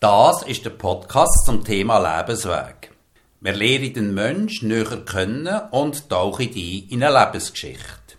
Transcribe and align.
Das 0.00 0.42
ist 0.44 0.64
der 0.64 0.70
Podcast 0.70 1.44
zum 1.44 1.62
Thema 1.62 1.98
Lebensweg. 1.98 2.90
Wir 3.42 3.52
lernen 3.52 3.92
den 3.92 4.14
Menschen 4.14 4.68
näher 4.68 5.04
kennen 5.04 5.60
und 5.72 6.08
tauchen 6.08 6.48
ein 6.48 6.88
in 6.88 7.04
eine 7.04 7.18
Lebensgeschichte. 7.18 8.16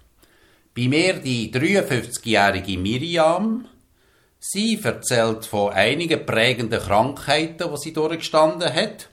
Bei 0.75 0.88
mir 0.88 1.15
die 1.15 1.52
53-jährige 1.52 2.78
Miriam. 2.78 3.65
Sie 4.38 4.79
erzählt 4.83 5.47
von 5.47 5.73
einigen 5.73 6.23
prägenden 6.23 6.79
Krankheiten, 6.79 7.71
die 7.71 7.78
sie 7.78 7.93
durchgestanden 7.93 8.71
hat 8.71 9.09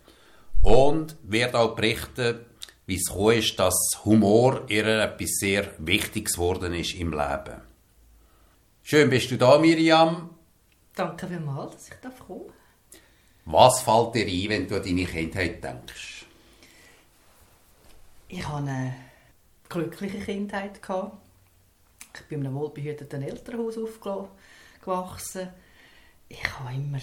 und 0.61 1.17
wird 1.23 1.55
auch 1.55 1.75
berichten, 1.75 2.41
wie 2.85 2.97
es 2.97 3.11
ist, 3.35 3.59
dass 3.59 3.79
Humor 4.05 4.65
ihr 4.69 4.87
etwas 4.87 5.39
sehr 5.41 5.69
Wichtiges 5.79 6.35
geworden 6.35 6.75
ist 6.75 6.95
im 6.97 7.13
Leben. 7.13 7.63
Schön 8.83 9.09
bist 9.09 9.31
du 9.31 9.39
da, 9.39 9.57
Miriam. 9.57 10.35
Danke 10.95 11.29
vielmals, 11.29 11.73
dass 11.73 11.89
ich 11.89 11.95
da 12.03 12.11
komme. 12.11 12.58
Was 13.51 13.81
fällt 13.81 14.15
dir 14.15 14.27
ein, 14.27 14.51
wenn 14.51 14.69
du 14.69 14.77
an 14.77 14.83
deine 14.83 15.07
Kindheit 15.07 15.65
denkst? 15.65 16.27
Ich 18.29 18.47
hatte 18.47 18.59
eine 18.59 18.95
glückliche 19.71 20.19
Kindheit. 20.19 20.79
Ich 20.83 22.27
bin 22.29 22.41
in 22.41 22.47
einem 22.47 22.57
wohlbehüteten 22.57 23.23
Elternhaus 23.23 23.79
aufgewachsen. 23.79 25.49
Ich 26.29 26.59
habe 26.59 26.75
immer 26.75 26.99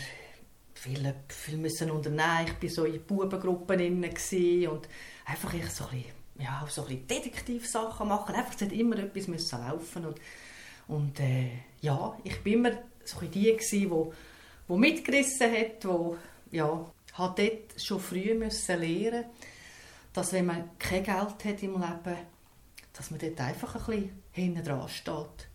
viel, 0.75 1.15
viel 1.29 1.57
müssen 1.57 1.89
unternehmen. 1.89 2.45
Ich 2.45 2.61
war 2.61 2.69
so 2.69 2.85
in 2.85 3.01
Bubengruppen 3.01 4.03
und 4.03 4.87
einfach 5.25 5.53
ich 5.55 5.69
so 5.71 5.85
ein 5.85 5.89
bisschen, 5.89 6.13
ja, 6.37 6.63
so 6.69 6.83
ein 6.83 6.87
bisschen 6.89 7.07
Detektivsachen 7.07 8.07
machen. 8.07 8.35
Einfach, 8.35 8.53
es 8.53 8.61
hat 8.61 8.71
immer 8.71 8.99
etwas 8.99 9.27
müssen 9.27 9.59
laufen 9.61 10.05
und, 10.05 10.19
und 10.89 11.19
äh, 11.19 11.49
ja, 11.81 12.15
ich 12.23 12.45
war 12.45 12.53
immer 12.53 12.71
so 13.03 13.19
die, 13.21 13.57
die, 13.57 13.89
die 13.89 14.73
mitgerissen 14.77 15.51
hat, 15.51 15.83
die 15.83 16.15
ja, 16.51 16.91
hat 17.13 17.39
dort 17.39 17.81
schon 17.81 17.99
früh 17.99 18.33
müssen 18.33 18.79
lernen, 18.79 19.25
dass 20.13 20.33
wenn 20.33 20.45
man 20.45 20.69
kein 20.79 21.03
Geld 21.03 21.45
hat 21.45 21.63
im 21.63 21.73
Leben, 21.73 22.17
dass 22.93 23.11
man 23.11 23.19
dort 23.19 23.39
einfach 23.41 23.75
ein 23.75 23.85
bisschen 23.85 24.21
hinten 24.31 24.63
dran 24.63 24.87
steht. 24.89 25.47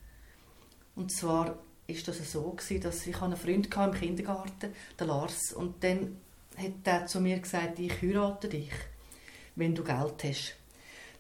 Und 0.94 1.12
zwar 1.12 1.58
ist 1.86 2.06
das 2.08 2.30
so 2.30 2.50
gewesen, 2.50 2.82
dass 2.82 3.06
ich 3.06 3.20
einen 3.20 3.36
Freund 3.36 3.74
im 3.74 3.92
Kindergarten, 3.92 4.74
der 4.98 5.06
Lars, 5.06 5.52
und 5.52 5.82
dann 5.82 6.18
hat 6.56 6.72
er 6.84 7.06
zu 7.06 7.20
mir 7.20 7.38
gesagt, 7.38 7.78
ich 7.78 8.02
heirate 8.02 8.48
dich, 8.48 8.72
wenn 9.56 9.74
du 9.74 9.82
Geld 9.82 10.24
hast. 10.24 10.56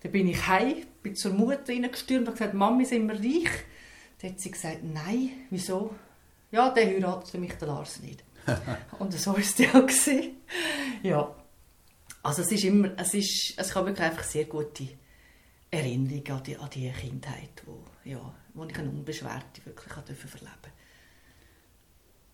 Dann 0.02 0.12
bin 0.12 0.28
ich 0.28 0.46
heim, 0.46 0.86
bin 1.02 1.16
zur 1.16 1.32
Mutter 1.32 1.68
reingestürmt 1.68 2.28
und 2.28 2.34
gesagt, 2.34 2.54
Mami, 2.54 2.84
sind 2.84 3.08
wir 3.08 3.14
reich? 3.14 3.50
Dann 4.20 4.32
hat 4.32 4.40
sie 4.40 4.50
gesagt, 4.50 4.82
nein, 4.82 5.30
wieso? 5.50 5.94
Ja, 6.52 6.70
der 6.70 6.86
heiratet 6.86 7.40
mich 7.40 7.52
der 7.54 7.68
Lars 7.68 8.00
nicht. 8.00 8.22
und 8.98 9.12
so 9.12 9.32
war 9.32 9.38
es 9.38 9.56
ja 9.58 9.72
auch. 9.74 9.88
Ja. 11.02 11.34
Also 12.22 12.42
es 12.42 12.52
ist 12.52 12.64
immer, 12.64 12.90
es 12.98 13.14
ist, 13.14 13.54
es 13.56 13.70
kann 13.70 13.86
wirklich 13.86 14.06
einfach 14.06 14.24
sehr 14.24 14.44
gute 14.44 14.88
Erinnerung 15.70 16.28
an 16.28 16.42
die, 16.42 16.56
an 16.56 16.68
die 16.70 16.90
Kindheit, 16.90 17.62
wo, 17.64 17.82
ja, 18.04 18.20
wo 18.54 18.64
ich 18.64 18.78
eine 18.78 18.90
unbeschwerte 18.90 19.64
wirklich 19.64 19.92
verleben 19.92 20.06
durfte. 20.06 20.70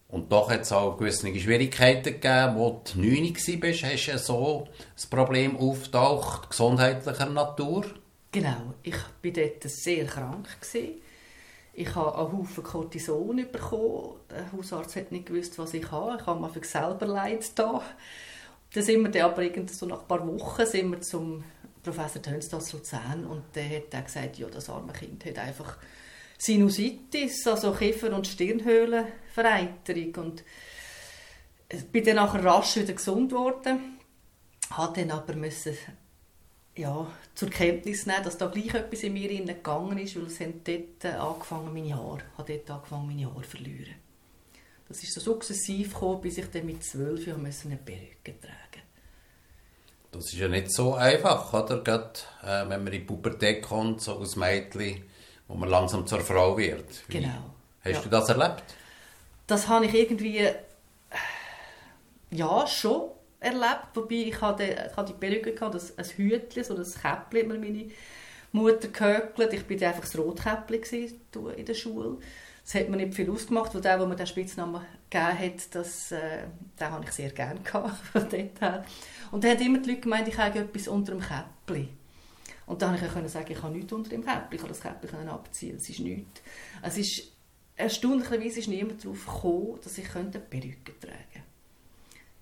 Und 0.08 0.30
doch 0.30 0.50
hat 0.50 0.62
es 0.62 0.72
auch 0.72 0.96
gewisse 0.96 1.34
Schwierigkeiten 1.38 2.04
gegeben, 2.04 2.56
wo 2.56 2.82
du 2.84 3.00
9 3.00 3.34
warst, 3.34 3.84
hast 3.84 4.06
du 4.06 4.18
so 4.18 4.68
das 4.94 5.06
Problem 5.06 5.56
auftaucht, 5.56 6.50
gesundheitlicher 6.50 7.26
Natur? 7.26 7.86
Genau, 8.30 8.74
ich 8.82 8.94
war 8.94 9.30
dort 9.32 9.62
sehr 9.64 10.06
krank. 10.06 10.48
Gewesen. 10.60 11.00
Ich 11.78 11.94
habe 11.94 12.18
einen 12.18 12.32
Haufen 12.32 12.64
Cortison 12.64 13.36
bekommen. 13.36 14.14
Der 14.30 14.50
Hausarzt 14.50 14.96
hat 14.96 15.12
nicht 15.12 15.26
gewusst, 15.26 15.58
was 15.58 15.74
ich 15.74 15.90
habe. 15.90 16.16
Ich 16.18 16.26
habe 16.26 16.40
mir 16.40 16.64
selber 16.64 17.06
Leid 17.06 17.46
da. 17.54 17.82
Dann 18.72 18.82
sind 18.82 19.02
wir 19.02 19.10
dann 19.10 19.30
aber 19.30 19.68
so 19.68 19.84
nach 19.84 20.00
ein 20.00 20.08
paar 20.08 20.26
Wochen 20.26 20.64
sind 20.64 20.90
wir 20.90 21.02
zum 21.02 21.44
Professor 21.82 22.22
Töns 22.22 22.52
aus 22.54 22.72
Luzern 22.72 23.26
und 23.26 23.44
der 23.54 23.68
hat 23.68 23.92
dann 23.92 24.04
gesagt, 24.04 24.38
ja, 24.38 24.48
das 24.48 24.70
arme 24.70 24.92
Kind 24.94 25.24
hat 25.26 25.38
einfach 25.38 25.76
Sinusitis, 26.38 27.46
also 27.46 27.72
Kiefer- 27.72 28.12
und 28.12 28.26
Stirnhöhlenvereiterung 28.26 30.14
und 30.16 30.44
ich 31.68 31.84
bin 31.92 32.04
dann 32.04 32.16
nachher 32.16 32.44
rasch 32.44 32.76
wieder 32.76 32.94
gesund 32.94 33.30
geworden, 33.30 33.98
hat 34.70 34.96
dann 34.96 35.10
aber 35.10 35.34
müssen 35.34 35.76
ja, 36.76 37.06
zur 37.34 37.50
Kenntnis 37.50 38.06
nehmen, 38.06 38.24
dass 38.24 38.38
da 38.38 38.46
gleich 38.46 38.74
etwas 38.74 39.02
in 39.02 39.14
mir 39.14 39.28
gegangen 39.28 39.98
ist, 39.98 40.16
weil 40.16 40.26
es 40.26 40.40
haben 40.40 40.62
dort 40.62 41.04
äh, 41.04 41.16
angefangen, 41.16 41.72
meine 41.72 41.94
Haare, 41.94 42.22
hat 42.36 42.48
dort 42.48 42.70
angefangen, 42.70 43.06
meine 43.06 43.26
Haare 43.26 43.42
zu 43.42 43.50
verlieren. 43.50 43.94
Das 44.88 45.02
ist 45.02 45.14
so 45.14 45.20
sukzessiv 45.20 45.94
gekommen, 45.94 46.20
bis 46.20 46.38
ich 46.38 46.50
dann 46.50 46.66
mit 46.66 46.84
zwölf 46.84 47.26
Jahren 47.26 47.44
eine 47.44 47.76
Perücke 47.76 48.40
tragen 48.40 48.82
Das 50.12 50.26
ist 50.26 50.34
ja 50.34 50.48
nicht 50.48 50.70
so 50.70 50.94
einfach, 50.94 51.52
oder? 51.52 51.82
Gerade, 51.82 52.12
äh, 52.42 52.68
wenn 52.68 52.84
man 52.84 52.86
in 52.86 52.92
die 52.92 53.00
Pubertät 53.00 53.62
kommt, 53.62 54.00
so 54.00 54.18
als 54.18 54.36
Mädchen, 54.36 55.02
wo 55.48 55.54
man 55.54 55.68
langsam 55.68 56.06
zur 56.06 56.20
Frau 56.20 56.56
wird. 56.56 57.02
Wie 57.08 57.20
genau. 57.20 57.54
Hast 57.82 57.94
ja. 57.94 58.00
du 58.00 58.08
das 58.08 58.28
erlebt? 58.28 58.64
Das 59.46 59.68
habe 59.68 59.86
ich 59.86 59.94
irgendwie, 59.94 60.48
ja, 62.30 62.66
schon 62.66 63.10
erlebt, 63.40 63.88
wobei 63.94 64.14
ich 64.14 64.40
hatte, 64.40 64.64
ich 64.64 64.96
hatte 64.96 65.12
die 65.12 65.18
Perücke 65.18 65.52
gehabt, 65.52 65.74
ein 65.74 66.04
Hütchen, 66.04 66.64
so 66.64 66.74
ein 66.74 66.82
Käppchen 66.82 67.52
hat 67.52 67.60
meine 67.60 67.90
Mutter 68.52 68.88
gehöckelt. 68.88 69.52
Ich 69.52 69.68
war 69.68 69.88
einfach 69.88 70.02
das 70.02 70.18
Rotkäppchen 70.18 71.20
in 71.56 71.64
der 71.64 71.74
Schule. 71.74 72.18
Das 72.64 72.74
hat 72.74 72.88
mir 72.88 72.96
nicht 72.96 73.14
viel 73.14 73.30
ausgemacht, 73.30 73.72
weil 73.74 73.80
der, 73.80 73.96
der 73.96 74.06
mir 74.06 74.16
den 74.16 74.26
Spitznamen 74.26 74.80
gegeben 75.08 75.38
hat, 75.38 75.74
das, 75.74 76.10
äh, 76.10 76.44
den 76.80 76.90
habe 76.90 77.04
ich 77.04 77.12
sehr 77.12 77.30
gerne 77.30 77.60
gehabt, 77.60 77.96
von 78.12 78.22
dort 78.22 78.60
her. 78.60 78.84
Und 79.30 79.44
dann 79.44 79.52
haben 79.52 79.64
immer 79.64 79.78
die 79.78 79.90
Leute 79.90 80.00
gemeint, 80.00 80.26
ich 80.26 80.36
habe 80.36 80.58
etwas 80.58 80.88
unter 80.88 81.12
dem 81.12 81.20
Käppchen. 81.20 81.90
Und 82.66 82.82
dann 82.82 82.98
konnte 82.98 83.26
ich 83.26 83.32
sagen, 83.32 83.52
ich 83.52 83.62
habe 83.62 83.72
nichts 83.72 83.92
unter 83.92 84.10
dem 84.10 84.24
Käppchen, 84.24 84.48
ich 84.50 84.58
kann 84.58 84.68
das 84.68 84.80
Käppchen 84.80 85.28
abziehen, 85.28 85.76
es 85.76 85.88
ist 85.88 86.00
nichts. 86.00 86.42
Es 86.82 86.98
ist, 86.98 87.32
erstaunlicherweise 87.76 88.58
ist 88.58 88.68
niemand 88.68 89.04
darauf 89.04 89.24
gekommen, 89.24 89.78
dass 89.84 89.98
ich 89.98 90.16
eine 90.16 90.30
Perücke 90.30 90.98
tragen 90.98 91.18
könnte. 91.32 91.46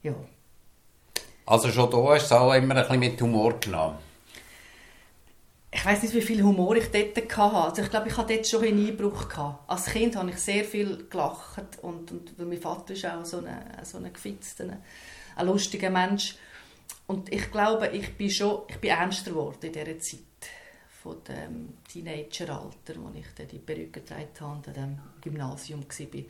Ja. 0.02 0.14
Also 1.46 1.70
schon 1.70 1.90
da 1.90 1.96
hast 1.98 2.30
du 2.30 2.34
es 2.34 2.40
auch 2.40 2.54
immer 2.54 2.76
ein 2.76 2.82
bisschen 2.82 3.00
mit 3.00 3.20
Humor 3.20 3.60
genommen? 3.60 3.98
Ich 5.70 5.84
weiß 5.84 6.02
nicht, 6.04 6.14
wie 6.14 6.22
viel 6.22 6.42
Humor 6.42 6.76
ich 6.76 6.90
dort 6.90 7.36
hatte. 7.36 7.56
Also 7.56 7.82
ich 7.82 7.90
glaube, 7.90 8.08
ich 8.08 8.16
hatte 8.16 8.34
dort 8.34 8.46
schon 8.46 8.64
einen 8.64 8.86
Einbruch. 8.86 9.28
Gehabt. 9.28 9.68
Als 9.68 9.86
Kind 9.86 10.16
habe 10.16 10.30
ich 10.30 10.36
sehr 10.36 10.64
viel 10.64 11.06
gelacht. 11.10 11.82
Und, 11.82 12.12
und 12.12 12.38
weil 12.38 12.46
mein 12.46 12.60
Vater 12.60 12.94
ist 12.94 13.04
auch 13.04 13.24
so 13.24 13.38
ein 13.38 13.84
so 13.84 13.98
eine 13.98 14.10
gefitzter, 14.10 14.78
ein 15.36 15.46
lustiger 15.46 15.90
Mensch. 15.90 16.36
Und 17.06 17.30
ich 17.32 17.50
glaube, 17.50 17.88
ich 17.88 18.16
bin 18.16 18.30
schon 18.30 18.62
ich 18.68 18.76
bin 18.76 18.90
ernster 18.90 19.32
geworden 19.32 19.58
in 19.62 19.72
dieser 19.72 19.98
Zeit 19.98 20.20
von 21.02 21.16
dem 21.24 21.74
Teenageralter, 21.86 22.94
wo 22.96 23.10
ich 23.14 23.46
die 23.46 23.58
Perücke 23.58 24.00
getragen 24.00 24.28
habe 24.40 24.52
und 24.52 24.76
dem 24.76 24.98
Gymnasium 25.20 25.84
war. 25.84 26.22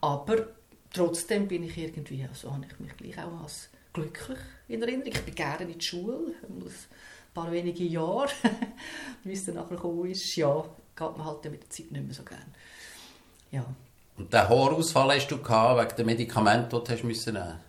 Aber 0.00 0.46
trotzdem 0.92 1.46
bin 1.48 1.64
ich 1.64 1.76
irgendwie, 1.76 2.26
also 2.26 2.52
habe 2.52 2.64
ich 2.66 2.80
mich 2.80 2.96
gleich 2.96 3.18
auch 3.18 3.42
als 3.42 3.68
glücklich 3.96 4.38
in 4.68 4.82
Erinnerung. 4.82 5.12
Ich 5.12 5.22
bin 5.22 5.34
gerne 5.34 5.64
in 5.64 5.78
die 5.78 5.84
Schule, 5.84 6.34
ein 6.48 6.64
paar 7.34 7.50
wenige 7.50 7.84
Jahre, 7.84 8.28
wie 9.24 9.32
es 9.32 9.44
dann 9.44 9.56
nachher 9.56 9.76
gekommen 9.76 10.10
ist, 10.10 10.36
ja, 10.36 10.64
geht 10.94 11.16
man 11.16 11.24
halt 11.24 11.44
mit 11.44 11.62
der 11.62 11.70
Zeit 11.70 11.90
nicht 11.90 12.04
mehr 12.04 12.14
so 12.14 12.22
gerne. 12.22 12.46
Ja. 13.50 13.64
Und 14.16 14.32
den 14.32 14.48
Haarausfall 14.48 15.16
hast 15.16 15.28
du 15.28 15.38
gehabt, 15.38 15.80
wegen 15.80 15.96
der 15.96 16.06
Medikamente, 16.06 16.82
die 16.82 16.96
du 16.96 17.32
nehmen 17.32 17.60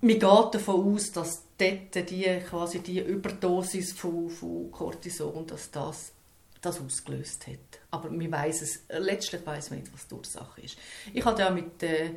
Man 0.00 0.18
geht 0.18 0.22
davon 0.22 0.94
aus, 0.94 1.12
dass 1.12 1.42
dort 1.58 2.10
die, 2.10 2.40
quasi 2.48 2.80
die 2.80 3.00
Überdosis 3.00 3.92
von, 3.92 4.28
von 4.28 4.70
Cortison, 4.70 5.46
dass 5.46 5.70
das 5.70 6.12
das 6.60 6.80
ausgelöst 6.80 7.46
hat. 7.46 7.80
Aber 7.90 8.10
man 8.10 8.32
weiß 8.32 8.62
es, 8.62 8.84
letztlich 8.88 9.44
weiß 9.44 9.70
man 9.70 9.80
nicht, 9.80 9.92
was 9.92 10.08
die 10.08 10.14
Ursache 10.14 10.62
ist. 10.62 10.78
Ich 11.12 11.24
hatte 11.24 11.42
ja 11.42 11.50
mit 11.50 11.82
äh, 11.82 12.12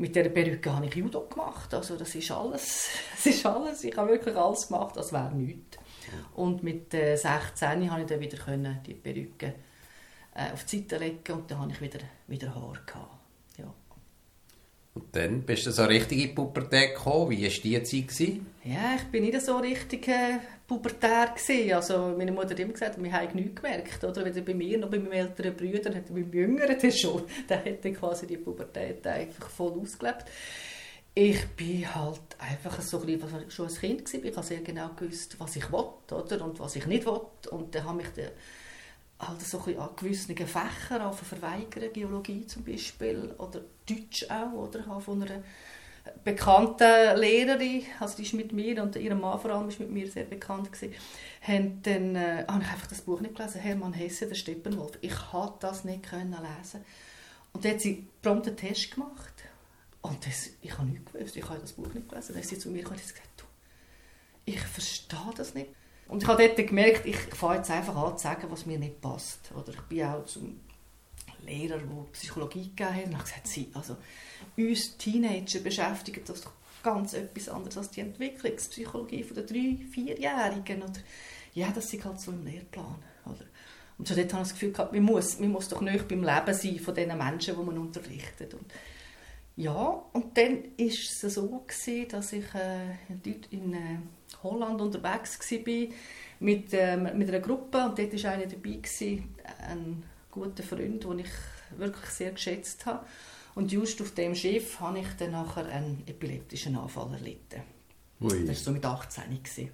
mit 0.00 0.16
dieser 0.16 0.30
Perücke 0.30 0.74
habe 0.74 0.86
ich 0.86 0.94
Judo 0.94 1.20
gemacht. 1.26 1.72
Also 1.74 1.96
das 1.96 2.14
ist 2.14 2.30
alles. 2.30 2.88
Das 3.14 3.26
ist 3.26 3.44
alles. 3.44 3.84
Ich 3.84 3.96
habe 3.96 4.10
wirklich 4.10 4.34
alles 4.34 4.66
gemacht, 4.66 4.96
das 4.96 5.12
wäre 5.12 5.30
nichts. 5.34 5.78
Und 6.34 6.62
mit 6.62 6.92
äh, 6.94 7.16
16 7.16 7.90
habe 7.90 8.00
ich 8.00 8.06
dann 8.06 8.20
wieder 8.20 8.74
die 8.86 8.94
Perücke 8.94 9.54
äh, 10.34 10.52
auf 10.52 10.64
die 10.64 10.78
Seite 10.78 10.96
legen 10.96 11.32
und 11.32 11.50
dann 11.50 11.60
habe 11.60 11.72
ich 11.72 11.80
wieder, 11.80 12.00
wieder 12.26 12.54
Haar 12.54 12.80
gehabt. 12.86 13.19
Und 14.94 15.14
dann 15.14 15.42
bist 15.42 15.66
du 15.66 15.70
so 15.70 15.84
richtig 15.84 16.18
in 16.18 16.28
die 16.28 16.34
Pubertät 16.34 16.94
gekommen. 16.94 17.30
Wie 17.30 17.42
war 17.42 17.50
die 17.50 17.82
Zeit? 17.82 18.08
Gewesen? 18.08 18.46
Ja, 18.64 18.96
ich 18.96 19.04
bin 19.04 19.22
nicht 19.22 19.40
so 19.40 19.56
richtig 19.58 20.08
äh, 20.08 20.38
pubertär 20.66 21.34
gewesen. 21.34 21.72
Also 21.72 22.14
meine 22.18 22.32
Mutter 22.32 22.50
hat 22.50 22.60
immer 22.60 22.72
gesagt, 22.72 23.00
wir 23.00 23.12
haben 23.12 23.34
nichts 23.34 23.54
gemerkt. 23.54 24.02
Oder 24.02 24.24
weder 24.24 24.40
bei 24.40 24.54
mir 24.54 24.78
noch 24.78 24.90
bei 24.90 24.98
meinem 24.98 25.12
älteren 25.12 25.54
Bruder, 25.54 25.94
hat 25.94 26.08
beim 26.08 26.32
Jüngeren 26.32 26.76
das 26.82 26.98
schon. 26.98 27.22
Der 27.48 27.64
hat 27.64 27.82
quasi 27.94 28.26
die 28.26 28.36
Pubertät 28.36 29.06
einfach 29.06 29.48
voll 29.48 29.78
ausgelebt. 29.80 30.24
Ich 31.14 31.46
bin 31.50 31.92
halt 31.94 32.20
einfach 32.38 32.80
so 32.80 33.00
ein 33.00 33.06
bisschen, 33.06 33.50
schon 33.50 33.66
als 33.66 33.80
Kind 33.80 34.04
gewesen. 34.04 34.26
Ich 34.26 34.36
habe 34.36 34.46
sehr 34.46 34.60
genau 34.60 34.90
gewusst, 34.96 35.36
was 35.38 35.56
ich 35.56 35.70
will, 35.72 35.86
oder? 36.10 36.44
Und 36.44 36.58
was 36.58 36.76
ich 36.76 36.86
nicht 36.86 37.06
will. 37.06 37.20
Und 37.50 37.74
dann 37.74 37.84
habe 37.84 38.02
ich 38.02 38.08
dann 38.08 38.30
halt 39.20 39.40
so 39.42 39.62
ein 39.66 39.78
an 39.78 39.90
gewissen 39.96 40.36
Fächern 40.36 41.12
verweigern, 41.12 41.92
Geologie 41.92 42.46
zum 42.46 42.64
Beispiel, 42.64 43.34
oder 43.38 43.60
Deutsch 43.86 44.26
auch, 44.30 44.52
oder 44.52 44.86
habe 44.86 45.00
von 45.00 45.22
einer 45.22 45.42
bekannten 46.24 47.18
Lehrerin, 47.18 47.84
also 47.98 48.16
die 48.16 48.22
ist 48.22 48.34
mit 48.34 48.52
mir 48.52 48.82
und 48.82 48.96
ihr 48.96 49.14
Mann 49.14 49.38
vor 49.38 49.50
allem 49.50 49.68
ist 49.68 49.80
mit 49.80 49.90
mir 49.90 50.10
sehr 50.10 50.24
bekannt 50.24 50.72
gewesen, 50.72 50.94
haben 51.42 51.82
dann, 51.82 52.16
äh, 52.16 52.44
habe 52.48 52.62
ich 52.62 52.70
einfach 52.70 52.86
das 52.86 53.02
Buch 53.02 53.20
nicht 53.20 53.36
gelesen, 53.36 53.60
Hermann 53.60 53.92
Hesse, 53.92 54.26
der 54.26 54.34
Steppenwolf. 54.34 54.98
Ich 55.00 55.14
konnte 55.14 55.58
das 55.60 55.84
nicht 55.84 56.04
können 56.04 56.32
lesen. 56.32 56.84
Und 57.52 57.64
dann 57.64 57.72
hat 57.72 57.80
sie 57.80 58.06
prompt 58.22 58.46
einen 58.46 58.56
Test 58.56 58.92
gemacht. 58.92 59.34
Und 60.02 60.24
das, 60.26 60.50
ich 60.62 60.76
habe 60.78 60.88
nichts 60.88 61.12
gewusst, 61.12 61.36
ich 61.36 61.48
habe 61.48 61.58
das 61.58 61.72
Buch 61.72 61.92
nicht 61.92 62.08
gelesen. 62.08 62.32
Dann 62.32 62.42
ist 62.42 62.48
sie 62.48 62.58
zu 62.58 62.70
mir 62.70 62.82
gekommen 62.82 63.00
und 63.00 63.06
gesagt, 63.06 63.28
du, 63.36 63.44
ich 64.46 64.60
verstehe 64.60 65.34
das 65.36 65.54
nicht. 65.54 65.70
Und 66.10 66.24
ich 66.24 66.28
habe 66.28 66.44
dort 66.44 66.68
gemerkt, 66.68 67.06
ich 67.06 67.16
fange 67.16 67.58
jetzt 67.58 67.70
einfach 67.70 67.94
an 67.94 68.18
zu 68.18 68.24
sagen, 68.24 68.50
was 68.50 68.66
mir 68.66 68.78
nicht 68.78 69.00
passt. 69.00 69.52
Oder 69.54 69.72
ich 69.72 69.80
bin 69.82 70.04
auch 70.04 70.24
zum 70.24 70.60
Lehrer, 71.46 71.78
der 71.78 72.06
Psychologie 72.12 72.70
gegeben 72.74 72.94
hat, 72.94 73.06
und 73.06 73.14
habe 73.14 73.24
gesagt, 73.24 73.46
sie, 73.46 73.70
also 73.74 73.96
uns 74.56 74.96
Teenager 74.96 75.60
beschäftigt 75.60 76.28
das 76.28 76.40
doch 76.40 76.52
ganz 76.82 77.12
etwas 77.12 77.48
anderes 77.48 77.78
als 77.78 77.90
die 77.90 78.00
Entwicklungspsychologie 78.00 79.22
der 79.22 79.44
drei, 79.44 79.78
vierjährigen. 79.92 80.82
Oder, 80.82 81.00
ja, 81.54 81.70
das 81.72 81.92
ist 81.94 82.04
halt 82.04 82.20
so 82.20 82.32
im 82.32 82.44
Lehrplan. 82.44 82.96
Oder? 83.26 83.46
Und 83.96 84.08
so 84.08 84.16
dort 84.16 84.32
habe 84.32 84.42
ich 84.42 84.48
das 84.48 84.52
Gefühl 84.54 84.72
gehabt, 84.72 84.92
man 84.92 85.02
muss, 85.04 85.38
man 85.38 85.52
muss 85.52 85.68
doch 85.68 85.80
nicht 85.80 86.08
beim 86.08 86.24
Leben 86.24 86.54
sein 86.54 86.80
von 86.80 86.94
den 86.94 87.16
Menschen, 87.16 87.56
die 87.56 87.62
man 87.62 87.78
unterrichtet. 87.78 88.54
Und 88.54 88.72
ja, 89.54 90.02
und 90.12 90.36
dann 90.36 90.64
war 90.76 90.86
es 90.86 91.20
so, 91.20 91.46
gewesen, 91.46 92.08
dass 92.08 92.32
ich 92.32 92.52
äh, 92.54 92.96
in 93.50 93.74
äh, 93.74 93.98
Holland 94.42 94.80
unterwegs 94.80 95.38
war 95.50 95.86
mit, 96.40 96.72
äh, 96.72 96.96
mit 96.96 97.28
einer 97.28 97.40
Gruppe 97.40 97.84
und 97.84 97.98
dort 97.98 98.24
war 98.24 98.32
einer 98.32 98.46
dabei, 98.46 98.76
gewesen, 98.76 99.34
ein 99.68 100.02
guter 100.30 100.62
Freund, 100.62 101.04
den 101.04 101.18
ich 101.20 101.30
wirklich 101.76 102.10
sehr 102.10 102.32
geschätzt 102.32 102.86
habe. 102.86 103.04
Und 103.54 103.72
just 103.72 104.00
auf 104.00 104.12
dem 104.12 104.34
Schiff 104.34 104.80
habe 104.80 105.00
ich 105.00 105.08
dann 105.18 105.32
nachher 105.32 105.66
einen 105.66 106.02
epileptischen 106.06 106.76
Anfall 106.76 107.12
erlitten. 107.14 107.62
Ui. 108.20 108.46
Das 108.46 108.48
war 108.48 108.54
so 108.54 108.70
mit 108.72 108.84
18. 108.84 109.42
Gewesen. 109.42 109.70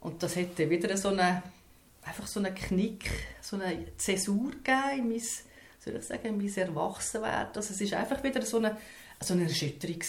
Und 0.00 0.22
das 0.22 0.36
hätte 0.36 0.68
wieder 0.68 0.96
so 0.96 1.08
eine, 1.08 1.42
einfach 2.02 2.26
so 2.26 2.40
einen 2.40 2.54
Knick, 2.54 3.10
so 3.40 3.56
eine 3.56 3.96
Zäsur 3.96 4.50
gegeben 4.50 4.98
in 4.98 5.08
mein, 5.08 5.22
soll 5.78 5.96
ich 5.96 6.04
sagen, 6.04 6.28
in 6.28 6.36
mein 6.38 6.54
Erwachsenwerden. 6.54 7.56
Also 7.56 7.74
es 7.74 7.92
war 7.92 8.00
einfach 8.00 8.22
wieder 8.22 8.42
so 8.42 8.58
eine, 8.58 8.76
so 9.20 9.34
eine 9.34 9.44
Erschütterung 9.44 10.00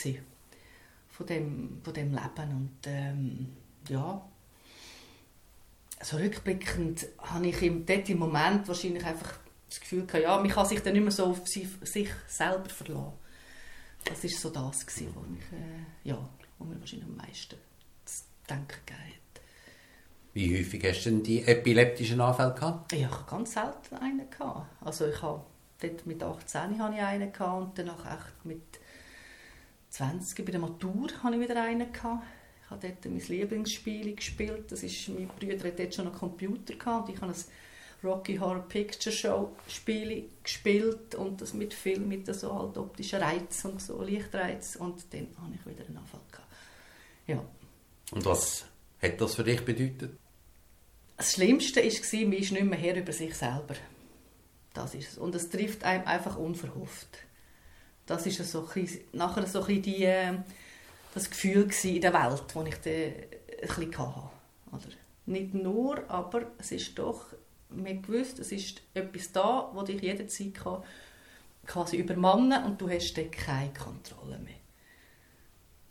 von 1.18 1.26
dem, 1.26 1.82
von 1.84 1.94
dem 1.94 2.12
Leben. 2.12 2.52
Und 2.52 2.78
ähm, 2.86 3.48
ja, 3.90 4.22
so 6.02 6.18
rückblickend 6.18 7.08
habe 7.18 7.48
ich 7.48 7.62
im, 7.64 7.86
dort 7.86 8.08
im 8.08 8.20
Moment 8.20 8.68
wahrscheinlich 8.68 9.04
einfach 9.04 9.40
das 9.68 9.80
Gefühl 9.80 10.06
gehabt, 10.06 10.24
ja, 10.24 10.38
man 10.38 10.50
kann 10.50 10.66
sich 10.66 10.82
dann 10.82 10.94
nicht 10.94 11.02
mehr 11.02 11.12
so 11.12 11.26
auf 11.26 11.48
sich, 11.48 11.68
sich 11.82 12.10
selber 12.28 12.70
verlassen. 12.70 13.14
Das 14.06 14.24
war 14.24 14.30
so 14.30 14.50
das, 14.52 14.86
gewesen, 14.86 15.14
wo, 15.16 15.22
ich, 15.34 15.58
äh, 15.58 16.10
ja, 16.10 16.30
wo 16.60 16.66
mir 16.66 16.80
wahrscheinlich 16.80 17.10
am 17.10 17.18
meisten 17.18 17.58
zu 18.06 18.24
denken 18.48 18.68
gegeben 18.86 19.00
hat. 19.00 19.42
Wie 20.34 20.58
häufig 20.58 20.84
hast 20.86 21.04
du 21.04 21.10
denn 21.10 21.24
die 21.24 21.44
epileptischen 21.44 22.22
Anfälle 22.22 22.54
gehabt? 22.54 22.92
Ja, 22.94 23.00
ich 23.00 23.06
hatte 23.06 23.30
ganz 23.30 23.54
selten 23.54 23.96
einen. 23.96 24.30
Gehabt. 24.30 24.68
Also 24.82 25.08
ich 25.08 25.22
habe 25.22 25.44
dort 25.82 26.06
mit 26.06 26.24
18 26.24 26.80
hatte 26.82 26.96
ich 26.96 27.02
einen 27.02 27.34
gehabt 27.34 27.62
und 27.62 27.78
danach 27.80 28.06
echt 28.06 28.46
mit 28.46 28.62
20 29.90 30.46
bei 30.46 30.52
der 30.52 30.60
Matur 30.60 31.10
hatte 31.24 31.36
ich 31.36 31.42
wieder 31.42 31.62
einen 31.62 31.92
gehabt. 31.92 32.24
Ich 32.64 32.70
habe 32.70 32.88
dort 32.88 33.06
mein 33.06 33.20
Lieblingsspiel 33.20 34.16
gespielt. 34.16 34.72
Das 34.72 34.84
ist, 34.84 35.08
mein 35.10 35.28
Bruder 35.28 35.68
hat 35.68 35.80
dort 35.80 35.96
schon 35.96 36.08
einen 36.08 36.16
Computer 36.16 36.74
gehabt 36.76 37.08
und 37.08 37.16
ich 37.16 37.22
habe 37.22 37.32
ein 37.32 37.38
Rocky 38.04 38.38
Horror 38.38 38.68
Picture 38.68 39.16
Show 39.16 39.56
Spiele 39.68 40.26
gespielt 40.44 41.16
und 41.16 41.42
das 41.42 41.54
mit 41.54 41.74
Film, 41.74 42.08
mit 42.08 42.34
so 42.34 42.54
halt 42.54 42.78
optischen 42.78 43.22
Reiz 43.22 43.66
und 43.66 43.82
so 43.82 44.02
Lichtreiz 44.02 44.76
und 44.76 45.06
dann 45.14 45.28
habe 45.42 45.56
ich 45.56 45.66
wieder 45.66 45.86
einen 45.88 45.98
Anfall 45.98 46.22
gehabt. 46.32 46.48
Ja. 47.26 47.44
Und 48.12 48.26
was 48.26 48.66
hat 49.02 49.20
das 49.20 49.36
für 49.36 49.44
dich 49.44 49.64
bedeutet? 49.66 50.12
Das 51.18 51.34
Schlimmste 51.34 51.82
war, 51.84 52.20
man 52.22 52.34
ist 52.34 52.52
nicht 52.52 52.64
mehr 52.64 52.78
Herr 52.78 52.96
über 52.96 53.12
sich 53.12 53.34
selber. 53.34 53.76
Das 54.74 54.94
ist 54.94 55.14
es. 55.14 55.18
Und 55.18 55.34
es 55.34 55.50
trifft 55.50 55.84
einem 55.84 56.06
einfach 56.06 56.38
unverhofft. 56.38 57.18
Das 58.08 58.26
ist 58.26 58.44
so 58.52 58.62
ein 58.68 58.74
bisschen, 58.74 59.02
nachher 59.14 59.46
so 59.46 59.64
ein 59.64 59.82
die, 59.82 60.06
äh, 60.06 60.34
das 61.14 61.30
Gefühl 61.30 61.70
in 61.84 62.02
der 62.02 62.14
Welt, 62.14 62.44
das 62.54 62.68
ich 62.68 62.76
dann 62.82 62.94
ein 62.94 63.68
bisschen 63.68 63.98
hatte. 63.98 64.30
Oder? 64.72 64.96
Nicht 65.28 65.54
nur, 65.54 66.10
aber 66.10 66.48
es 66.58 66.72
ist 66.72 66.98
doch 66.98 67.26
man 67.70 68.02
gewusst, 68.02 68.40
es 68.40 68.52
ist 68.52 68.82
etwas 68.94 69.32
da, 69.32 69.70
wo 69.74 69.82
dich 69.82 70.02
jederzeit 70.02 70.54
kann, 70.54 70.84
quasi 71.66 71.98
übermannen 71.98 72.64
und 72.64 72.80
du 72.80 72.90
hast 72.90 73.14
dann 73.18 73.30
keine 73.32 73.74
Kontrolle 73.74 74.40
mehr. 74.40 74.56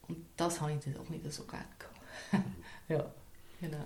Und 0.08 0.24
das 0.36 0.60
habe 0.60 0.72
ich 0.72 0.78
dann 0.84 0.96
auch 0.96 1.08
nicht 1.08 1.30
so 1.32 1.44
gerne 1.44 1.64
ja, 2.88 3.04
genau. 3.60 3.84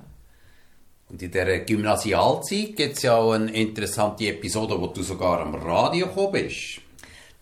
Und 1.09 1.21
in 1.21 1.31
dieser 1.31 1.59
Gymnasialzeit 1.61 2.77
gibt 2.77 2.97
es 2.97 3.03
ja 3.03 3.17
auch 3.17 3.32
eine 3.32 3.53
interessante 3.53 4.29
Episode, 4.29 4.81
wo 4.81 4.87
du 4.87 5.03
sogar 5.03 5.41
am 5.41 5.55
Radio 5.56 6.06
gekommen 6.06 6.32
bist. 6.32 6.81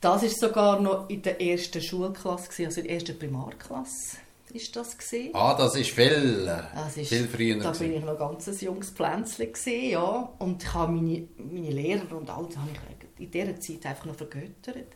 Das 0.00 0.22
war 0.22 0.28
sogar 0.28 0.80
noch 0.80 1.08
in 1.08 1.22
der 1.22 1.40
ersten 1.40 1.82
Schulklasse, 1.82 2.66
also 2.66 2.80
in 2.80 2.86
der 2.86 2.94
ersten 2.94 3.18
Primarklasse 3.18 4.18
ist 4.54 4.74
das 4.76 4.96
gewesen. 4.96 5.30
Ah, 5.34 5.54
das 5.54 5.76
ist 5.76 5.90
viel, 5.90 6.46
das 6.46 6.96
ist, 6.96 7.08
viel 7.08 7.28
früher. 7.28 7.58
Da 7.58 7.72
bin 7.72 7.92
ich 7.92 8.04
noch 8.04 8.18
ganz 8.18 8.48
ein 8.48 8.56
junges 8.56 8.90
Pflänzchen 8.90 9.52
gewesen, 9.52 9.90
ja. 9.90 10.32
Und 10.38 10.62
ich 10.62 10.74
habe 10.74 10.92
meine, 10.92 11.28
meine 11.36 11.70
Lehrer 11.70 12.16
und 12.16 12.30
alles 12.30 12.56
habe 12.56 12.68
ich 12.70 13.24
in 13.24 13.30
dieser 13.30 13.60
Zeit 13.60 13.86
einfach 13.86 14.06
noch 14.06 14.14
vergöttert. 14.14 14.94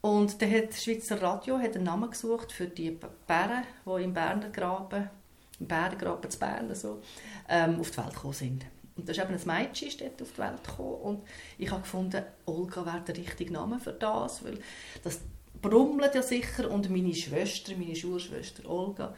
Und 0.00 0.40
dann 0.40 0.50
hat 0.50 0.70
das 0.70 0.84
Schweizer 0.84 1.20
Radio 1.20 1.58
hat 1.58 1.74
einen 1.74 1.84
Namen 1.84 2.10
gesucht 2.10 2.52
für 2.52 2.66
die 2.66 2.90
Bären, 3.26 3.64
die 3.84 4.02
im 4.02 4.14
Berner 4.14 4.48
Graben, 4.50 5.10
im 5.58 5.66
Bärengraben 5.66 6.30
zu 6.30 6.38
Bern 6.38 6.74
so, 6.74 7.02
ähm, 7.48 7.80
auf 7.80 7.90
die 7.90 7.98
Welt 7.98 8.14
gekommen 8.14 8.32
sind. 8.32 8.66
Und 8.96 9.08
da 9.08 9.12
ist 9.12 9.18
eben 9.18 9.34
ein 9.34 9.46
Mädchen 9.46 9.90
dort 9.98 10.22
auf 10.22 10.32
die 10.32 10.38
Welt 10.38 10.64
gekommen. 10.64 11.00
Und 11.00 11.22
ich 11.58 11.70
habe 11.70 11.82
gefunden, 11.82 12.22
Olga 12.46 12.84
wäre 12.84 13.00
der 13.00 13.16
richtige 13.16 13.52
Name 13.52 13.78
für 13.78 13.92
das, 13.92 14.44
weil 14.44 14.58
das 15.02 15.20
brummelt 15.60 16.14
ja 16.14 16.22
sicher. 16.22 16.70
Und 16.70 16.90
meine 16.90 17.14
Schwester, 17.14 17.72
meine 17.76 17.96
Schulschwester 17.96 18.68
Olga, 18.68 19.14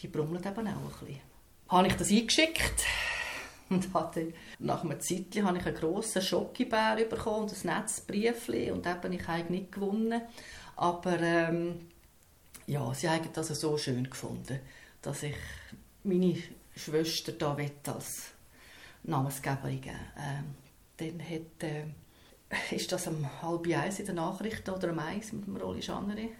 die 0.00 0.08
brummelt 0.08 0.46
eben 0.46 0.68
auch 0.68 0.70
ein 0.70 1.06
bisschen. 1.06 1.20
Habe 1.68 1.88
ich 1.88 1.94
das 1.94 2.10
eingeschickt? 2.10 2.84
Und 3.68 3.92
hatte 3.94 4.32
nach 4.60 4.84
einer 4.84 5.00
Zeit 5.00 5.36
habe 5.42 5.58
ich 5.58 5.66
einen 5.66 5.74
grossen 5.74 6.22
Schokibär 6.22 6.96
bekommen 7.04 7.48
und 7.48 7.52
ein 7.52 7.76
nettes 7.76 8.00
Briefchen 8.00 8.72
und 8.72 8.86
eben 8.86 9.12
ich 9.12 9.26
habe 9.26 9.52
nicht 9.52 9.72
gewonnen, 9.72 10.22
aber 10.76 11.20
ähm, 11.20 11.88
ja, 12.68 12.94
sie 12.94 13.08
haben 13.08 13.28
das 13.32 13.48
so 13.48 13.76
schön 13.76 14.08
gefunden, 14.08 14.60
dass 15.02 15.24
ich 15.24 15.34
meine 16.04 16.36
Schwester 16.76 17.32
da 17.32 17.56
als 17.86 18.35
Namensgeberin 19.06 19.80
geben. 19.80 20.00
Ähm, 20.18 20.54
dann 20.98 21.20
hat 21.20 21.62
äh, 21.62 21.84
ist 22.74 22.90
das 22.92 23.06
um 23.06 23.26
halb 23.42 23.66
eins 23.68 23.98
in 23.98 24.06
den 24.06 24.16
Nachrichten 24.16 24.70
oder 24.70 24.90
um 24.90 24.98
eins 24.98 25.32
mit 25.32 25.46
dem 25.46 25.56
Rolli 25.56 25.82
Schaneri, 25.82 26.30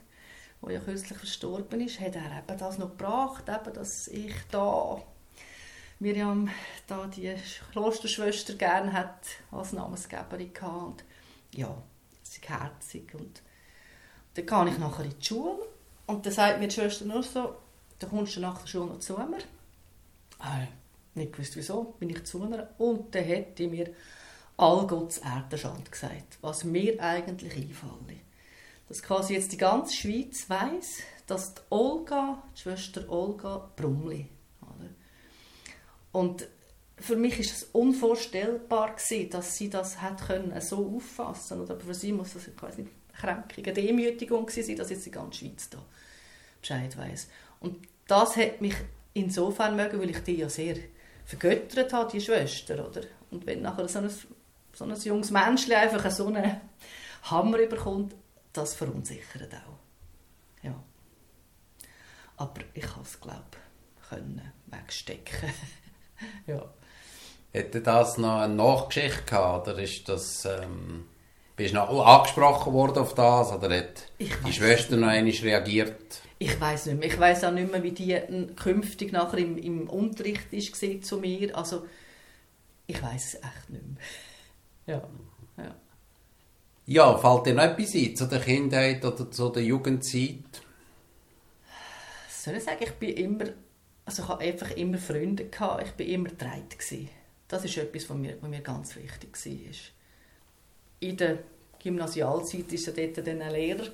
der 0.63 0.73
ja 0.73 0.81
kürzlich 0.81 1.19
verstorben 1.19 1.81
ist, 1.81 2.01
hat 2.01 2.17
er 2.17 2.39
eben 2.39 2.59
das 2.59 2.79
noch 2.79 2.91
gebracht, 2.91 3.45
eben, 3.49 3.75
dass 3.75 4.09
ich 4.09 4.35
da 4.51 5.03
Miriam 5.99 6.49
da 6.87 7.07
die 7.07 7.35
Klosterschwester 7.73 8.55
gerne 8.55 8.93
hat 8.93 9.27
als 9.51 9.73
Namensgeberin 9.73 10.53
gehabt. 10.53 10.85
Und 10.85 11.05
ja, 11.53 11.75
sie 12.23 12.41
ist 12.41 12.49
herzig 12.49 13.15
und 13.15 13.43
dann 14.35 14.47
gehe 14.47 14.75
ich 14.75 14.79
nachher 14.79 15.05
in 15.05 15.19
die 15.19 15.25
Schule 15.25 15.67
und 16.07 16.27
dann 16.27 16.33
sagt 16.33 16.61
mir 16.61 16.69
die 16.69 16.75
Schwester 16.75 17.05
nur 17.07 17.23
so, 17.23 17.57
dann 17.99 18.11
kommst 18.11 18.37
du 18.37 18.41
nach 18.41 18.61
der 18.61 18.67
Schule 18.67 18.87
noch 18.87 18.99
zu 18.99 19.15
mir. 19.15 19.39
Äh, 20.41 20.67
nicht 21.17 21.33
gewusst 21.33 21.57
wieso, 21.57 21.95
bin 21.99 22.11
ich 22.11 22.25
zu 22.25 22.39
mir 22.39 22.69
und 22.79 23.15
dann 23.15 23.25
hätte 23.25 23.67
mir 23.69 23.93
Allgotts 24.57 25.19
Erdenschand 25.19 25.91
gesagt, 25.91 26.39
was 26.41 26.65
mir 26.65 27.01
eigentlich 27.03 27.55
einfällt. 27.55 28.21
Dass 28.89 29.03
quasi 29.03 29.35
jetzt 29.35 29.53
die 29.53 29.57
ganze 29.57 29.95
Schweiz 29.95 30.49
weiß, 30.49 31.01
dass 31.27 31.55
die 31.55 31.61
Olga, 31.71 32.43
die 32.57 32.61
Schwester 32.63 33.09
Olga 33.09 33.71
Brumli, 33.77 34.29
oder? 34.63 34.89
Und 36.13 36.49
für 36.99 37.17
mich 37.17 37.39
ist 37.39 37.53
es 37.53 37.65
unvorstellbar 37.73 38.95
gewesen, 38.95 39.31
dass 39.31 39.57
sie 39.57 39.69
das 39.69 40.01
hat 40.01 40.27
können 40.27 40.59
so 40.61 40.97
auffassen 40.97 41.61
oder 41.61 41.79
für 41.79 41.95
sie 41.95 42.13
muss 42.13 42.33
das 42.33 42.47
ich 42.49 42.63
weiß 42.63 42.79
nicht 42.79 42.91
kränkige 43.13 43.73
Demütigung 43.73 44.49
sein, 44.49 44.77
dass 44.77 44.91
jetzt 44.91 45.07
die 45.07 45.11
ganze 45.11 45.41
Schweiz 45.41 45.69
da 45.71 45.85
Bescheid 46.61 46.97
weiß. 46.97 47.29
Und 47.61 47.79
das 48.07 48.37
hat 48.37 48.61
mich 48.61 48.75
insofern 49.15 49.77
mögen, 49.77 50.01
weil 50.01 50.11
ich 50.11 50.19
die 50.21 50.37
ja 50.37 50.49
sehr 50.49 50.77
vergöttert 51.27 51.93
habe, 51.93 52.11
die 52.11 52.21
Schwester, 52.21 52.89
oder? 52.89 53.03
Und 53.31 53.45
wenn 53.45 53.61
nachher 53.61 53.89
so 53.89 53.99
ein 53.99 54.11
so 54.77 54.85
ein 54.85 54.95
junges 54.95 55.31
Mensch 55.31 55.71
einfach 55.71 56.11
so 56.11 56.27
einen 56.27 56.61
Hammer 57.23 57.59
bekommt, 57.67 58.15
das 58.53 58.75
verunsichert 58.75 59.55
auch. 59.55 59.79
Ja. 60.63 60.75
Aber 62.37 62.61
ich 62.75 62.87
habe 62.91 63.03
es, 63.03 63.19
glaube 63.21 63.43
ich, 64.11 64.73
wegstecken. 64.73 65.51
ja. 66.47 66.63
Hätte 67.53 67.81
das 67.81 68.19
noch 68.19 68.41
eine 68.41 68.55
Nachgeschichte 68.55 69.23
gehabt, 69.23 69.69
oder 69.69 69.79
ist 69.79 70.07
das, 70.09 70.45
ähm, 70.45 71.09
bist 71.57 71.73
du 71.73 71.79
noch 71.79 72.07
angesprochen 72.07 72.73
worden 72.73 72.99
auf 72.99 73.15
das, 73.15 73.53
oder 73.53 73.77
hat 73.77 74.13
die 74.19 74.53
Schwester 74.53 74.97
noch 74.97 75.09
einmal 75.09 75.33
reagiert? 75.33 76.21
Ich 76.39 76.61
weiß 76.61 76.87
nicht 76.87 76.99
mehr. 76.99 77.09
Ich 77.09 77.19
weiß 77.19 77.45
auch 77.45 77.53
nicht 77.53 77.73
mehr, 77.73 77.83
wie 77.83 77.93
die 77.93 78.21
künftig 78.57 79.11
nachher 79.13 79.39
im, 79.39 79.57
im 79.57 79.89
Unterricht 79.89 80.53
ist 80.53 80.77
zu 81.07 81.19
mir. 81.19 81.57
Also 81.57 81.87
ich 82.87 83.03
weiß 83.03 83.25
es 83.25 83.35
echt 83.37 83.71
nicht 83.71 83.83
mehr. 83.87 84.97
Ja. 84.97 85.03
ja. 85.57 85.75
Ja, 86.85 87.19
fällt 87.19 87.47
dir 87.47 87.55
noch 87.55 87.65
etwas 87.65 87.95
ein 87.95 88.15
zu 88.15 88.27
der 88.27 88.41
Kindheit 88.41 89.05
oder 89.05 89.31
zu 89.31 89.49
der 89.49 89.65
Jugendzeit? 89.65 90.63
Was 92.27 92.45
soll 92.45 92.55
ich 92.55 92.65
sagen? 92.65 92.79
Ich 92.81 92.93
bin 92.93 93.17
immer, 93.17 93.45
also 94.05 94.23
ich 94.23 94.29
hatte 94.29 94.45
einfach 94.45 94.71
immer 94.73 94.99
Freunde 94.99 95.47
gehabt. 95.47 95.87
Ich 95.87 95.93
bin 95.93 96.09
immer 96.09 96.29
dreit 96.29 96.77
Das 97.49 97.65
ist 97.65 97.77
etwas, 97.79 98.09
was 98.11 98.17
mir, 98.17 98.37
was 98.41 98.51
mir 98.51 98.61
ganz 98.61 98.95
wichtig 98.95 99.35
war. 99.35 99.96
In 101.01 101.17
der 101.17 101.39
Gymnasialzeit 101.83 102.73
war 102.73 102.95
ja 102.95 103.07
dort 103.07 103.27
dann 103.27 103.43
ein 103.43 103.53
Lehrer, 103.53 103.89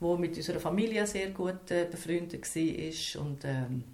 der 0.00 0.16
mit 0.16 0.36
unserer 0.36 0.60
Familie 0.60 1.06
sehr 1.06 1.30
gut 1.30 1.70
äh, 1.70 1.86
befreundet 1.90 2.44
war. 2.54 3.22
Und 3.22 3.44
ähm, 3.44 3.84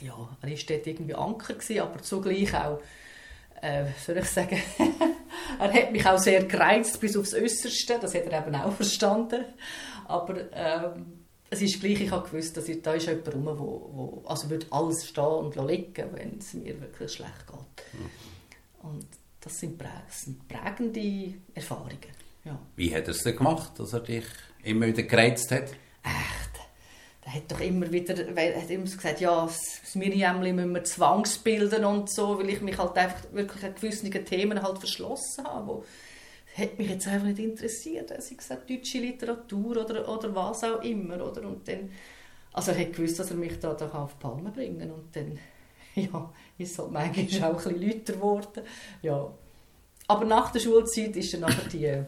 ja, 0.00 0.36
er 0.40 0.48
war 0.50 0.56
dort 0.68 0.86
irgendwie 0.86 1.14
Anker, 1.14 1.82
aber 1.82 2.02
zugleich 2.02 2.54
auch 2.54 2.80
äh, 3.60 3.86
soll 4.04 4.18
ich 4.18 4.26
sagen, 4.26 4.60
er 5.58 5.72
hat 5.72 5.92
mich 5.92 6.06
auch 6.06 6.18
sehr 6.18 6.44
gereizt 6.44 7.00
bis 7.00 7.16
aufs 7.16 7.34
Äußerste, 7.34 7.98
das 8.00 8.14
hat 8.14 8.26
er 8.26 8.46
eben 8.46 8.54
auch 8.54 8.72
verstanden. 8.76 9.44
Aber 10.06 10.36
ähm, 10.52 11.24
es 11.50 11.62
ist 11.62 11.80
gleich, 11.80 12.00
ich 12.00 12.10
habe 12.10 12.28
gewusst, 12.28 12.56
dass 12.56 12.68
ich, 12.68 12.82
da 12.82 12.94
ist 12.94 13.06
jemand 13.06 13.34
rum, 13.34 13.46
wo, 13.46 13.90
wo 13.92 14.22
also 14.26 14.50
wird 14.50 14.66
alles 14.70 15.06
stehen 15.06 15.24
und 15.24 15.56
liegen, 15.56 16.04
wenn 16.12 16.38
es 16.38 16.54
mir 16.54 16.80
wirklich 16.80 17.12
schlecht 17.12 17.46
geht. 17.46 18.00
Mhm. 18.00 18.88
Und 18.88 19.06
das 19.48 19.60
sind, 19.60 19.82
sind 20.10 20.48
prägende 20.48 21.34
Erfahrungen. 21.54 21.98
Ja. 22.44 22.58
Wie 22.76 22.94
hat 22.94 23.04
er 23.04 23.10
es 23.10 23.22
denn 23.22 23.36
gemacht, 23.36 23.78
dass 23.78 23.92
er 23.92 24.00
dich 24.00 24.24
immer 24.62 24.86
wieder 24.86 25.02
gereizt 25.02 25.50
hat? 25.50 25.70
Echt? 26.02 26.58
er 27.28 27.34
hat 27.34 27.52
doch 27.52 27.60
immer 27.60 27.90
wieder 27.92 28.14
hat 28.16 28.70
immer 28.70 28.84
gesagt, 28.84 29.20
ja, 29.20 29.44
das 29.44 29.94
Miriam 29.94 30.40
müssen 30.40 30.72
wir 30.72 30.84
zwangsbilden 30.84 31.84
und 31.84 32.10
so, 32.10 32.38
weil 32.38 32.48
ich 32.48 32.62
mich 32.62 32.78
halt 32.78 32.96
einfach 32.96 33.22
wirklich 33.32 33.64
an 33.64 33.74
gewissen 33.74 34.10
Themen 34.24 34.62
halt 34.62 34.78
verschlossen 34.78 35.44
habe. 35.44 35.84
Das 36.46 36.64
hat 36.64 36.78
mich 36.78 36.88
jetzt 36.88 37.06
einfach 37.06 37.26
nicht 37.26 37.38
interessiert. 37.38 38.10
Also 38.12 38.32
ich 38.32 38.38
gesagt, 38.38 38.70
deutsche 38.70 38.98
Literatur 38.98 39.84
oder, 39.84 40.08
oder 40.08 40.34
was 40.34 40.64
auch 40.64 40.82
immer. 40.82 41.16
Oder? 41.16 41.46
Und 41.46 41.68
dann, 41.68 41.90
also 42.52 42.72
er 42.72 42.80
hat 42.80 42.94
gewusst, 42.94 43.18
dass 43.18 43.30
er 43.30 43.36
mich 43.36 43.58
da, 43.60 43.74
da 43.74 43.88
auf 43.90 44.14
die 44.14 44.22
Palme 44.22 44.50
bringen 44.50 44.78
kann. 44.78 44.90
Und 44.90 45.14
dann 45.14 45.38
ja, 46.12 46.32
ist 46.58 46.78
halt 46.78 46.92
manchmal 46.92 47.52
auch 47.52 47.66
ein 47.66 47.80
bisschen 47.80 47.80
lauter 47.80 48.12
geworden. 48.12 48.62
Ja. 49.02 49.30
Aber 50.06 50.24
nach 50.24 50.52
der 50.52 50.60
Schulzeit 50.60 51.16
ist 51.16 51.34
dann 51.34 51.40
nachher 51.40 51.68
die, 51.68 52.02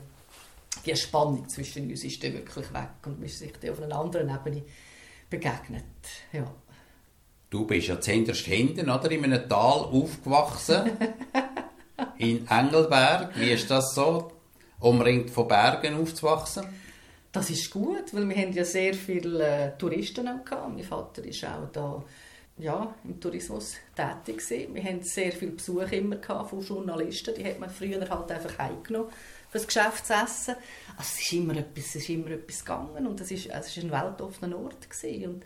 die 0.84 0.96
Spannung 0.96 1.48
zwischen 1.48 1.90
uns 1.90 2.04
ist 2.04 2.22
dann 2.24 2.32
wirklich 2.32 2.72
weg 2.72 2.88
und 3.04 3.18
man 3.18 3.26
ist 3.26 3.38
sich 3.38 3.52
auf 3.70 3.82
einer 3.82 3.96
anderen 3.96 4.30
Ebene 4.30 4.62
begegnet. 5.28 5.84
Ja. 6.32 6.50
Du 7.50 7.66
bist 7.66 7.88
ja 7.88 8.00
zuhinterst 8.00 8.46
hinten, 8.46 8.88
oder? 8.88 9.10
In 9.10 9.24
einem 9.24 9.48
Tal 9.48 9.80
aufgewachsen. 9.80 10.90
in 12.18 12.46
Engelberg. 12.48 13.38
Wie 13.38 13.50
ist 13.50 13.70
das 13.70 13.94
so, 13.94 14.30
umringt 14.78 15.30
von 15.30 15.48
Bergen 15.48 16.00
aufzuwachsen? 16.00 16.64
Das 17.32 17.48
ist 17.50 17.70
gut, 17.70 18.12
weil 18.12 18.28
wir 18.28 18.36
haben 18.36 18.52
ja 18.52 18.64
sehr 18.64 18.94
viele 18.94 19.46
äh, 19.46 19.78
Touristen 19.78 20.26
auch 20.26 20.44
gehabt. 20.44 20.74
Mein 20.74 20.84
Vater 20.84 21.24
ist 21.24 21.44
auch 21.44 21.68
da 21.72 22.02
ja, 22.60 22.94
im 23.04 23.20
Tourismus 23.20 23.76
tätig 23.94 24.38
gewesen. 24.38 24.74
Wir 24.74 24.84
haben 24.84 25.02
sehr 25.02 25.32
viele 25.32 25.52
Besuche 25.52 25.96
immer 25.96 26.16
gehabt 26.16 26.50
von 26.50 26.62
Journalisten. 26.62 27.34
Die 27.34 27.44
hat 27.44 27.58
man 27.58 27.70
früher 27.70 28.08
halt 28.08 28.30
einfach 28.30 28.58
heimgenommen 28.58 29.10
fürs 29.50 29.66
Geschäftsessen. 29.66 30.54
Also 30.96 31.10
es 31.14 31.20
ist 31.20 31.32
immer 31.32 31.56
etwas, 31.56 31.86
es 31.86 31.96
ist 31.96 32.08
immer 32.08 32.30
etwas 32.30 32.64
gegangen 32.64 33.06
und 33.06 33.20
es 33.20 33.30
ist, 33.30 33.46
es 33.46 33.78
ein 33.78 33.90
weltoffener 33.90 34.58
Ort 34.58 34.88
gewesen. 34.88 35.30
und 35.30 35.44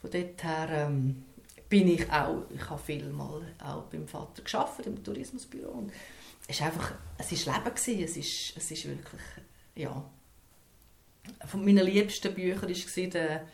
von 0.00 0.10
dort 0.10 0.44
her 0.44 0.68
ähm, 0.70 1.24
bin 1.68 1.88
ich 1.88 2.10
auch, 2.10 2.44
ich 2.54 2.70
habe 2.70 2.82
viel 2.82 3.08
mal 3.10 3.42
auch 3.62 3.82
beim 3.84 4.06
Vater 4.06 4.42
geschafft 4.42 4.86
im 4.86 5.02
Tourismusbüro 5.02 5.70
und 5.70 5.92
es 6.46 6.56
ist 6.56 6.62
einfach, 6.62 6.92
es 7.18 7.32
ist 7.32 7.46
Leben 7.46 7.64
gewesen, 7.64 8.02
es 8.02 8.16
ist, 8.16 8.56
es 8.56 8.70
ist 8.70 8.88
wirklich, 8.88 9.20
ja. 9.74 10.04
Von 11.46 11.64
meinen 11.64 11.84
liebsten 11.84 12.32
Büchern 12.32 12.70
war 12.70 13.06
der, 13.08 13.46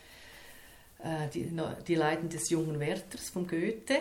die, 1.32 1.50
die 1.86 1.94
Leiden 1.94 2.28
des 2.28 2.50
jungen 2.50 2.80
Werthers 2.80 3.30
von 3.30 3.46
Goethe. 3.46 4.00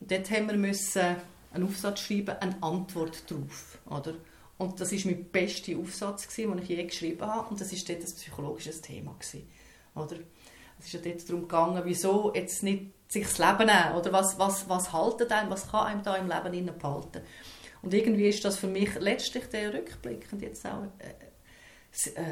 Dort 0.00 0.30
haben 0.30 0.46
wir 0.46 0.54
einen 0.54 1.64
Aufsatz 1.64 2.00
schreiben, 2.00 2.36
eine 2.40 2.62
Antwort 2.62 3.30
darauf, 3.30 3.78
oder? 3.86 4.14
Und 4.58 4.80
das 4.80 4.92
war 4.92 4.98
mein 5.04 5.24
bester 5.24 5.78
Aufsatz, 5.78 6.34
den 6.34 6.58
ich 6.58 6.68
je 6.68 6.84
geschrieben 6.84 7.26
habe. 7.26 7.48
Und 7.48 7.60
das 7.60 7.72
war 7.72 7.78
dort 7.86 8.08
ein 8.08 8.14
psychologisches 8.14 8.80
Thema. 8.80 9.14
Oder? 9.94 10.16
Es 10.80 10.86
ist 10.86 10.92
ja 10.92 11.00
dort 11.00 11.28
darum 11.28 11.42
gegangen, 11.42 11.82
wieso 11.84 12.32
jetzt 12.34 12.62
nicht 12.62 12.92
sich 13.08 13.24
das 13.24 13.38
Leben 13.38 13.66
nehmen. 13.66 13.96
Oder 13.96 14.12
was, 14.12 14.38
was, 14.38 14.68
was 14.68 14.92
haltet 14.92 15.30
einem, 15.32 15.50
was 15.50 15.70
kann 15.70 15.86
einem 15.86 16.02
da 16.02 16.16
im 16.16 16.28
Leben 16.28 16.78
behalten. 16.78 17.22
Und 17.82 17.94
irgendwie 17.94 18.28
ist 18.28 18.44
das 18.44 18.58
für 18.58 18.66
mich 18.66 18.94
letztlich 18.98 19.46
der 19.46 19.72
Rückblick 19.72 20.26
und 20.32 20.42
jetzt 20.42 20.66
auch 20.66 20.82
äh, 20.98 21.14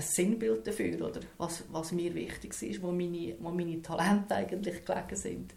Sinnbild 0.00 0.66
dafür, 0.66 0.94
oder? 1.06 1.20
Was, 1.38 1.64
was 1.70 1.92
mir 1.92 2.14
wichtig 2.14 2.62
ist, 2.62 2.82
wo 2.82 2.92
meine, 2.92 3.34
wo 3.40 3.50
meine 3.50 3.82
Talente 3.82 4.34
eigentlich 4.34 4.84
gelegen 4.84 5.16
sind. 5.16 5.54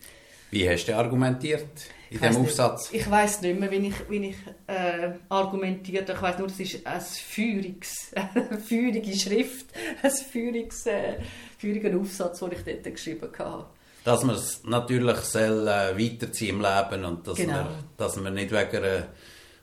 Wie 0.52 0.68
hast 0.68 0.86
du 0.86 0.96
argumentiert 0.96 1.68
in 2.10 2.20
diesem 2.20 2.42
Aufsatz? 2.42 2.92
Nicht, 2.92 3.04
ich 3.04 3.12
weiß 3.12 3.42
nicht 3.42 3.60
mehr, 3.60 3.70
wie 3.70 3.88
ich, 3.88 4.10
wie 4.10 4.30
ich 4.30 4.38
äh, 4.66 5.12
argumentiert 5.30 6.10
Ich 6.10 6.22
weiß 6.22 6.40
nur, 6.40 6.48
es 6.48 6.60
ist 6.60 6.88
ein 6.88 7.04
eine 8.16 8.60
feurige 8.68 9.16
Schrift, 9.16 9.68
ein 10.02 10.12
Führungs, 10.12 10.88
äh, 10.88 11.20
feuriger 11.60 11.96
Aufsatz, 12.00 12.40
den 12.40 12.52
ich 12.54 12.64
dort 12.64 12.84
geschrieben 12.84 13.30
habe. 13.38 13.68
Dass 14.04 14.24
man 14.24 14.36
es 14.36 14.64
natürlich 14.64 15.18
soll, 15.18 15.68
äh, 15.68 15.96
weiterziehen 15.96 16.56
im 16.56 16.62
Leben 16.62 17.06
und 17.06 17.28
dass, 17.28 17.38
genau. 17.38 17.54
man, 17.54 17.84
dass 17.98 18.16
man 18.16 18.34
nicht 18.34 18.52
wegen 18.52 18.84
einer 18.84 19.08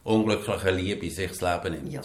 unglücklichen 0.04 0.76
Liebe 0.76 1.10
sich 1.10 1.32
das 1.32 1.40
Leben 1.40 1.74
nimmt. 1.74 1.92
Ja. 1.92 2.02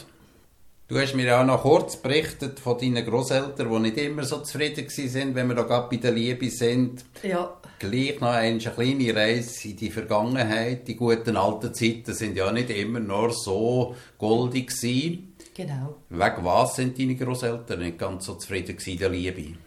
Du 0.91 0.99
hast 0.99 1.15
mir 1.15 1.39
auch 1.39 1.45
noch 1.45 1.61
kurz 1.61 1.95
berichtet 1.95 2.59
von 2.59 2.77
deinen 2.77 3.05
Großeltern, 3.05 3.71
die 3.71 3.79
nicht 3.79 3.97
immer 3.97 4.25
so 4.25 4.39
zufrieden 4.39 4.85
waren, 4.85 5.35
wenn 5.35 5.47
wir 5.47 5.55
da 5.55 5.63
gerade 5.63 5.87
bei 5.89 5.95
der 5.95 6.11
Liebe 6.11 6.49
sind. 6.49 7.05
Ja. 7.23 7.61
Gleich 7.79 8.19
noch 8.19 8.33
eine 8.33 8.59
kleine 8.59 9.15
Reise 9.15 9.69
in 9.69 9.77
die 9.77 9.89
Vergangenheit. 9.89 10.85
Die 10.89 10.97
guten 10.97 11.37
alten 11.37 11.73
Zeiten 11.73 12.13
sind 12.13 12.35
ja 12.35 12.51
nicht 12.51 12.71
immer 12.71 12.99
nur 12.99 13.31
so 13.31 13.95
goldig 14.17 14.67
gewesen. 14.67 15.37
Genau. 15.53 15.95
Wegen 16.09 16.43
was 16.43 16.75
sind 16.75 16.99
deine 16.99 17.15
Großeltern 17.15 17.79
nicht 17.79 17.97
ganz 17.97 18.25
so 18.25 18.35
zufrieden 18.35 18.77
in 18.85 18.97
der 18.97 19.09
Liebe? 19.11 19.57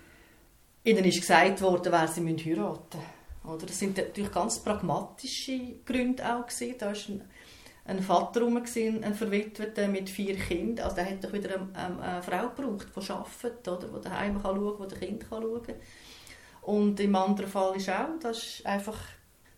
Ihnen 0.84 1.04
ist 1.06 1.20
gesagt 1.22 1.62
worden, 1.62 1.90
wer 1.90 2.06
sie 2.06 2.20
heiraten 2.20 2.98
müssen. 3.42 3.66
Das 3.66 3.78
sind 3.78 3.96
natürlich 3.96 4.30
ganz 4.30 4.58
pragmatische 4.58 5.58
Gründe 5.86 6.22
auch 6.22 6.46
gewesen. 6.46 6.74
Da 6.78 6.90
ist 6.90 7.08
ein 7.08 7.22
ein 7.86 8.02
Vater 8.02 8.40
rum, 8.42 8.56
ein 8.56 9.14
Verwitweter 9.14 9.88
mit 9.88 10.08
vier 10.08 10.36
Kindern. 10.36 10.84
Also 10.84 10.96
der 10.96 11.10
hat 11.10 11.22
doch 11.22 11.32
wieder 11.32 11.60
eine, 11.74 12.00
eine 12.00 12.22
Frau 12.22 12.48
gebraucht, 12.48 12.88
die 12.96 13.10
arbeitet, 13.10 13.68
oder, 13.68 13.88
die 13.88 14.00
daheim 14.02 14.42
kann 14.42 14.56
schauen 14.56 14.78
kann, 14.78 14.88
die 14.88 14.94
das 14.94 15.00
Kind 15.00 15.28
kann 15.28 15.42
schauen. 15.42 15.74
Und 16.62 17.00
im 17.00 17.14
anderen 17.14 17.50
Fall 17.50 17.76
ist 17.76 17.90
auch, 17.90 18.08
das 18.20 18.38
ist 18.38 18.66
einfach, 18.66 18.98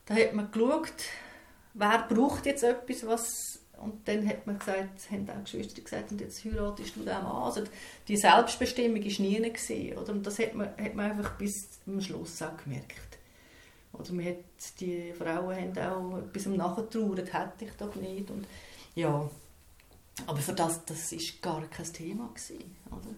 da 0.07 0.15
hat 0.15 0.33
man 0.35 0.51
geschaut, 0.51 0.93
wer 1.75 2.07
braucht 2.09 2.47
jetzt 2.47 2.65
etwas, 2.65 3.07
was 3.07 3.61
und 3.79 4.09
dann 4.09 4.27
hat 4.27 4.47
man 4.47 4.59
gesagt, 4.59 5.11
haben 5.11 5.29
auch 5.29 5.45
Geschwister 5.45 5.83
gesagt, 5.83 6.11
und 6.11 6.21
jetzt 6.21 6.45
heiratest 6.45 6.97
du 6.97 7.01
den 7.01 7.23
Mann. 7.23 7.43
Also 7.43 7.63
die 8.09 8.17
Selbstbestimmung 8.17 9.05
war 9.05 9.27
nie 9.27 9.53
gesehen, 9.53 9.99
oder? 9.99 10.13
Und 10.13 10.27
das 10.27 10.39
hat 10.39 10.55
man, 10.55 10.69
hat 10.69 10.95
man 10.95 11.11
einfach 11.11 11.37
bis 11.37 11.83
zum 11.85 12.01
Schluss 12.01 12.41
auch 12.43 12.57
gemerkt. 12.65 13.06
Oder 13.93 14.13
man 14.13 14.27
hat, 14.27 14.37
die 14.81 15.13
Frauen 15.13 15.57
haben 15.57 15.79
auch 15.79 16.19
etwas 16.19 16.47
nachgetrauert, 16.47 17.33
hätte 17.33 17.65
ich 17.65 17.73
doch 17.73 17.95
nicht. 17.97 18.31
Und, 18.31 18.47
ja. 18.95 19.29
Aber 20.27 20.39
für 20.39 20.53
das, 20.53 20.85
das 20.85 21.13
ist 21.13 21.41
gar 21.43 21.63
kein 21.69 21.93
Thema 21.93 22.29
gewesen, 22.29 22.77
oder? 22.91 23.15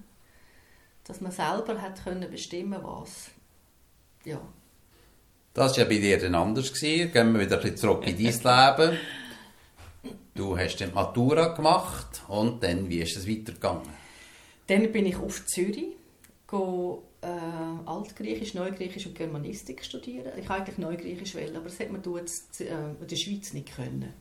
Dass 1.05 1.21
man 1.21 1.33
selber 1.33 1.81
hat 1.81 2.03
können 2.05 2.31
bestimmen 2.31 2.81
was. 2.83 3.31
Ja. 4.25 4.41
Das 5.55 5.73
war 5.73 5.79
ja 5.79 5.85
bei 5.85 5.99
dir 5.99 6.19
dann 6.19 6.35
anders. 6.35 6.73
Gewesen. 6.73 7.13
Gehen 7.13 7.33
wir 7.33 7.41
wieder 7.41 7.77
zurück 7.77 8.07
in 8.07 8.17
dein 8.17 8.77
Leben. 8.77 8.99
Du 10.35 10.57
hast 10.57 10.77
die 10.77 10.87
Matura 10.87 11.49
gemacht 11.49 12.23
und 12.29 12.63
dann, 12.63 12.89
wie 12.89 13.01
ist 13.01 13.17
es 13.17 13.27
weitergegangen? 13.27 13.89
Dann 14.69 14.93
bin 14.93 15.07
ich 15.07 15.17
auf 15.17 15.47
Zürich, 15.47 15.97
go 16.47 17.08
äh, 17.21 17.87
Altgriechisch, 17.87 18.55
Neugriechisch 18.55 19.07
und 19.07 19.15
Germanistik 19.15 19.85
studieren. 19.85 20.33
Ich 20.37 20.49
wollte 20.49 20.63
eigentlich 20.63 20.79
Neugriechisch 20.79 21.35
wählen, 21.35 21.57
aber 21.57 21.67
das 21.67 21.81
hat 21.81 21.91
man 21.91 22.03
jetzt, 22.17 22.61
äh, 22.61 22.91
in 23.01 23.07
der 23.07 23.17
Schweiz 23.17 23.53
nicht 23.53 23.75
können. 23.75 24.13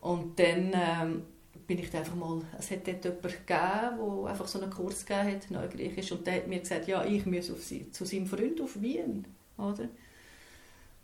Und 0.00 0.38
dann 0.38 0.72
ähm, 0.74 1.22
bin 1.66 1.78
ich 1.78 1.94
einfach 1.94 2.14
mal, 2.14 2.42
es 2.58 2.70
hat 2.70 2.86
dort 2.86 3.04
jemanden 3.04 3.22
gegeben, 3.22 3.46
der 3.46 4.30
einfach 4.30 4.48
so 4.48 4.60
einen 4.60 4.70
Kurs 4.70 5.04
gegeben 5.04 5.34
hat, 5.34 5.50
Neugriechisch, 5.50 6.12
und 6.12 6.26
der 6.26 6.36
hat 6.36 6.46
mir 6.46 6.60
gesagt, 6.60 6.88
ja, 6.88 7.04
ich 7.04 7.26
muss 7.26 7.50
auf 7.50 7.62
sie, 7.62 7.90
zu 7.90 8.04
seinem 8.04 8.26
Freund 8.26 8.60
auf 8.60 8.80
Wien, 8.80 9.26
oder? 9.58 9.88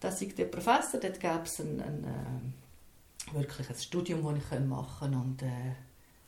Das 0.00 0.21
ist 0.21 0.38
der 0.38 0.47
Professor, 0.47 1.00
dort 1.00 1.21
gab 1.21 1.47
es 1.47 1.61
einen, 1.61 1.81
einen, 1.81 2.55
wirklich 3.33 3.69
ein 3.69 3.76
Studium, 3.76 4.23
das 4.23 4.59
ich 4.59 4.61
machen 4.67 5.12
konnte. 5.12 5.17
Und, 5.17 5.43
äh, 5.43 5.75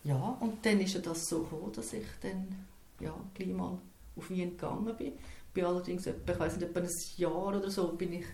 ja, 0.05 0.37
und 0.41 0.65
dann 0.65 0.81
ist 0.81 1.05
das 1.05 1.29
so 1.29 1.43
gekommen, 1.43 1.73
dass 1.73 1.93
ich 1.93 2.07
dann 2.21 2.67
ja, 3.01 3.15
gleich 3.35 3.49
mal 3.49 3.79
auf 4.19 4.31
Wien 4.31 4.51
gegangen 4.51 4.97
bin. 4.97 5.13
bin 5.55 5.65
allerdings 5.65 6.07
etwa, 6.07 6.33
ich 6.33 6.41
weiß 6.41 6.57
nicht, 6.57 6.69
etwa 6.69 6.81
ein 6.81 6.89
Jahr 7.17 7.57
oder 7.57 7.71
so 7.71 7.93
bin 7.93 8.13
ich 8.13 8.25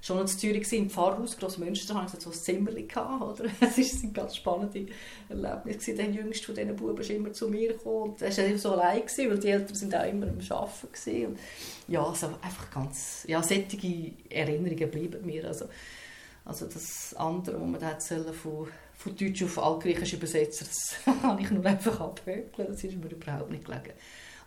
schon 0.00 0.20
in 0.20 0.26
Zürich 0.28 0.72
im 0.72 0.88
Pfarrhaus 0.88 1.36
Grossmünster 1.36 1.94
hatte 1.94 2.16
ich 2.16 2.22
so 2.22 2.52
ein 2.52 2.86
gehabt, 2.86 3.40
oder? 3.40 3.50
Es 3.60 3.78
war 3.78 4.02
ein 4.02 4.12
ganz 4.12 4.36
spannendes 4.36 4.94
Erlebnis. 5.28 5.84
Der 5.86 6.10
jüngste 6.10 6.46
von 6.46 6.54
diesen 6.54 6.76
Buben 6.76 6.98
ist 6.98 7.10
immer 7.10 7.32
zu 7.32 7.48
mir 7.48 7.72
gekommen 7.72 8.12
und 8.12 8.22
er 8.22 8.36
war 8.36 8.58
so 8.58 8.72
allein 8.72 9.00
gewesen, 9.00 9.30
weil 9.30 9.38
die 9.38 9.48
Eltern 9.48 9.74
sind 9.74 9.94
auch 9.94 10.08
immer 10.08 10.28
am 10.28 10.38
Arbeiten 10.38 10.92
gewesen. 10.92 11.26
Und 11.26 11.38
ja, 11.88 12.04
also 12.04 12.26
einfach 12.26 12.70
ganz, 12.70 13.24
ja, 13.26 13.42
solche 13.42 14.12
Erinnerungen 14.30 14.90
bleiben 14.90 15.26
mir, 15.26 15.46
also 15.46 15.66
also 16.48 16.64
das 16.64 17.14
andere, 17.14 17.60
was 17.60 17.68
man 17.68 17.78
da 17.78 18.00
sollen, 18.00 18.32
von, 18.32 18.68
von 18.94 19.14
Deutsch 19.14 19.42
auf 19.42 19.58
Altgriechisch 19.58 20.14
übersetzen, 20.14 20.66
das 20.66 21.06
habe 21.22 21.42
ich 21.42 21.50
nur 21.50 21.64
einfach 21.66 22.00
abhökeln, 22.00 22.68
das 22.68 22.82
ist 22.82 22.96
mir 22.96 23.10
überhaupt 23.10 23.50
nicht 23.50 23.66
gelegen. 23.66 23.92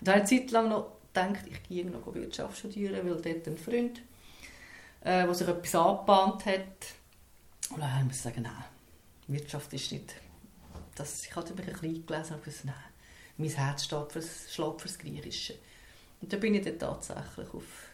Da 0.02 0.14
habe 0.14 0.22
eine 0.22 0.30
Zeit 0.30 0.52
lang 0.52 0.70
noch 0.70 0.98
gedacht, 1.14 1.46
ich 1.48 1.64
gehe 1.64 1.86
noch 1.86 2.14
Wirtschaft 2.14 2.58
studieren, 2.58 3.08
weil 3.08 3.22
dort 3.22 3.48
ein 3.48 3.58
Freund, 3.58 4.00
äh, 5.02 5.26
der 5.26 5.34
sich 5.34 5.48
etwas 5.48 5.76
angebahnt 5.76 6.46
hat, 6.46 6.96
und 7.70 7.80
dann 7.80 8.00
habe 8.00 8.10
ich 8.10 8.18
sagen, 8.18 8.42
nein, 8.42 8.64
Wirtschaft 9.28 9.72
ist 9.74 9.92
nicht, 9.92 10.16
das, 10.96 11.26
ich 11.26 11.36
hatte 11.36 11.54
mich 11.54 11.68
ein 11.68 11.74
bisschen 11.74 12.06
gelesen 12.06 12.36
und 12.36 12.44
gesagt, 12.44 12.66
nein, 12.66 12.76
mein 13.38 13.50
Herz 13.50 13.86
steht 13.86 14.12
fürs, 14.12 14.54
schlägt 14.54 14.82
fürs 14.82 14.98
Griechische. 14.98 15.56
Und 16.22 16.34
dann 16.34 16.40
bin 16.40 16.56
ich 16.56 16.64
dann 16.64 16.78
tatsächlich 16.78 17.54
auf, 17.54 17.90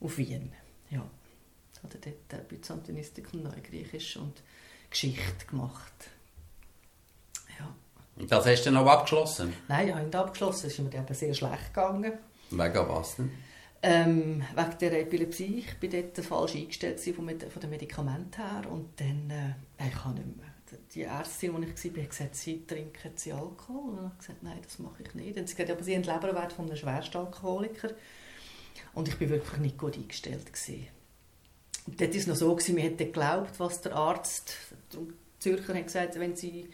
auf 0.00 0.18
Wien, 0.18 0.52
ja 0.90 1.08
habe 1.82 1.98
dort 2.28 2.48
Byzantinistik 2.48 3.32
und 3.32 3.44
Neugriechisch 3.44 4.16
und 4.16 4.42
Geschichte 4.90 5.46
gemacht. 5.46 5.92
Und 8.18 8.30
das 8.32 8.46
hast 8.46 8.64
du 8.64 8.70
noch 8.70 8.86
abgeschlossen? 8.86 9.52
Nein, 9.68 9.88
ich 9.88 9.94
habe 9.94 10.04
nicht 10.04 10.16
abgeschlossen. 10.16 10.66
Es 10.66 10.78
ist 10.78 10.80
mir 10.80 10.98
aber 10.98 11.14
sehr 11.14 11.34
schlecht 11.34 11.72
gegangen. 11.72 12.14
Wegen 12.50 12.88
was 12.88 13.16
denn? 13.16 13.30
Ähm, 13.80 14.42
wegen 14.56 14.78
der 14.80 15.00
Epilepsie. 15.02 15.64
Ich 15.64 15.82
war 15.82 16.00
dort 16.00 16.26
falsch 16.26 16.56
eingestellt 16.56 17.00
von, 17.00 17.14
von 17.14 17.60
den 17.60 17.70
Medikamenten 17.70 18.42
her. 18.42 18.70
Und 18.70 19.00
dann, 19.00 19.30
äh, 19.30 19.86
ich 19.86 19.94
kann 19.94 20.14
nicht 20.14 20.36
mehr. 20.36 20.46
Die 20.94 21.02
Ärztin, 21.02 21.54
die 21.60 21.68
ich 21.68 21.94
war, 21.94 22.02
hat 22.02 22.10
gesagt, 22.10 22.34
sie 22.34 22.66
trinken 22.66 23.12
sie 23.14 23.32
Alkohol. 23.32 23.90
Und 23.90 23.96
ich 23.96 24.02
habe 24.02 24.16
gesagt, 24.18 24.42
nein, 24.42 24.58
das 24.62 24.78
mache 24.80 25.02
ich 25.02 25.14
nicht. 25.14 25.38
Und 25.38 25.48
sie 25.48 25.54
gesagt, 25.54 25.70
aber 25.70 25.84
sie 25.84 25.94
haben 25.94 26.02
Leberwert 26.02 26.52
von 26.52 26.66
einem 26.66 26.76
Schwerstalkoholiker. 26.76 27.90
Und 28.94 29.08
ich 29.08 29.20
war 29.20 29.28
wirklich 29.28 29.60
nicht 29.60 29.78
gut 29.78 29.96
eingestellt. 29.96 30.52
Gewesen. 30.52 30.88
Und 31.86 32.00
dort 32.00 32.10
war 32.10 32.18
es 32.18 32.26
noch 32.26 32.36
so, 32.36 32.54
gewesen, 32.54 32.74
man 32.74 32.84
hätte 32.84 33.06
geglaubt, 33.06 33.60
was 33.60 33.80
der 33.80 33.94
Arzt, 33.94 34.54
der 34.92 35.00
Zürcher 35.38 35.74
hat 35.74 35.84
gesagt, 35.84 36.18
wenn 36.18 36.36
sie 36.36 36.68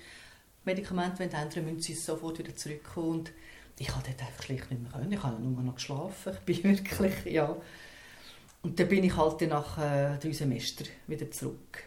Medikamente 0.65 1.23
ändern 1.23 1.65
müssen 1.65 1.81
sie 1.81 1.95
sofort 1.95 2.39
wieder 2.39 2.55
zurückkommen. 2.55 3.21
Und 3.21 3.33
ich 3.79 3.89
konnte 3.89 4.11
dort 4.11 4.29
einfach 4.29 4.45
schlicht 4.45 4.71
nicht 4.71 4.83
mehr 4.83 4.93
können. 4.93 5.13
Ich 5.13 5.23
habe 5.23 5.43
nur 5.43 5.63
noch 5.63 5.75
geschlafen. 5.75 6.37
Ich 6.47 6.63
bin 6.63 6.79
wirklich, 6.79 7.33
ja. 7.33 7.57
Und 8.63 8.81
dann 8.81 8.89
bin 8.89 9.05
ich 9.05 9.17
halt 9.17 9.41
nach 9.43 9.79
äh, 9.79 10.19
drei 10.19 10.33
Semestern 10.33 10.89
wieder 11.07 11.31
zurück. 11.31 11.85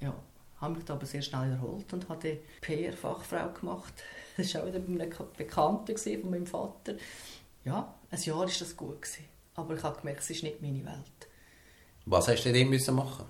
Ja, 0.00 0.14
habe 0.60 0.74
mich 0.74 0.90
aber 0.90 1.06
sehr 1.06 1.22
schnell 1.22 1.52
erholt 1.52 1.92
und 1.92 2.08
habe 2.08 2.38
PR-Fachfrau 2.60 3.52
gemacht. 3.52 3.94
Das 4.34 4.54
war 4.54 4.62
auch 4.62 4.66
wieder 4.68 4.78
ein 4.78 5.12
Bekannter 5.36 5.94
von 5.94 6.30
meinem 6.30 6.46
Vater. 6.46 6.94
Ja, 7.66 7.94
ein 8.10 8.22
Jahr 8.22 8.38
war 8.38 8.46
das 8.46 8.74
gut. 8.74 9.02
Gewesen. 9.02 9.24
Aber 9.54 9.74
ich 9.74 9.82
habe 9.82 10.00
gemerkt, 10.00 10.20
es 10.20 10.30
ist 10.30 10.42
nicht 10.42 10.62
meine 10.62 10.82
Welt. 10.86 11.28
Was 12.06 12.28
hast 12.28 12.44
du 12.44 12.52
denn 12.52 12.70
müssen 12.70 12.94
machen? 12.94 13.26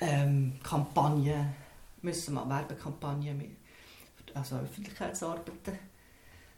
Ähm, 0.00 0.58
Kampagnen 0.62 1.54
müssen 2.02 2.34
wir, 2.34 2.48
Werbekampagnen, 2.48 3.56
also 4.34 4.56
Öffentlichkeitsarbeiten, 4.56 5.78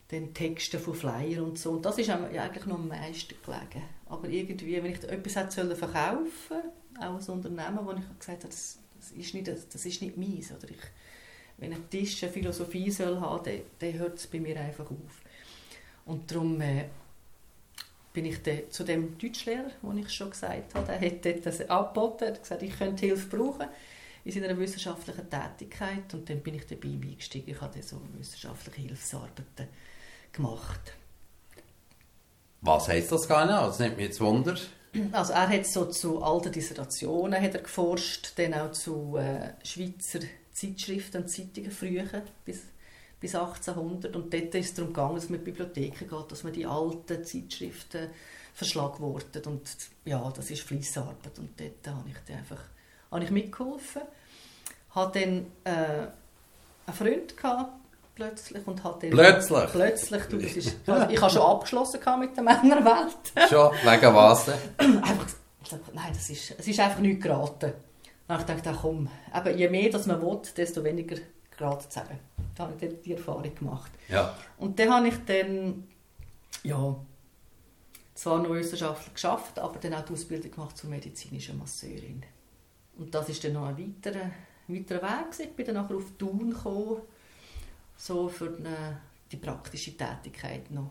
dann 0.09 0.35
Texte 0.35 0.79
von 0.79 0.95
Flyer 0.95 1.43
und 1.43 1.59
so. 1.59 1.73
Und 1.73 1.85
das 1.85 1.99
ist 1.99 2.11
eigentlich 2.11 2.67
noch 2.67 2.77
am 2.77 2.89
meisten 2.89 3.35
gelegen. 3.45 3.83
Aber 4.07 4.29
irgendwie, 4.29 4.77
wenn 4.83 4.93
ich 4.93 5.03
etwas 5.03 5.37
hätte 5.37 5.77
verkaufen 5.77 6.63
auch 6.99 7.15
als 7.15 7.29
Unternehmen, 7.29 7.81
wo 7.83 7.93
ich 7.93 8.19
gesagt 8.19 8.45
habe, 8.45 8.49
das, 8.49 8.79
das, 8.99 9.11
ist 9.13 9.35
nicht, 9.35 9.49
das 9.49 9.87
ist 9.87 10.03
nicht 10.03 10.17
meins. 10.17 10.53
Oder 10.53 10.71
ich, 10.71 10.77
wenn 11.59 11.73
ein 11.73 11.91
Tisch 11.91 12.23
eine 12.23 12.33
Philosophie 12.33 12.91
soll 12.91 13.21
haben, 13.21 13.45
dann, 13.45 13.61
dann 13.79 13.93
hört 13.95 14.19
es 14.19 14.27
bei 14.27 14.41
mir 14.41 14.59
einfach 14.59 14.91
auf. 14.91 15.23
Und 16.07 16.31
darum 16.31 16.61
äh, 16.61 16.85
bin 18.13 18.27
ich 18.27 18.43
dann 18.43 18.71
zu 18.71 18.85
dem 18.85 19.19
Deutschlehrer, 19.19 19.71
den 19.83 19.99
ich 19.99 20.11
schon 20.11 20.31
gesagt 20.31 20.75
habe, 20.75 20.87
der 20.87 21.01
hat 21.01 21.47
das 21.47 21.69
angeboten, 21.69 22.29
hat 22.29 22.43
gesagt, 22.43 22.63
ich 22.63 22.79
könnte 22.79 23.07
Hilfe 23.07 23.37
brauchen 23.37 23.67
in 24.27 24.33
seiner 24.33 24.59
wissenschaftlichen 24.59 25.31
Tätigkeit 25.31 26.13
und 26.13 26.29
dann 26.29 26.41
bin 26.41 26.57
ich 26.57 26.67
dabei 26.67 26.89
eingestiegen. 26.89 27.51
Ich 27.51 27.61
habe 27.61 27.81
so 27.81 28.01
wissenschaftliche 28.19 28.89
Hilfsarbeiten 28.89 29.69
gemacht. 30.33 30.81
Was 32.61 32.89
heisst 32.89 33.13
das 33.13 33.29
genau? 33.29 33.69
Das 33.69 33.79
nimmt 33.79 33.97
mich 33.97 34.07
jetzt 34.07 34.21
Wunder. 34.21 34.57
Also 35.13 35.33
er 35.33 35.49
hat 35.49 35.67
so 35.67 35.85
zu 35.85 36.23
alten 36.23 36.51
Dissertationen 36.51 37.41
hat 37.41 37.55
er 37.55 37.63
geforscht, 37.63 38.33
dann 38.37 38.55
auch 38.55 38.73
zu 38.73 39.17
äh, 39.17 39.53
Schweizer 39.63 40.21
Zeitschriften 40.53 41.23
und 41.23 41.29
Zeitungen 41.29 41.71
früher, 41.71 42.07
bis 42.45 42.63
bis 43.21 43.35
1800 43.35 44.15
und 44.15 44.33
dort 44.33 44.55
ist 44.55 44.67
es 44.67 44.75
darum 44.75 44.93
gegangen, 44.93 45.15
dass 45.15 45.31
man 45.31 45.39
in 45.39 45.45
die 45.45 45.51
Bibliotheken 45.51 46.07
geht, 46.07 46.33
dass 46.33 46.45
man 46.45 46.53
die 46.53 46.67
alten 46.67 47.25
Zeitschriften 47.25 48.11
verschlagwortet 48.53 49.47
und 49.47 49.63
ja, 50.05 50.31
das 50.35 50.51
ist 50.51 50.63
Fleissarbeit 50.63 51.39
und 51.39 51.59
dort 51.59 51.97
habe 51.97 52.09
ich 52.11 52.17
dann 52.27 52.39
einfach 52.39 52.61
habe 53.17 53.25
ich 53.25 53.31
mitgeholfen. 53.31 54.03
Hatte 54.91 55.21
dann 55.21 55.47
äh, 55.65 56.07
einen 56.87 56.97
Freund 56.97 57.37
gehabt, 57.37 57.73
plötzlich 58.15 58.67
und 58.67 58.83
hat 58.83 59.01
plötzlich 59.01 59.71
plötzlich 59.73 60.23
du, 60.25 60.39
das 60.39 60.53
ist, 60.53 60.77
also 60.87 61.13
ich 61.13 61.21
habe 61.21 61.31
schon 61.31 61.43
abgeschlossen 61.43 62.01
mit 62.19 62.35
der 62.35 62.45
Männerwelt 62.45 63.17
schon 63.51 63.73
wegen 63.73 64.15
was 64.15 64.49
einfach 64.79 65.27
nein 65.93 66.13
das 66.15 66.31
ist 66.31 66.55
es 66.57 66.67
ist 66.67 66.81
einfach 66.81 67.01
nicht 67.01 67.21
geraten 67.21 67.75
dann 68.27 68.39
habe 68.39 68.51
ich 68.51 68.57
gedacht 68.57 68.79
komm 68.81 69.11
eben, 69.37 69.59
je 69.59 69.69
mehr 69.69 69.91
dass 69.91 70.07
man 70.07 70.23
will 70.23 70.41
desto 70.57 70.83
weniger 70.83 71.17
geraten 71.59 71.91
zu 71.91 72.01
haben 72.01 72.19
da 72.57 72.65
habe 72.65 72.75
ich 72.75 72.81
dann 72.81 73.03
die 73.03 73.13
Erfahrung 73.13 73.55
gemacht. 73.55 73.93
Ja. 74.09 74.35
Und 74.59 74.79
dann 74.79 74.91
habe 74.93 75.09
ich 75.09 75.15
dann, 75.27 75.87
ja, 76.63 76.97
zwar 78.15 78.39
noch 78.39 78.51
wissenschaftlich 78.51 79.15
geschafft, 79.15 79.59
aber 79.59 79.79
dann 79.79 79.95
auch 79.95 80.05
die 80.05 80.15
Ausbildung 80.15 80.51
gemacht 80.51 80.77
zur 80.77 80.91
medizinischen 80.91 81.59
Masseurin. 81.59 82.25
Und 82.99 83.15
das 83.15 83.29
ist 83.29 83.45
dann 83.45 83.53
noch 83.55 83.67
ein 83.67 83.79
weiterer, 83.79 84.31
weiterer 84.69 85.03
Weg. 85.03 85.41
Ich 85.41 85.53
bin 85.55 85.67
dann 85.67 85.75
nachher 85.77 85.97
auf 85.97 86.13
Thun 86.19 86.51
gekommen, 86.51 87.03
so 87.97 88.29
für 88.29 88.57
eine, 88.57 89.01
die 89.31 89.37
praktische 89.37 89.97
Tätigkeit 89.97 90.71
noch. 90.71 90.91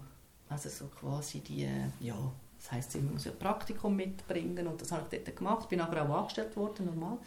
Also 0.50 0.70
so 0.70 0.88
quasi 0.88 1.40
die, 1.40 1.68
ja, 2.00 2.32
das 2.58 2.72
heisst, 2.72 2.96
ich 2.96 3.02
muss 3.02 3.28
ein 3.28 3.38
Praktikum 3.38 3.96
mitbringen 3.96 4.68
und 4.68 4.80
das 4.82 4.92
habe 4.92 5.08
ich 5.12 5.24
dort 5.24 5.36
gemacht. 5.36 5.70
Bin 5.70 5.80
nachher 5.80 6.08
auch 6.08 6.22
angestellt 6.22 6.56
worden, 6.56 6.86
normal. 6.86 7.18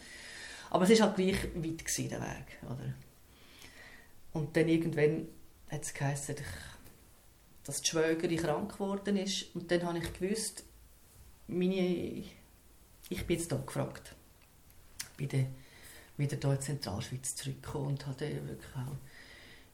Aber 0.69 0.83
es 0.83 0.99
war 0.99 1.07
halt 1.07 1.15
gleich 1.17 1.43
weit 1.55 1.85
gewesen, 1.85 2.09
der 2.09 2.21
Weg, 2.21 2.59
oder? 2.63 2.93
Und 4.33 4.55
dann 4.55 4.67
irgendwann 4.67 5.27
hat 5.69 5.83
es 5.83 5.93
geheißen, 5.93 6.35
dass 7.63 7.81
die 7.81 7.89
Schwägerin 7.89 8.37
krank 8.37 8.73
geworden 8.73 9.17
ist. 9.17 9.53
Und 9.55 9.69
dann 9.71 9.83
habe 9.83 9.97
ich 9.97 10.13
gewusst, 10.13 10.63
meine, 11.47 12.23
ich 13.09 13.27
bin 13.27 13.37
jetzt 13.37 13.51
hier 13.51 13.59
gefragt. 13.59 14.15
Ich 15.19 15.27
bin 15.27 15.29
dann 15.29 15.47
wieder 16.17 16.37
hier 16.37 16.51
in 16.51 16.57
die 16.57 16.65
Zentralschweiz 16.65 17.35
zurückgekommen 17.35 17.87
und 17.87 18.07
hatte 18.07 18.25
wirklich 18.25 18.75
auch 18.75 18.95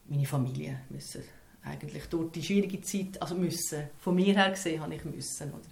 meine 0.08 0.26
Familie 0.26 0.82
müssen 0.90 1.24
eigentlich 1.66 2.06
durch 2.06 2.32
die 2.32 2.44
schwierige 2.44 2.82
Zeit, 2.82 3.22
also 3.22 3.36
müssen, 3.36 3.90
von 4.00 4.16
mir 4.16 4.36
her 4.36 4.52
gesehen 4.52 4.82
habe 4.82 4.96
ich 4.96 5.04
müssen, 5.04 5.52
oder 5.52 5.66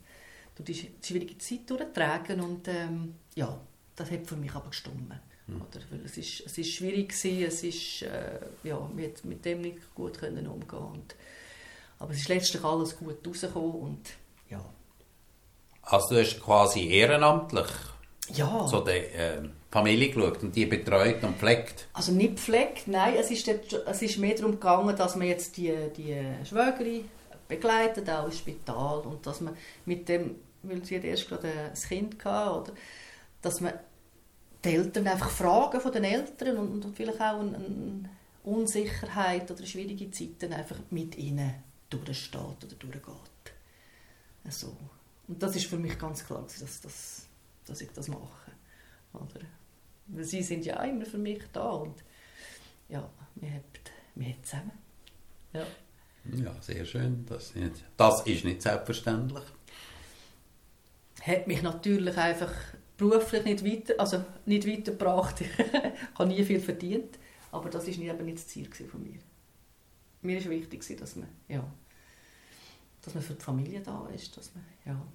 durch 0.56 0.90
die 1.02 1.08
schwierige 1.08 1.38
Zeit 1.38 1.70
durchtragen 1.70 2.42
und 2.42 2.68
ähm, 2.68 3.16
ja, 3.36 3.60
das 3.96 4.12
hat 4.12 4.28
für 4.28 4.36
mich 4.36 4.54
aber 4.54 4.70
gestimmt. 4.70 5.14
Mhm. 5.48 5.62
Oder? 5.62 5.82
Weil 5.90 6.02
es, 6.06 6.18
ist, 6.18 6.42
es 6.46 6.58
ist 6.58 6.72
schwierig 6.72 7.10
gewesen, 7.10 7.44
es 7.46 7.64
ist, 7.64 8.02
äh, 8.04 8.40
ja, 8.64 8.80
mit, 8.94 9.24
mit 9.26 9.46
dem 9.46 9.62
nicht 9.62 9.94
gut 9.94 10.18
können 10.18 10.48
umgehen 10.48 10.80
und, 10.80 11.16
aber 12.00 12.12
es 12.12 12.22
ist 12.22 12.30
letztlich 12.30 12.64
alles 12.64 12.98
gut 12.98 13.26
rausgekommen 13.26 13.72
und 13.72 14.10
ja. 14.50 14.64
Also 15.84 16.16
du 16.16 16.22
hast 16.22 16.40
quasi 16.40 16.88
ehrenamtlich 16.88 17.68
ja. 18.30 18.68
so 18.68 18.82
die 18.82 18.92
äh, 18.92 19.42
Familie 19.72 20.10
geschaut 20.10 20.44
und 20.44 20.56
die 20.56 20.66
betreut 20.66 21.24
und 21.24 21.38
pflegt? 21.38 21.88
Also 21.94 22.12
nicht 22.12 22.40
pflegt, 22.40 22.88
nein, 22.88 23.16
es 23.18 23.32
ist, 23.32 23.48
es 23.48 24.02
ist 24.02 24.18
mehr 24.18 24.36
darum 24.36 24.54
gegangen, 24.54 24.96
dass 24.96 25.16
man 25.16 25.28
jetzt 25.28 25.58
die, 25.58 25.74
die 25.96 26.16
Schwägerin 26.48 27.06
begleitet, 27.48 28.10
auch 28.10 28.26
ins 28.26 28.38
Spital 28.38 29.00
und 29.02 29.26
dass 29.26 29.42
man 29.42 29.58
mit 29.86 30.08
dem, 30.10 30.36
weil 30.64 30.84
sie 30.84 30.96
erst 30.96 31.28
gerade 31.28 31.50
ein 31.50 31.74
Kind 31.74 32.24
hatte, 32.24 32.62
oder, 32.62 32.74
dass 33.42 33.62
man 33.62 33.74
die 34.64 34.70
Eltern 34.70 35.08
einfach 35.08 35.30
Fragen 35.30 35.82
von 35.82 35.92
den 35.92 36.06
Eltern 36.06 36.58
und, 36.58 36.86
und 36.86 36.96
vielleicht 36.96 37.20
auch 37.20 37.40
eine, 37.40 37.58
eine, 37.58 38.10
Unsicherheit 38.46 39.50
oder 39.50 39.66
schwierige 39.66 40.12
Zeiten 40.12 40.52
einfach 40.52 40.76
mit 40.90 41.18
ihnen 41.18 41.54
durchsteht 41.90 42.36
oder 42.36 42.76
durchgeht. 42.78 43.54
Also, 44.44 44.76
und 45.30 45.42
das 45.42 45.56
ist 45.56 45.68
für 45.68 45.78
mich 45.78 45.98
ganz 45.98 46.26
klar, 46.26 46.44
dass, 46.44 46.82
dass, 46.82 47.23
dass 47.66 47.82
ich 47.82 47.92
das 47.92 48.08
mache. 48.08 48.52
Oder? 49.14 49.46
Sie 50.24 50.44
sind 50.44 50.66
ja 50.66 50.82
immer 50.84 51.06
für 51.06 51.18
mich 51.18 51.42
da 51.52 51.70
und 51.70 52.04
ja, 52.90 53.10
wir 53.36 53.52
haben, 53.52 53.64
wir 54.16 54.28
haben 54.28 54.44
zusammen. 54.44 54.72
Ja. 55.54 55.66
ja, 56.36 56.62
sehr 56.62 56.86
schön. 56.86 57.26
Das, 57.28 57.56
nicht, 57.56 57.84
das 57.98 58.22
ist 58.26 58.44
nicht 58.44 58.62
selbstverständlich. 58.62 59.44
Hat 61.22 61.48
mich 61.48 61.62
natürlich 61.62 62.18
einfach 62.18 62.54
beruflich 62.98 63.46
nicht 63.46 63.66
weiter, 63.66 63.94
also 63.98 64.24
nicht 64.46 64.68
weitergebracht. 64.68 65.42
ich 65.42 65.50
habe 66.16 66.30
nie 66.30 66.44
viel 66.44 66.60
verdient, 66.60 67.18
aber 67.52 67.70
das 67.70 67.88
war 67.88 67.94
eben 67.94 68.26
nicht 68.26 68.38
das 68.40 68.48
Ziel 68.48 68.70
von 68.70 69.04
mir. 69.04 69.20
Mir 70.22 70.44
war 70.44 70.52
wichtig, 70.52 70.98
dass 70.98 71.16
man, 71.16 71.28
ja, 71.48 71.66
dass 73.02 73.14
man 73.14 73.24
für 73.24 73.34
die 73.34 73.44
Familie 73.44 73.82
da 73.82 74.08
ist. 74.14 74.36
Dass 74.38 74.54
man, 74.54 74.64
ja. 74.86 75.06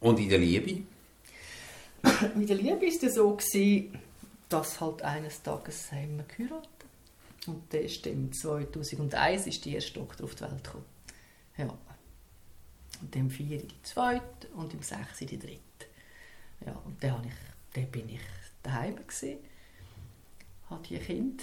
Und 0.00 0.18
in 0.20 0.28
der 0.28 0.38
Liebe? 0.38 0.82
Mit 2.34 2.48
der 2.48 2.56
Liebe 2.56 2.80
war 2.80 2.88
es 2.88 3.14
so, 3.14 3.34
gewesen, 3.34 3.98
dass 4.48 4.80
halt 4.80 5.02
eines 5.02 5.42
Tages 5.42 5.90
haben 5.92 6.16
wir 6.16 6.24
geheiratet. 6.24 6.68
Und 7.46 7.72
dann 7.72 7.80
ist 7.82 8.04
dann 8.06 8.32
2001 8.32 9.46
ist 9.46 9.64
die 9.64 9.74
erste 9.74 9.94
Tochter 9.94 10.24
auf 10.24 10.34
die 10.34 10.42
Welt 10.42 10.64
gekommen. 10.64 10.84
Ja. 11.56 11.78
Und 13.00 13.14
dann 13.14 13.30
vier 13.30 13.58
die 13.58 13.82
zweite 13.82 14.48
und 14.54 14.74
im 14.74 14.82
sechs 14.82 15.18
die 15.20 15.38
dritte. 15.38 15.60
Ja, 16.66 16.72
und 16.84 17.02
dann, 17.02 17.24
ich, 17.24 17.74
dann 17.74 17.90
bin 17.90 18.08
ich 18.08 18.20
daheim 18.62 18.96
gewesen, 18.96 19.38
habe 20.68 20.86
die 20.86 20.98
Kind 20.98 21.42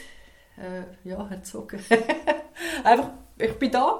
äh, 0.58 0.84
ja, 1.08 1.28
erzogen. 1.30 1.80
einfach, 2.84 3.12
ich 3.38 3.54
bin 3.54 3.72
da 3.72 4.00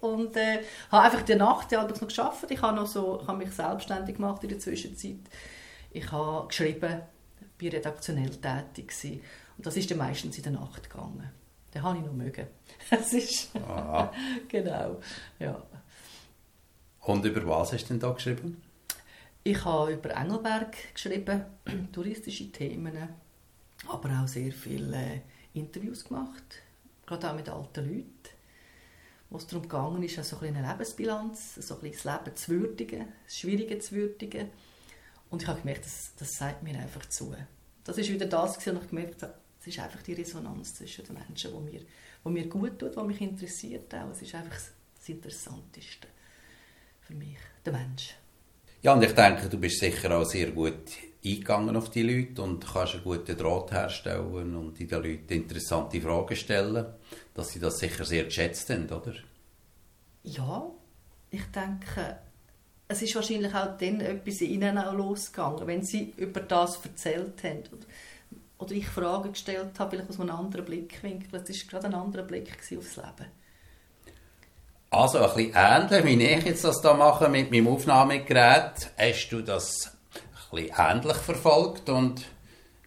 und 0.00 0.36
äh, 0.36 0.62
habe 0.90 1.04
einfach 1.04 1.22
die 1.22 1.34
Nacht 1.34 1.72
ja, 1.72 1.86
noch 1.86 1.98
geschafft. 1.98 2.50
Ich 2.50 2.60
habe 2.60 2.76
noch 2.76 2.86
so, 2.86 3.20
ich 3.22 3.26
habe 3.26 3.38
mich 3.38 3.52
selbstständig 3.52 4.16
gemacht 4.16 4.42
in 4.42 4.50
der 4.50 4.58
Zwischenzeit. 4.58 5.20
Ich 5.90 6.10
habe 6.12 6.48
geschrieben, 6.48 7.02
bin 7.56 7.70
redaktionell 7.70 8.30
tätig 8.30 8.88
gewesen. 8.88 9.22
und 9.56 9.66
das 9.66 9.76
ist 9.76 9.90
dann 9.90 9.98
meistens 9.98 10.36
in 10.36 10.42
der 10.42 10.52
Nacht 10.52 10.90
gegangen. 10.90 11.30
Den 11.72 11.82
habe 11.82 11.98
ich 11.98 12.04
noch 12.04 12.12
mögen. 12.12 12.46
Das 12.90 13.12
ist 13.12 13.50
genau, 14.48 15.00
ja. 15.38 15.62
Und 17.00 17.24
über 17.24 17.46
was 17.46 17.72
hast 17.72 17.84
du 17.84 17.88
denn 17.88 18.00
da 18.00 18.10
geschrieben? 18.10 18.62
Ich 19.42 19.64
habe 19.64 19.92
über 19.92 20.10
Engelberg 20.10 20.94
geschrieben, 20.94 21.44
touristische 21.92 22.50
Themen, 22.50 22.96
aber 23.88 24.10
auch 24.22 24.28
sehr 24.28 24.52
viele 24.52 24.96
äh, 24.96 25.20
Interviews 25.52 26.04
gemacht, 26.04 26.62
gerade 27.06 27.30
auch 27.30 27.34
mit 27.34 27.48
alten 27.48 27.86
Leuten, 27.86 28.33
wo 29.34 29.38
es 29.38 29.48
darum 29.48 29.62
gegangen 29.62 30.00
ist, 30.04 30.24
so 30.24 30.38
ein 30.38 30.54
eine 30.54 30.68
Lebensbilanz, 30.68 31.56
so 31.56 31.80
ein 31.80 31.90
das 31.90 32.04
Leben 32.04 32.36
zu 32.36 32.52
würdigen, 32.52 33.08
das 33.24 33.36
Schwierige 33.36 33.80
zu 33.80 33.96
würdigen. 33.96 34.48
Und 35.28 35.42
ich 35.42 35.48
habe 35.48 35.58
gemerkt, 35.58 35.84
das, 35.84 36.12
das 36.16 36.36
sagt 36.36 36.62
mir 36.62 36.78
einfach 36.78 37.04
zu. 37.06 37.34
Das 37.82 37.98
ist 37.98 38.10
wieder 38.10 38.26
das, 38.26 38.56
was 38.56 38.64
ich 38.64 38.88
gemerkt 38.88 39.24
habe, 39.24 39.34
es 39.60 39.66
ist 39.66 39.80
einfach 39.80 40.00
die 40.02 40.12
Resonanz 40.12 40.76
zwischen 40.76 41.04
den 41.04 41.14
Menschen, 41.14 41.50
die 41.50 41.72
mir, 41.72 41.80
die 42.24 42.28
mir 42.28 42.46
gut 42.48 42.78
tut, 42.78 42.96
die 42.96 43.02
mich 43.02 43.20
interessiert. 43.20 43.92
Es 43.92 44.22
ist 44.22 44.36
einfach 44.36 44.54
das 44.54 45.08
Interessanteste 45.08 46.06
für 47.00 47.14
mich, 47.14 47.38
der 47.66 47.72
Mensch. 47.72 48.14
Ja, 48.82 48.92
und 48.92 49.02
ich 49.02 49.12
denke, 49.16 49.48
du 49.48 49.58
bist 49.58 49.80
sicher 49.80 50.16
auch 50.16 50.24
sehr 50.24 50.52
gut 50.52 50.90
eingegangen 51.24 51.76
auf 51.76 51.90
die 51.90 52.02
Leute 52.02 52.42
und 52.42 52.66
kannst 52.66 52.94
einen 52.94 53.04
guten 53.04 53.36
Draht 53.36 53.72
herstellen 53.72 54.56
und 54.56 54.78
den 54.78 54.88
Leuten 54.88 55.32
interessante 55.32 56.00
Fragen 56.00 56.36
stellen, 56.36 56.86
dass 57.32 57.48
sie 57.48 57.60
das 57.60 57.78
sicher 57.78 58.04
sehr 58.04 58.24
geschätzt 58.24 58.68
haben, 58.70 58.86
oder? 58.86 59.14
Ja, 60.22 60.70
ich 61.30 61.44
denke, 61.46 62.18
es 62.88 63.02
ist 63.02 63.14
wahrscheinlich 63.14 63.54
auch 63.54 63.76
dann 63.78 64.00
etwas 64.00 64.40
in 64.40 64.50
ihnen 64.50 64.78
auch 64.78 64.92
losgegangen, 64.92 65.66
wenn 65.66 65.82
sie 65.82 66.12
über 66.16 66.40
das 66.40 66.84
erzählt 66.84 67.42
haben 67.42 67.62
oder 68.58 68.72
ich 68.72 68.86
Fragen 68.86 69.32
gestellt 69.32 69.78
habe, 69.78 69.90
vielleicht 69.90 70.10
aus 70.10 70.20
einem 70.20 70.30
anderen 70.30 70.64
Blickwinkel. 70.64 71.40
Das 71.40 71.48
war 71.48 71.56
gerade 71.70 71.86
ein 71.86 71.94
anderer 71.94 72.22
Blick 72.22 72.52
aufs 72.58 72.96
Leben. 72.96 73.26
Also 74.90 75.18
ein 75.18 75.34
bisschen 75.34 75.52
ähnlich, 75.56 76.04
wie 76.04 76.24
ich 76.24 76.44
jetzt 76.44 76.64
das 76.64 76.80
da 76.80 76.94
mache 76.94 77.28
mit 77.28 77.50
meinem 77.50 77.68
Aufnahmegerät. 77.68 78.92
Hast 78.96 79.28
du 79.30 79.42
das 79.42 79.93
ähnlich 80.58 81.16
verfolgt 81.16 81.88
und 81.88 82.24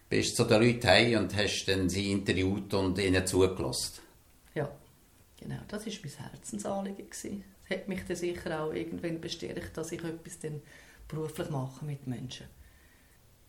bist 0.08 0.36
zu 0.36 0.44
den 0.44 0.62
Leuten 0.62 0.88
heim 0.88 1.18
und 1.18 1.36
hast 1.36 1.66
dann 1.66 1.88
sie 1.88 2.12
interviewt 2.12 2.72
und 2.74 2.98
ihnen 2.98 3.26
zugelassen? 3.26 4.00
Ja, 4.54 4.70
genau. 5.38 5.60
Das 5.68 5.86
war 5.86 5.92
mein 6.02 6.30
Herzensanliegen. 6.30 7.06
Es 7.10 7.26
hat 7.70 7.88
mich 7.88 8.00
dann 8.06 8.16
sicher 8.16 8.62
auch 8.62 8.72
irgendwann 8.72 9.20
bestärkt, 9.20 9.76
dass 9.76 9.92
ich 9.92 10.02
etwas 10.02 10.38
dann 10.38 10.62
beruflich 11.06 11.50
mache 11.50 11.84
mit 11.84 12.06
Menschen. 12.06 12.46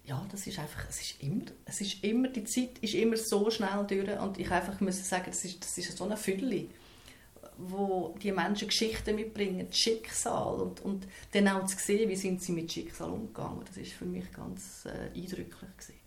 Ja, 0.06 0.26
das 0.32 0.48
ist 0.48 0.58
einfach, 0.58 0.90
es 0.90 1.02
ist 1.02 1.22
immer, 1.22 1.46
es 1.66 1.82
ist 1.82 2.04
immer, 2.04 2.30
die 2.30 2.44
Zeit 2.44 2.80
ist 2.80 2.96
immer 2.96 3.16
so 3.16 3.50
schnell 3.52 3.86
durch 3.88 4.20
und 4.20 4.40
ich 4.40 4.50
einfach 4.50 4.80
muss 4.82 5.08
sagen, 5.08 5.26
das 5.28 5.46
ist, 5.46 5.62
das 5.64 5.78
ist 5.78 5.96
so 5.96 6.06
eine 6.06 6.18
Fülle 6.18 6.66
wo 7.60 8.16
die 8.22 8.32
Menschen 8.32 8.70
Geschichten 8.70 9.16
mitbringen, 9.16 9.68
Schicksal 9.72 10.62
und, 10.62 10.80
und 10.82 11.08
dann 11.34 11.48
auch 11.50 11.66
zu 11.66 11.78
sehen, 11.78 12.10
wie 12.10 12.16
sind 12.16 12.42
sie 12.42 12.54
mit 12.54 12.72
Schicksal 12.72 13.10
umgegangen. 13.10 13.64
Das 13.66 13.78
ist 13.78 13.92
für 13.92 14.06
mich 14.06 14.32
ganz 14.32 14.86
äh, 14.86 15.18
eindrücklich 15.18 15.70
gewesen. 15.78 16.00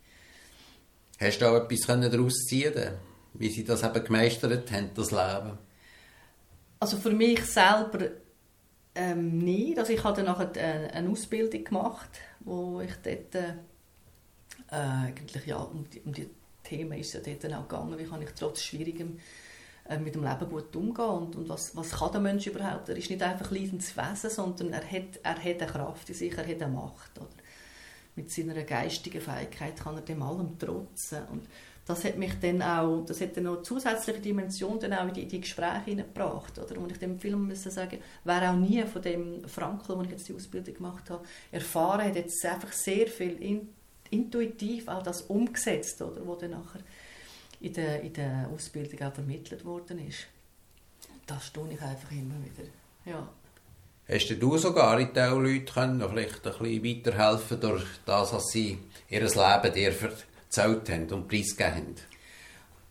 Hast 1.19 1.39
du 1.39 1.45
auch 1.45 1.55
etwas 1.55 1.85
daraus 1.87 2.33
ziehen 2.45 2.93
wie 3.35 3.49
sie 3.49 3.63
das 3.63 3.81
eben 3.81 4.03
gemeistert 4.03 4.71
haben, 4.71 4.91
das 4.93 5.09
Leben? 5.09 5.57
Also 6.79 6.97
für 6.97 7.09
mich 7.09 7.43
selber 7.45 8.09
ähm, 8.93 9.39
nicht. 9.39 9.79
Also 9.79 9.93
ich 9.93 10.03
habe 10.03 10.17
dann 10.17 10.25
nachher 10.25 10.51
eine, 10.51 10.93
eine 10.93 11.09
Ausbildung 11.09 11.63
gemacht, 11.63 12.09
wo 12.41 12.81
ich 12.81 12.93
dort 13.03 13.35
äh, 13.35 13.53
eigentlich 14.67 15.45
ja 15.47 15.57
um 15.57 15.89
die, 15.89 16.01
um 16.01 16.13
die 16.13 16.29
Themen 16.63 16.99
ist 16.99 17.13
ja 17.13 17.21
dort 17.21 17.53
auch 17.53 17.67
gegangen, 17.67 17.97
wie 17.97 18.05
kann 18.05 18.21
ich 18.21 18.29
trotz 18.31 18.61
schwierigem 18.61 19.17
äh, 19.17 19.21
mit 19.99 20.15
dem 20.15 20.23
Leben 20.23 20.49
gut 20.49 20.75
umgehen 20.75 21.05
und, 21.05 21.35
und 21.35 21.49
was, 21.49 21.75
was 21.75 21.91
kann 21.91 22.11
der 22.11 22.21
Mensch 22.21 22.47
überhaupt? 22.47 22.89
Er 22.89 22.95
ist 22.95 23.09
nicht 23.09 23.21
einfach 23.21 23.51
leidendes 23.51 23.95
Wesen, 23.97 24.29
sondern 24.29 24.71
er 24.71 24.83
hat, 24.83 25.19
er 25.23 25.35
hat 25.35 25.61
eine 25.61 25.71
Kraft 25.71 26.09
in 26.09 26.15
sich, 26.15 26.37
er 26.37 26.47
hat 26.47 26.61
eine 26.61 26.73
Macht. 26.73 27.17
Oder? 27.17 27.27
Mit 28.15 28.31
seiner 28.31 28.61
geistigen 28.63 29.19
Fähigkeit 29.19 29.75
kann 29.77 29.95
er 29.95 30.01
dem 30.01 30.21
allem 30.21 30.57
trotzen. 30.57 31.19
Und 31.31 31.47
das 31.85 32.05
hat 32.05 32.17
mich 32.17 32.33
dann 32.39 32.61
auch, 32.61 33.03
das 33.05 33.19
hat 33.19 33.35
dann 33.35 33.43
noch 33.43 33.61
zusätzliche 33.61 34.21
Dimension 34.21 34.79
dann 34.79 34.93
auch 34.93 35.07
in 35.07 35.13
die, 35.15 35.27
die 35.27 35.41
Gespräche 35.41 35.83
hineingebracht. 35.85 36.57
Oder? 36.59 36.79
Und 36.79 36.91
ich 36.91 36.99
dem 36.99 37.19
Film 37.19 37.47
müssen 37.47 37.71
sagen, 37.71 37.97
wer 38.23 38.51
auch 38.51 38.55
nie 38.55 38.83
von 38.83 39.01
dem 39.01 39.45
Frankl, 39.49 39.97
wo 39.97 40.01
ich 40.03 40.11
jetzt 40.11 40.29
die 40.29 40.35
Ausbildung 40.35 40.75
gemacht 40.75 41.09
habe, 41.09 41.25
erfahren 41.51 42.05
hat, 42.05 42.15
jetzt 42.15 42.45
einfach 42.45 42.71
sehr 42.71 43.07
viel 43.07 43.41
in, 43.41 43.67
intuitiv 44.11 44.87
auch 44.87 45.03
das 45.03 45.23
umgesetzt, 45.23 46.01
oder? 46.01 46.25
Wo 46.25 46.35
dann 46.35 46.51
nachher 46.51 46.79
in 47.63 47.73
der, 47.73 48.01
in 48.01 48.13
der 48.13 48.49
Ausbildung 48.53 49.07
auch 49.07 49.13
vermittelt 49.13 49.63
worden 49.63 50.05
ist. 50.05 50.27
Das 51.25 51.51
tue 51.53 51.71
ich 51.71 51.81
einfach 51.81 52.11
immer 52.11 52.35
wieder. 52.43 52.69
Ja. 53.05 53.29
Hast 54.07 54.29
du 54.29 54.57
sogar 54.57 54.99
in 54.99 55.13
den 55.13 55.41
Leuten 55.41 55.65
können, 55.65 56.09
vielleicht 56.09 56.45
ein 56.45 56.57
bisschen 56.59 56.83
weiterhelfen 56.83 57.61
durch 57.61 57.85
das, 58.05 58.33
was 58.33 58.49
sie 58.49 58.77
ihr 59.09 59.21
Leben 59.21 59.73
dir 59.73 59.93
erzählt 59.93 60.89
haben 60.89 61.09
und 61.13 61.29
preisgegeben 61.29 61.75
haben? 61.75 61.95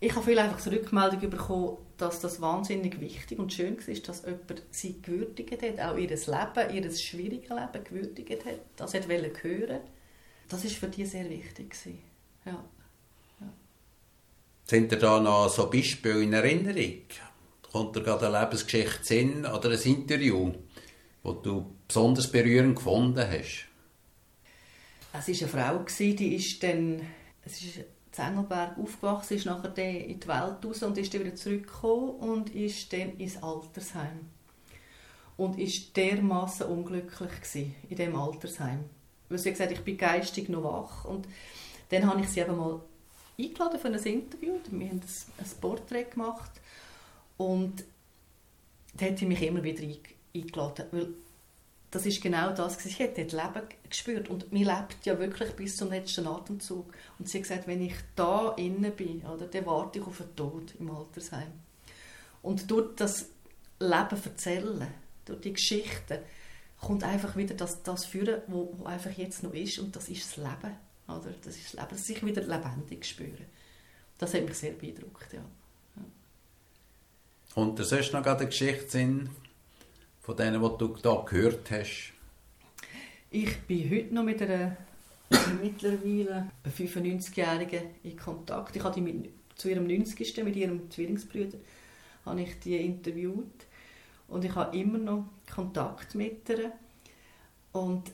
Ich 0.00 0.14
habe 0.16 0.24
viel 0.24 0.38
einfach 0.38 0.58
Rückmeldung 0.72 1.28
bekommen, 1.28 1.76
dass 1.98 2.20
das 2.20 2.40
wahnsinnig 2.40 2.98
wichtig 2.98 3.38
und 3.38 3.52
schön 3.52 3.76
war, 3.76 3.94
dass 3.94 4.24
jemand 4.24 4.62
sie 4.70 5.00
gewürdigt 5.02 5.62
hat, 5.62 5.80
auch 5.80 5.96
ihr 5.98 6.08
Leben, 6.08 6.74
ihr 6.74 6.90
schwieriges 6.96 7.50
Leben 7.50 7.84
gewürdigt 7.84 8.44
hat, 8.46 8.60
das 8.76 8.94
hat 8.94 9.06
hören 9.06 9.80
Das 10.48 10.64
war 10.64 10.70
für 10.70 10.88
die 10.88 11.04
sehr 11.04 11.28
wichtig. 11.28 11.76
Ja. 12.46 12.64
Sind 14.72 14.90
dir 14.90 14.96
da 14.96 15.20
noch 15.20 15.50
so 15.50 15.68
Beispiele 15.68 16.22
in 16.22 16.32
Erinnerung? 16.32 17.02
Kommt 17.70 17.94
dir 17.94 18.02
gerade 18.02 18.28
eine 18.28 18.40
Lebensgeschichte 18.40 19.04
Sinn 19.04 19.44
oder 19.44 19.68
ein 19.68 19.78
Interview, 19.78 20.50
das 21.22 21.34
du 21.42 21.74
besonders 21.86 22.32
berührend 22.32 22.76
gefunden 22.76 23.22
hast? 23.22 23.66
Es 25.12 25.28
war 25.28 25.60
eine 25.60 25.84
Frau, 25.84 25.84
die 25.98 26.36
ist 26.36 26.62
dann 26.62 27.02
es 27.44 27.62
ist 27.62 27.76
in 27.76 27.84
Engelberg 28.16 28.78
aufgewachsen, 28.78 29.36
ist 29.36 29.44
nachher 29.44 29.76
in 29.76 30.18
die 30.18 30.26
Welt 30.26 30.64
raus 30.64 30.82
und 30.82 30.96
ist 30.96 31.12
dann 31.12 31.20
wieder 31.22 31.36
zurückgekommen 31.36 32.08
und 32.08 32.54
ist 32.54 32.90
dann 32.94 33.18
ins 33.18 33.42
Altersheim. 33.42 34.20
Und 35.36 35.58
ist 35.58 35.94
dermaßen 35.98 36.66
unglücklich 36.66 37.74
in 37.90 37.96
diesem 37.96 38.16
Altersheim. 38.16 38.84
Weil 39.28 39.38
sie 39.38 39.50
gesagt 39.50 39.72
ich 39.72 39.80
bin 39.80 39.98
geistig 39.98 40.48
noch 40.48 40.64
wach. 40.64 41.04
Und 41.04 41.28
dann 41.90 42.06
habe 42.06 42.22
ich 42.22 42.28
sie 42.30 42.40
eben 42.40 42.56
mal 42.56 42.80
eingeladen 43.38 43.78
für 43.78 43.88
ein 43.88 43.94
Interview. 43.94 44.58
Wir 44.70 44.88
haben 44.88 45.00
ein, 45.00 45.60
Porträt 45.60 46.04
gemacht. 46.04 46.50
Und 47.36 47.84
da 48.94 49.06
hat 49.06 49.18
sie 49.18 49.26
mich 49.26 49.42
immer 49.42 49.62
wieder 49.62 49.82
eingeladen. 50.34 50.86
Weil 50.90 51.08
das 51.90 52.06
ist 52.06 52.22
genau 52.22 52.52
das. 52.52 52.84
Ich 52.84 53.00
habe 53.00 53.12
dort 53.16 53.32
Leben 53.32 53.68
gespürt. 53.88 54.28
Und 54.30 54.52
man 54.52 54.62
lebt 54.62 55.04
ja 55.04 55.18
wirklich 55.18 55.50
bis 55.52 55.76
zum 55.76 55.90
letzten 55.90 56.26
Atemzug. 56.26 56.92
Und 57.18 57.28
sie 57.28 57.38
hat 57.38 57.42
gesagt, 57.48 57.66
wenn 57.66 57.82
ich 57.82 57.94
da 58.16 58.52
innen 58.52 58.92
bin, 58.92 59.22
oder, 59.22 59.46
dann 59.46 59.66
warte 59.66 59.98
ich 59.98 60.06
auf 60.06 60.18
den 60.18 60.36
Tod 60.36 60.74
im 60.78 60.90
Altersheim. 60.90 61.52
Und 62.42 62.70
durch 62.70 62.96
das 62.96 63.26
Leben 63.78 64.22
erzählen, 64.24 64.88
durch 65.24 65.40
die 65.40 65.52
Geschichten, 65.52 66.18
kommt 66.80 67.04
einfach 67.04 67.36
wieder 67.36 67.54
das, 67.54 67.82
das 67.82 68.04
führen, 68.04 68.42
was 68.48 68.86
einfach 68.86 69.12
jetzt 69.12 69.42
noch 69.42 69.54
ist. 69.54 69.78
Und 69.78 69.94
das 69.94 70.08
ist 70.08 70.24
das 70.26 70.36
Leben. 70.36 70.76
Oder? 71.08 71.32
Das 71.42 71.56
ist 71.56 71.74
das 71.74 71.80
Leben, 71.80 71.98
sich 71.98 72.24
wieder 72.24 72.42
lebendig 72.42 73.04
spüren. 73.04 73.46
Das 74.18 74.34
hat 74.34 74.44
mich 74.44 74.54
sehr 74.54 74.72
beeindruckt, 74.72 75.32
ja. 75.32 75.44
Und 77.54 77.78
da 77.78 77.84
sonst 77.84 78.12
noch 78.12 78.24
eine 78.24 78.46
Geschichte 78.46 79.28
von 80.20 80.36
denen, 80.36 80.62
die 80.62 80.78
du 80.78 80.96
da 81.02 81.24
gehört 81.28 81.70
hast? 81.70 82.12
Ich 83.30 83.60
bin 83.62 83.90
heute 83.90 84.14
noch 84.14 84.22
mit 84.22 84.40
einer 84.40 84.76
mittlerweile 85.62 86.50
95-Jährigen 86.64 87.82
in 88.04 88.16
Kontakt. 88.16 88.76
Ich 88.76 88.82
hatte 88.82 89.00
die 89.00 89.12
mit, 89.12 89.30
zu 89.56 89.68
ihrem 89.68 89.86
90. 89.86 90.44
mit 90.44 90.56
ihrem 90.56 90.90
Zwillingsbrüder 90.90 91.58
habe 92.24 92.42
ich 92.42 92.58
die 92.60 92.76
interviewt 92.76 93.66
und 94.28 94.44
ich 94.44 94.54
habe 94.54 94.76
immer 94.76 94.98
noch 94.98 95.24
Kontakt 95.52 96.14
mit 96.14 96.48
ihr 96.48 96.72
und 97.72 98.10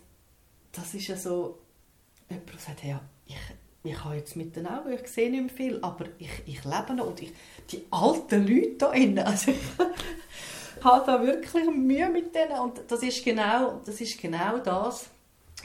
das 0.73 0.95
ist 0.95 1.09
ja 1.09 1.17
so 1.17 1.59
jemand 2.31 2.61
sagt, 2.61 2.85
ja, 2.85 3.01
ich, 3.27 3.37
ich 3.85 4.05
habe 4.05 4.17
jetzt 4.17 4.37
mit 4.37 4.57
den 4.57 4.67
Augen, 4.67 4.93
ich 4.93 5.07
sehe 5.09 5.31
nicht 5.31 5.41
mehr 5.41 5.55
viel, 5.55 5.79
aber 5.83 6.07
ich, 6.19 6.31
ich 6.47 6.65
lebe 6.65 6.95
noch 6.95 7.07
und 7.07 7.23
ich, 7.23 7.33
die 7.71 7.85
alten 7.91 8.47
Leute 8.47 8.75
da 8.79 8.93
innen, 8.93 9.25
also 9.25 9.51
ich 9.51 9.59
habe 10.85 11.07
da 11.07 11.23
wirklich 11.23 11.67
Mühe 11.71 12.09
mit 12.09 12.35
denen 12.35 12.59
und 12.61 12.81
das 12.89 13.03
ist 13.03 13.25
genau 13.25 13.81
das, 13.85 14.01
ist 14.01 14.21
genau 14.21 14.59
das 14.59 15.11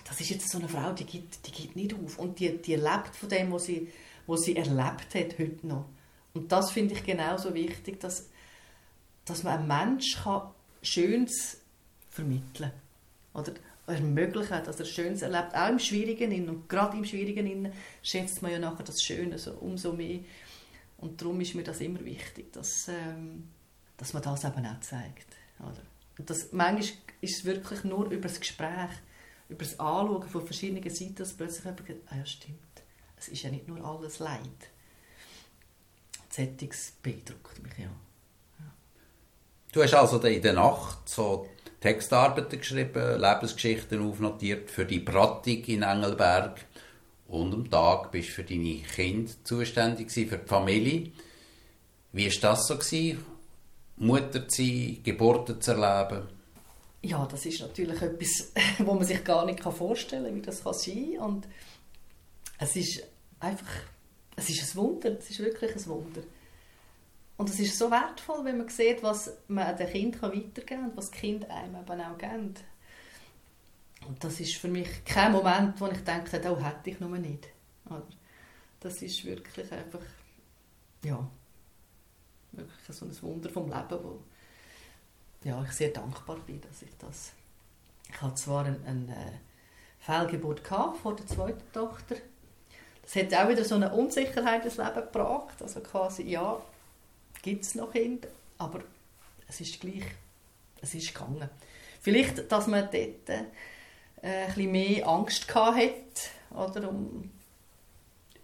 das 0.06 0.20
ist 0.22 0.30
jetzt 0.30 0.50
so 0.50 0.60
eine 0.60 0.70
Frau, 0.70 0.92
die 0.94 1.06
gibt, 1.06 1.46
die 1.48 1.52
gibt 1.52 1.76
nicht 1.76 1.94
auf 1.94 2.20
und 2.20 2.40
die, 2.40 2.62
die 2.62 2.76
lebt 2.76 3.16
von 3.16 3.30
dem, 3.30 3.52
was 3.52 3.66
sie, 3.66 3.92
was 4.28 4.44
sie 4.44 4.56
erlebt 4.56 5.16
hat 5.16 5.40
heute 5.40 5.66
noch. 5.66 5.86
Und 6.34 6.52
das 6.52 6.72
finde 6.72 6.94
ich 6.94 7.04
genauso 7.04 7.54
wichtig, 7.54 8.00
dass, 8.00 8.30
dass 9.26 9.44
man 9.44 9.60
einem 9.60 9.68
Mensch 9.68 10.22
kann 10.22 10.50
Schönes 10.82 11.62
vermitteln 12.10 12.72
kann. 13.34 13.42
Oder 13.42 13.54
ermöglichen, 13.88 14.64
dass 14.64 14.80
er 14.80 14.86
Schönes 14.86 15.22
erlebt, 15.22 15.56
auch 15.56 15.70
im 15.70 15.80
Schwierigen 15.80 16.50
und 16.50 16.70
gerade 16.70 16.98
im 16.98 17.06
Schwierigen 17.06 17.72
schätzt 18.02 18.42
man 18.42 18.52
ja 18.52 18.60
nachher 18.60 18.84
das 18.84 19.02
Schöne 19.02 19.38
so 19.38 19.54
umso 19.54 19.94
mehr. 19.94 20.20
Und 20.98 21.22
darum 21.22 21.42
ist 21.42 21.54
mir 21.54 21.64
das 21.64 21.82
immer 21.82 22.04
wichtig, 22.06 22.54
dass, 22.54 22.88
ähm, 22.88 23.50
dass 23.98 24.14
man 24.14 24.24
das 24.24 24.46
eben 24.46 24.66
auch 24.66 24.80
zeigt. 24.80 25.28
Oder? 25.60 25.82
Und 26.18 26.30
das, 26.30 26.54
manchmal 26.54 26.98
ist 27.20 27.40
es 27.40 27.46
wirklich 27.46 27.84
nur 27.84 28.06
über 28.06 28.30
das 28.30 28.40
Gespräch, 28.40 28.90
über 29.50 29.66
das 29.66 29.80
Anschauen 29.80 30.30
von 30.30 30.46
verschiedenen 30.46 30.90
Seiten, 30.90 31.16
dass 31.16 31.34
plötzlich 31.34 31.66
jemand 31.66 31.88
sagt, 31.88 32.00
ah 32.10 32.18
ja 32.18 32.26
stimmt, 32.26 32.58
es 33.18 33.28
ist 33.28 33.44
ja 33.44 33.50
nicht 33.50 33.68
nur 33.68 33.84
alles 33.84 34.20
Leid. 34.20 34.40
Sättiges 36.30 36.94
beeindruckt 37.04 37.62
mich, 37.62 37.78
ja. 37.78 37.86
ja. 37.86 38.74
Du 39.72 39.84
hast 39.84 39.94
also 39.94 40.20
in 40.20 40.42
der 40.42 40.54
Nacht 40.54 41.08
so 41.08 41.48
Textarbeiten 41.84 42.60
geschrieben, 42.60 43.20
Lebensgeschichten 43.20 44.08
aufnotiert 44.08 44.72
für 44.72 44.86
die 44.86 45.02
Pratik 45.02 45.68
in 45.68 45.82
Engelberg 45.82 46.66
und 47.28 47.54
am 47.54 47.70
Tag 47.70 48.10
bist 48.10 48.30
du 48.30 48.34
für 48.36 48.44
deine 48.46 48.76
Kinder 48.96 49.30
zuständig 49.44 50.10
für 50.10 50.38
die 50.38 50.48
Familie. 50.48 51.12
Wie 52.14 52.26
war 52.26 52.42
das 52.42 52.68
so? 52.68 52.78
Gewesen? 52.78 53.26
Mutter 53.98 54.48
zu 54.48 54.64
sein, 54.64 55.00
Geburten 55.04 55.60
zu 55.60 55.72
erleben? 55.72 56.30
Ja, 57.02 57.28
das 57.30 57.46
ist 57.46 57.60
natürlich 57.60 58.02
etwas, 58.02 58.54
wo 58.78 58.94
man 58.94 59.04
sich 59.04 59.22
gar 59.22 59.46
nicht 59.46 59.62
vorstellen 59.62 60.24
kann, 60.24 60.36
wie 60.36 60.42
das 60.42 60.64
kann 60.64 60.74
sein 60.74 61.16
kann. 61.18 61.46
Es 62.60 62.78
ist 62.78 63.04
einfach, 63.42 63.68
es 64.38 64.50
ist 64.50 64.62
ein 64.62 64.76
Wunder, 64.78 65.18
es 65.20 65.30
ist 65.30 65.40
wirklich 65.40 65.76
ein 65.76 65.86
Wunder. 65.88 66.22
Und 67.44 67.50
es 67.50 67.60
ist 67.60 67.78
so 67.78 67.92
wertvoll, 67.92 68.46
wenn 68.46 68.58
man 68.58 68.70
sieht, 68.70 69.04
was 69.04 69.34
man 69.50 69.76
dem 69.76 69.90
Kind 69.90 70.22
weitergeben 70.22 70.66
kann 70.66 70.84
und 70.86 70.96
was 70.96 71.12
die 71.12 71.18
Kinder 71.18 71.54
einem 71.54 71.76
eben 71.76 72.00
auch 72.00 72.18
geben. 72.18 72.54
Und 74.08 74.24
das 74.24 74.40
ist 74.40 74.56
für 74.56 74.70
mich 74.70 75.04
kein 75.04 75.34
Moment, 75.34 75.82
wo 75.82 75.88
ich 75.88 76.02
denke, 76.06 76.42
oh, 76.50 76.64
hätte 76.64 76.90
ich 76.90 77.02
noch 77.02 77.10
nicht. 77.10 77.50
Das 78.80 79.02
ist 79.02 79.26
wirklich 79.26 79.70
einfach, 79.74 80.00
ja, 81.04 81.30
wirklich 82.54 82.98
so 82.98 83.06
ein 83.06 83.22
Wunder 83.22 83.50
vom 83.50 83.66
Leben, 83.66 84.00
wo 84.02 84.20
ja, 85.44 85.62
ich 85.64 85.72
sehr 85.74 85.90
dankbar 85.90 86.38
bin, 86.48 86.62
dass 86.62 86.82
ich 86.82 86.98
das... 86.98 87.34
Ich 88.10 88.22
hatte 88.22 88.36
zwar 88.36 88.64
eine, 88.64 88.80
eine 88.86 89.12
äh, 89.12 89.32
Fehlgeburt 90.00 90.66
vor 90.66 91.14
der 91.18 91.28
zweiten 91.28 91.70
Tochter. 91.74 92.16
Das 93.02 93.18
hat 93.18 93.34
auch 93.34 93.50
wieder 93.50 93.66
so 93.66 93.76
eine 93.76 93.92
Unsicherheit 93.92 94.64
ins 94.64 94.78
Leben 94.78 94.96
gebracht. 94.96 95.62
Also 95.62 95.82
quasi, 95.82 96.24
ja, 96.24 96.62
gibt 97.44 97.66
es 97.66 97.76
noch 97.76 97.92
Kinder, 97.92 98.30
aber 98.58 98.82
es 99.48 99.62
ist 99.62 99.80
gleich, 99.80 100.06
es 100.82 100.96
ist 100.96 101.14
gegangen. 101.14 101.50
Vielleicht, 102.02 102.52
dass 102.52 102.66
man 102.66 102.90
dort 102.92 103.30
äh, 103.30 103.44
ein 104.24 104.48
bisschen 104.48 104.72
mehr 104.72 105.08
Angst 105.08 105.54
hatte, 105.54 105.94
oder, 106.50 106.90
um, 106.90 107.30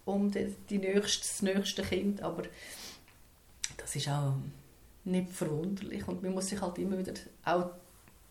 um 0.04 0.30
die, 0.30 0.54
die 0.68 0.78
nächste, 0.78 1.26
das 1.26 1.42
nächste 1.42 1.82
Kind, 1.82 2.22
aber 2.22 2.44
das 3.76 3.96
ist 3.96 4.08
auch 4.08 4.34
nicht 5.04 5.30
verwunderlich 5.30 6.06
und 6.06 6.22
man 6.22 6.34
muss 6.34 6.48
sich 6.48 6.60
halt 6.60 6.78
immer 6.78 6.98
wieder 6.98 7.14
auch 7.44 7.70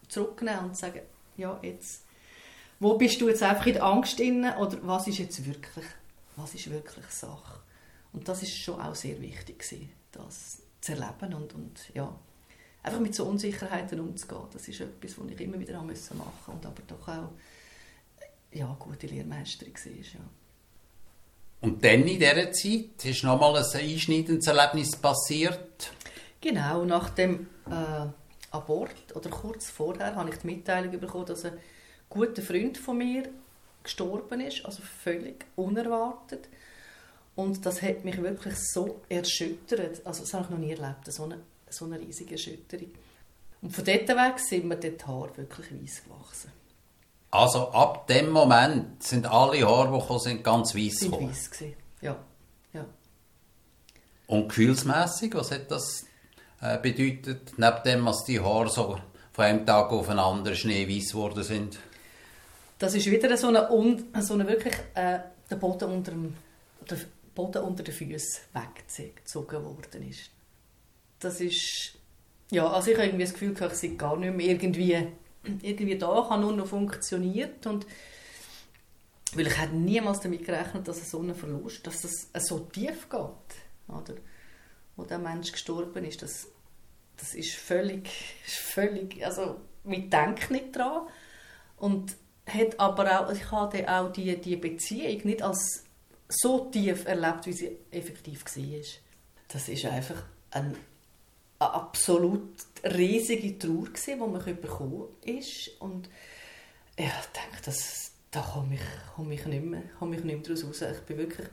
zurücknehmen 0.08 0.66
und 0.66 0.78
sagen, 0.78 1.02
ja, 1.38 1.60
jetzt, 1.64 2.04
wo 2.80 2.98
bist 2.98 3.20
du 3.20 3.28
jetzt 3.28 3.42
einfach 3.42 3.66
in 3.66 3.74
der 3.74 3.84
Angst 3.84 4.20
drin 4.20 4.46
oder 4.60 4.78
was 4.84 5.08
ist 5.08 5.18
jetzt 5.18 5.46
wirklich, 5.46 5.86
was 6.36 6.54
ist 6.54 6.70
wirklich 6.70 7.08
Sache? 7.08 7.60
Und 8.14 8.28
das 8.28 8.44
ist 8.44 8.56
schon 8.56 8.80
auch 8.80 8.96
sehr 8.96 9.20
wichtig 9.22 9.60
gewesen 9.60 9.99
das 10.12 10.62
zu 10.82 10.94
erleben 10.94 11.34
und, 11.34 11.54
und 11.54 11.94
ja, 11.94 12.14
einfach 12.84 13.00
mit 13.00 13.16
so 13.16 13.26
Unsicherheiten 13.26 14.00
umzugehen. 14.00 14.48
Das 14.52 14.68
ist 14.68 14.82
etwas, 14.82 15.18
was 15.18 15.32
ich 15.32 15.42
immer 15.42 15.60
wieder 15.60 15.74
machen 15.74 15.88
musste 15.90 16.14
und 16.14 16.66
aber 16.66 16.82
doch 16.88 17.08
auch 17.08 17.30
ja, 18.52 18.76
gute 18.80 19.08
Lehrmeisterin 19.08 19.74
war. 19.74 19.92
Ja. 19.92 20.20
Und 21.62 21.84
dann 21.84 22.08
in 22.08 22.20
dieser 22.20 22.52
Zeit 22.52 23.04
ist 23.04 23.24
nochmal 23.24 23.58
ein 23.58 23.80
einschneidendes 23.80 24.48
Erlebnis 24.48 24.96
passiert? 24.96 25.92
Genau, 26.40 26.86
nach 26.86 27.10
dem 27.10 27.48
äh, 27.70 28.08
Abort 28.52 29.14
oder 29.14 29.30
kurz 29.30 29.70
vorher 29.70 30.16
habe 30.16 30.30
ich 30.30 30.38
die 30.38 30.48
Mitteilung 30.48 30.98
bekommen, 31.00 31.26
dass 31.26 31.44
ein 31.44 31.58
guter 32.10 32.42
Freund 32.42 32.78
von 32.78 32.98
mir 32.98 33.30
gestorben 33.84 34.40
ist, 34.40 34.66
also 34.66 34.82
völlig 35.04 35.46
unerwartet. 35.58 36.48
Und 37.36 37.66
das 37.66 37.82
hat 37.82 38.04
mich 38.04 38.22
wirklich 38.22 38.56
so 38.74 39.02
erschüttert. 39.08 40.06
Also 40.06 40.22
das 40.24 40.34
habe 40.34 40.46
ich 40.46 40.50
noch 40.50 40.58
nie 40.58 40.72
erlebt, 40.72 41.12
so 41.12 41.24
eine, 41.24 41.40
so 41.70 41.86
eine 41.86 42.00
riesige 42.00 42.34
Erschütterung. 42.34 42.92
Und 43.62 43.76
von 43.76 43.84
dort 43.84 44.08
weg 44.08 44.40
sind 44.40 44.66
mir 44.66 44.78
die 44.78 44.96
Haare 45.06 45.38
wirklich 45.38 45.72
weiß 45.72 46.04
gewachsen. 46.04 46.52
Also 47.32 47.70
ab 47.70 48.08
dem 48.08 48.32
Moment 48.32 49.04
sind 49.04 49.26
alle 49.26 49.66
Haare, 49.66 49.94
die 49.94 50.00
gekommen 50.00 50.20
sind, 50.20 50.44
ganz 50.44 50.74
weiß 50.74 51.00
sind 51.00 51.12
weiß 51.14 51.52
gewesen. 51.52 51.76
ja. 52.02 52.18
ja. 52.74 52.86
Und 54.28 54.50
gefühlsmässig, 54.50 55.36
was 55.36 55.52
hat 55.52 55.70
das 55.70 56.06
äh, 56.62 56.78
bedeutet, 56.80 57.58
neben 57.58 57.84
dem, 57.86 58.06
dass 58.06 58.24
die 58.26 58.40
Haare 58.40 58.70
so 58.70 59.00
von 59.32 59.46
einem 59.46 59.66
Tag 59.66 59.92
auf 59.92 60.08
den 60.08 60.20
anderen 60.20 60.58
schneeweiß 60.58 61.12
geworden 61.12 61.44
sind? 61.44 61.78
Das 62.80 62.96
ist 62.96 63.06
wieder 63.06 63.36
so 63.38 63.50
eine, 63.50 63.68
so 64.22 64.34
eine 64.34 64.48
wirklich 64.48 64.76
äh, 64.96 65.20
der 65.50 65.56
Boden 65.56 65.92
unter 65.92 66.12
dem, 66.12 66.36
der 66.90 66.98
Boden 67.40 67.64
unter 67.64 67.84
den 67.84 67.94
Füßen 67.94 68.42
weggezogen 68.54 69.64
worden 69.64 70.10
ist. 70.10 70.30
Das 71.20 71.40
ist, 71.40 71.94
ja, 72.52 72.68
also 72.68 72.92
ich 72.92 72.98
habe 72.98 73.08
irgendwie 73.08 73.24
das 73.24 73.34
Gefühl, 73.34 73.54
ich 73.54 73.74
sei 73.78 73.88
gar 73.90 74.18
nicht 74.18 74.36
mehr 74.36 74.48
irgendwie, 74.48 75.08
irgendwie 75.62 75.98
da, 75.98 76.20
ich 76.22 76.30
habe 76.30 76.42
nur 76.42 76.52
noch 76.52 76.68
funktioniert 76.68 77.66
und 77.66 77.86
weil 79.36 79.48
ich 79.48 79.58
hätte 79.58 79.76
niemals 79.76 80.20
damit 80.20 80.46
gerechnet, 80.46 80.88
dass 80.88 81.10
so 81.10 81.22
ein 81.22 81.34
Verlust, 81.34 81.88
dass 81.88 82.02
das 82.02 82.48
so 82.48 82.60
tief 82.60 83.08
geht, 83.10 83.22
oder? 83.88 84.16
Wo 84.98 85.04
der 85.04 85.20
Mensch 85.20 85.54
gestorben 85.54 86.04
ist, 86.04 86.22
das, 86.22 86.48
das 87.16 87.36
ist 87.36 87.54
völlig, 87.54 88.10
völlig, 88.44 89.24
also 89.26 89.62
mit 89.86 90.12
denkt 90.12 90.52
nicht 90.52 90.76
dran 90.76 91.08
und 91.78 92.18
hat 92.46 92.80
aber 92.80 93.22
auch, 93.22 93.32
ich 93.32 93.50
hatte 93.50 93.88
auch 93.90 94.12
die, 94.12 94.36
die 94.42 94.58
Beziehung 94.58 95.22
nicht 95.24 95.42
als 95.42 95.86
so 96.30 96.70
tief 96.72 97.06
erlebt, 97.06 97.46
wie 97.48 97.54
sie 97.54 97.78
effektiv 97.92 98.46
war. 98.46 98.82
Das 99.48 99.68
ist 99.68 99.86
einfach 99.86 100.24
ein, 100.52 100.76
eine 101.58 101.74
absolut 101.74 102.54
riesige 102.84 103.58
Trauer, 103.58 103.88
die 104.08 104.16
man 104.16 104.62
bekommen 104.62 105.08
ist. 105.26 105.72
Und 105.80 106.08
ich 106.96 107.06
denke, 107.06 107.62
das, 107.66 108.12
da 108.32 108.42
komme 108.42 108.76
ich, 108.76 109.16
komme 109.16 109.34
ich 109.34 109.46
nicht 109.46 109.66
mehr, 109.66 109.84
komme 109.98 110.16
ich 110.16 110.24
nicht 110.24 110.48
mehr 110.48 110.58
raus. 110.58 110.82
Ich 110.82 110.82
war 110.82 111.18
wirklich 111.18 111.48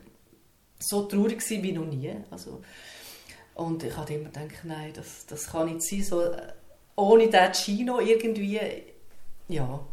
so 0.78 1.06
traurig 1.06 1.42
wie 1.48 1.72
noch 1.72 1.86
nie. 1.86 2.14
Also, 2.30 2.60
und 3.54 3.82
ich 3.82 3.96
habe 3.96 4.12
immer 4.12 4.28
gedacht, 4.28 4.64
nein, 4.64 4.92
das, 4.92 5.24
das 5.24 5.46
kann 5.46 5.72
nicht 5.72 5.82
sein. 5.82 6.04
So, 6.04 6.30
ohne 6.96 7.28
diesen 7.28 7.52
Chino 7.54 8.00
irgendwie, 8.00 8.60
ja. 9.48 9.86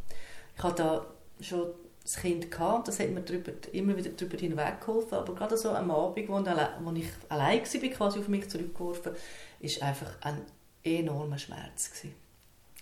Ich 0.56 0.64
habe 0.64 0.76
da 0.76 1.06
schon 1.40 1.74
das 2.04 2.18
Kind 2.18 2.52
gehabt, 2.52 2.88
das 2.88 3.00
hat 3.00 3.10
mir 3.10 3.22
drüber, 3.22 3.54
immer 3.72 3.96
wieder 3.96 4.10
darüber 4.10 4.38
hinweggeholfen, 4.38 5.18
aber 5.18 5.34
gerade 5.36 5.58
so 5.58 5.70
am 5.70 5.90
Abend, 5.90 6.28
wo, 6.28 6.34
wo 6.34 6.92
ich 6.92 7.08
allein 7.30 7.62
war, 7.62 7.90
quasi 7.90 8.20
auf 8.20 8.28
mich 8.28 8.50
zurückgeworfen, 8.50 9.14
war 9.14 9.88
einfach 9.88 10.12
ein 10.22 10.42
enormer 10.84 11.38
Schmerz. 11.38 11.92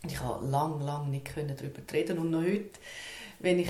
Und 0.03 0.11
ich 0.11 0.17
konnte 0.17 0.47
lange, 0.47 0.83
lange 0.83 1.09
nicht 1.09 1.31
darüber 1.35 1.81
reden 1.93 2.17
und 2.17 2.31
noch 2.31 2.41
heute, 2.41 2.79
wenn 3.39 3.59
ich 3.59 3.69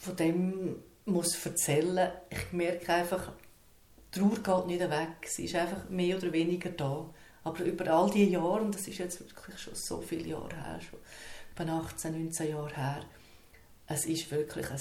von 0.00 0.16
dem 0.16 0.76
muss 1.04 1.44
erzählen, 1.44 2.10
ich 2.30 2.52
merke 2.52 2.92
einfach, 2.92 3.32
die 4.14 4.18
Trauer 4.18 4.64
geht 4.64 4.66
nicht 4.66 4.90
weg. 4.90 5.26
Sie 5.26 5.44
ist 5.44 5.54
einfach 5.54 5.88
mehr 5.88 6.16
oder 6.16 6.32
weniger 6.32 6.70
da. 6.70 7.06
Aber 7.44 7.64
über 7.64 7.88
all 7.92 8.10
diese 8.10 8.30
Jahre, 8.30 8.62
und 8.62 8.74
das 8.74 8.86
ist 8.86 8.98
jetzt 8.98 9.20
wirklich 9.20 9.58
schon 9.58 9.74
so 9.74 10.00
viele 10.00 10.28
Jahre 10.28 10.54
her, 10.54 10.80
schon 10.80 10.98
etwa 11.56 11.78
18, 11.78 12.24
19 12.24 12.50
Jahre 12.50 12.76
her, 12.76 13.04
es 13.92 14.06
ist 14.06 14.30
wirklich 14.30 14.70
ein, 14.70 14.80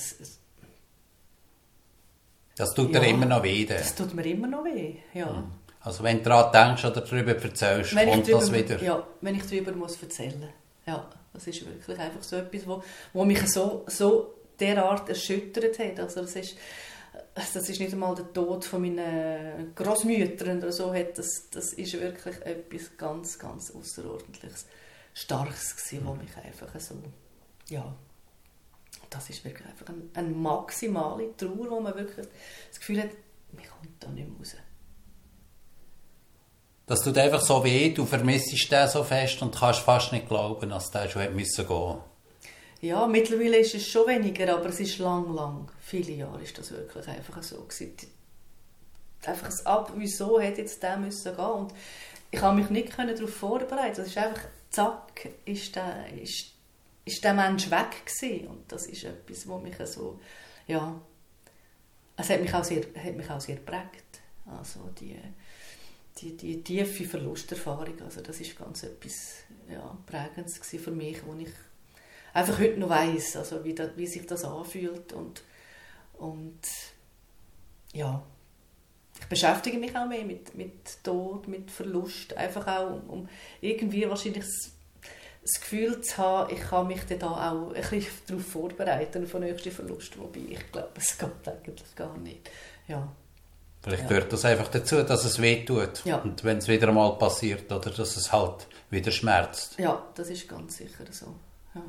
das 2.55 2.73
tut 2.73 2.93
ja, 2.93 2.99
dir 2.99 3.07
immer 3.07 3.25
noch 3.25 3.43
weh. 3.43 3.65
Das 3.65 3.95
tut 3.95 4.13
mir 4.13 4.25
immer 4.25 4.47
noch 4.47 4.63
weh, 4.63 4.97
ja. 5.13 5.35
Hm. 5.35 5.51
Also 5.81 6.03
wenn 6.03 6.17
du 6.17 6.29
daran 6.29 6.51
denkst 6.51 6.85
oder 6.85 7.01
darüber 7.01 7.35
erzählst, 7.35 7.95
wenn 7.95 8.09
kommt 8.09 8.27
drüber, 8.27 8.39
das 8.39 8.53
wieder? 8.53 8.83
Ja, 8.83 9.07
wenn 9.21 9.35
ich 9.35 9.43
darüber 9.43 9.71
muss 9.71 10.01
erzählen 10.01 10.49
Ja, 10.85 11.09
das 11.33 11.47
ist 11.47 11.65
wirklich 11.65 11.97
einfach 11.97 12.21
so 12.21 12.35
etwas, 12.35 12.67
wo, 12.67 12.83
wo 13.13 13.25
mich 13.25 13.51
so, 13.51 13.83
so 13.87 14.35
derart 14.59 15.09
erschüttert 15.09 15.79
hat. 15.79 15.99
Also 15.99 16.21
das 16.21 16.35
ist, 16.35 16.55
das 17.33 17.55
ist 17.55 17.79
nicht 17.79 17.93
einmal 17.93 18.13
der 18.13 18.31
Tod 18.31 18.63
von 18.63 18.81
meinen 18.81 19.73
Großmüttern 19.73 20.59
oder 20.59 20.71
so. 20.71 20.93
Das, 20.93 21.49
das 21.49 21.73
ist 21.73 21.93
wirklich 21.93 22.35
etwas 22.45 22.95
ganz, 22.97 23.39
ganz 23.39 23.71
außerordentliches, 23.71 24.67
Starkes 25.13 25.75
gewesen, 25.75 26.05
wo 26.05 26.13
mich 26.13 26.29
einfach 26.37 26.79
so, 26.79 26.95
ja, 27.69 27.93
das 29.11 29.29
ist 29.29 29.43
wirklich 29.43 29.67
einfach 29.67 29.87
eine, 29.87 30.03
eine 30.13 30.29
maximale 30.29 31.35
Trauer, 31.37 31.69
wo 31.69 31.79
man 31.79 31.93
wirklich 31.93 32.27
das 32.69 32.79
Gefühl 32.79 33.03
hat, 33.03 33.09
man 33.51 33.65
kommt 33.65 33.91
da 33.99 34.07
nicht 34.09 34.27
mehr 34.27 34.37
raus. 34.39 34.55
Das 36.87 37.01
tut 37.01 37.17
einfach 37.17 37.41
so 37.41 37.63
weh, 37.63 37.93
du 37.93 38.05
vermisst 38.05 38.71
den 38.71 38.87
so 38.87 39.03
fest 39.03 39.41
und 39.41 39.55
kannst 39.55 39.81
fast 39.81 40.11
nicht 40.11 40.27
glauben, 40.27 40.69
dass 40.69 40.91
der 40.91 41.09
schon 41.09 41.21
hätte 41.21 41.33
müssen 41.33 41.67
gehen 41.67 41.97
Ja, 42.81 43.05
mittlerweile 43.05 43.57
ist 43.57 43.75
es 43.75 43.87
schon 43.87 44.07
weniger, 44.07 44.55
aber 44.55 44.69
es 44.69 44.79
ist 44.79 44.97
lang, 44.97 45.33
lang, 45.33 45.69
viele 45.79 46.13
Jahre 46.13 46.41
ist 46.41 46.57
das 46.57 46.71
wirklich 46.71 47.07
einfach 47.07 47.43
so 47.43 47.61
gewesen. 47.63 47.95
Einfach 49.25 49.47
das 49.47 49.65
Ab, 49.65 49.91
wieso 49.95 50.39
hätte 50.39 50.61
jetzt 50.61 50.81
der 50.81 50.97
müssen 50.97 51.35
gehen 51.35 51.45
und 51.45 51.73
ich 52.31 52.41
habe 52.41 52.59
mich 52.59 52.69
nicht 52.69 52.97
darauf 52.97 53.33
vorbereiten. 53.33 53.97
Das 53.97 54.07
ist 54.07 54.17
einfach, 54.17 54.41
zack, 54.69 55.29
ist 55.45 55.75
der, 55.75 56.11
ist 56.13 56.51
ist 57.05 57.23
der 57.23 57.33
Mensch 57.33 57.69
weg 57.71 58.05
gewesen. 58.05 58.47
und 58.47 58.71
das 58.71 58.85
ist 58.87 59.03
etwas, 59.03 59.47
wo 59.47 59.57
mich 59.57 59.75
so, 59.85 60.19
ja, 60.67 61.01
es 62.17 62.29
hat 62.29 62.41
mich 62.41 62.53
auch 62.53 62.63
sehr, 62.63 62.83
hat 62.95 63.15
mich 63.15 63.29
auch 63.29 63.41
sehr 63.41 63.55
geprägt. 63.55 64.21
Also 64.45 64.89
die, 64.99 65.17
die, 66.17 66.35
die 66.35 66.63
tiefe 66.63 67.05
Verlusterfahrung, 67.05 68.01
also 68.01 68.21
das 68.21 68.39
ist 68.39 68.57
ganz 68.57 68.83
etwas 68.83 69.37
ja, 69.69 69.97
Prägendes 70.05 70.57
für 70.57 70.91
mich, 70.91 71.25
wo 71.25 71.33
ich 71.35 71.49
einfach 72.33 72.59
heute 72.59 72.79
noch 72.79 72.89
weiß, 72.89 73.37
also 73.37 73.63
wie, 73.63 73.75
wie 73.95 74.07
sich 74.07 74.25
das 74.25 74.43
anfühlt 74.43 75.13
und, 75.13 75.43
und 76.13 76.59
ja, 77.93 78.23
ich 79.19 79.25
beschäftige 79.27 79.77
mich 79.77 79.95
auch 79.95 80.07
mehr 80.07 80.23
mit, 80.23 80.55
mit 80.55 81.03
Tod, 81.03 81.47
mit 81.47 81.69
Verlust, 81.69 82.35
einfach 82.35 82.65
auch 82.67 82.91
um, 82.91 83.09
um 83.09 83.29
irgendwie 83.59 84.07
wahrscheinlich 84.09 84.43
das 84.43 84.71
Gefühl 85.43 86.01
zu 86.01 86.17
haben, 86.17 86.53
ich 86.53 86.61
kann 86.61 86.87
mich 86.87 87.01
da 87.17 87.51
auch 87.51 87.73
ein 87.73 87.81
bisschen 87.81 88.05
darauf 88.27 88.45
vorbereiten, 88.45 89.23
auf 89.23 89.31
den 89.31 89.41
nächsten 89.41 89.71
Verlust, 89.71 90.17
wobei 90.19 90.41
ich 90.49 90.71
glaube, 90.71 90.91
es 90.95 91.17
geht 91.17 91.47
eigentlich 91.47 91.95
gar 91.95 92.17
nicht. 92.17 92.49
Ja. 92.87 93.07
Vielleicht 93.81 94.03
ja. 94.03 94.09
gehört 94.09 94.31
das 94.31 94.45
einfach 94.45 94.67
dazu, 94.67 95.01
dass 95.01 95.25
es 95.25 95.41
weh 95.41 95.65
tut. 95.65 96.05
Ja. 96.05 96.17
Und 96.17 96.43
wenn 96.43 96.57
es 96.57 96.67
wieder 96.67 96.91
mal 96.91 97.17
passiert, 97.17 97.71
oder 97.71 97.89
dass 97.89 98.15
es 98.15 98.31
halt 98.31 98.67
wieder 98.91 99.11
schmerzt. 99.11 99.79
Ja, 99.79 100.05
das 100.13 100.29
ist 100.29 100.47
ganz 100.47 100.77
sicher 100.77 101.05
so. 101.09 101.33
Ja. 101.73 101.81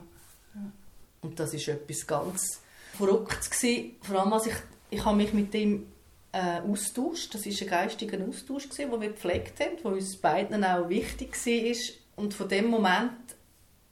Und 1.20 1.38
das 1.38 1.52
ist 1.52 1.68
etwas 1.68 2.06
ganz 2.06 2.60
Verrücktes 2.96 3.50
gewesen. 3.50 3.96
Vor 4.00 4.20
allem, 4.20 4.32
als 4.32 4.46
ich, 4.46 4.54
ich 4.88 5.04
habe 5.04 5.16
mich 5.16 5.34
mit 5.34 5.52
dem 5.52 5.92
äh, 6.32 6.60
austauscht. 6.60 7.34
Das 7.34 7.46
war 7.46 7.52
ein 7.52 7.68
geistiger 7.68 8.18
Austausch, 8.26 8.68
gewesen, 8.68 8.90
den 8.90 9.00
wir 9.00 9.08
gepflegt 9.08 9.60
haben, 9.60 9.76
der 9.82 9.92
uns 9.92 10.16
beiden 10.16 10.64
auch 10.64 10.88
wichtig 10.88 11.34
war. 11.34 11.76
Und 12.16 12.34
von 12.34 12.48
dem 12.48 12.66
Moment 12.66 13.31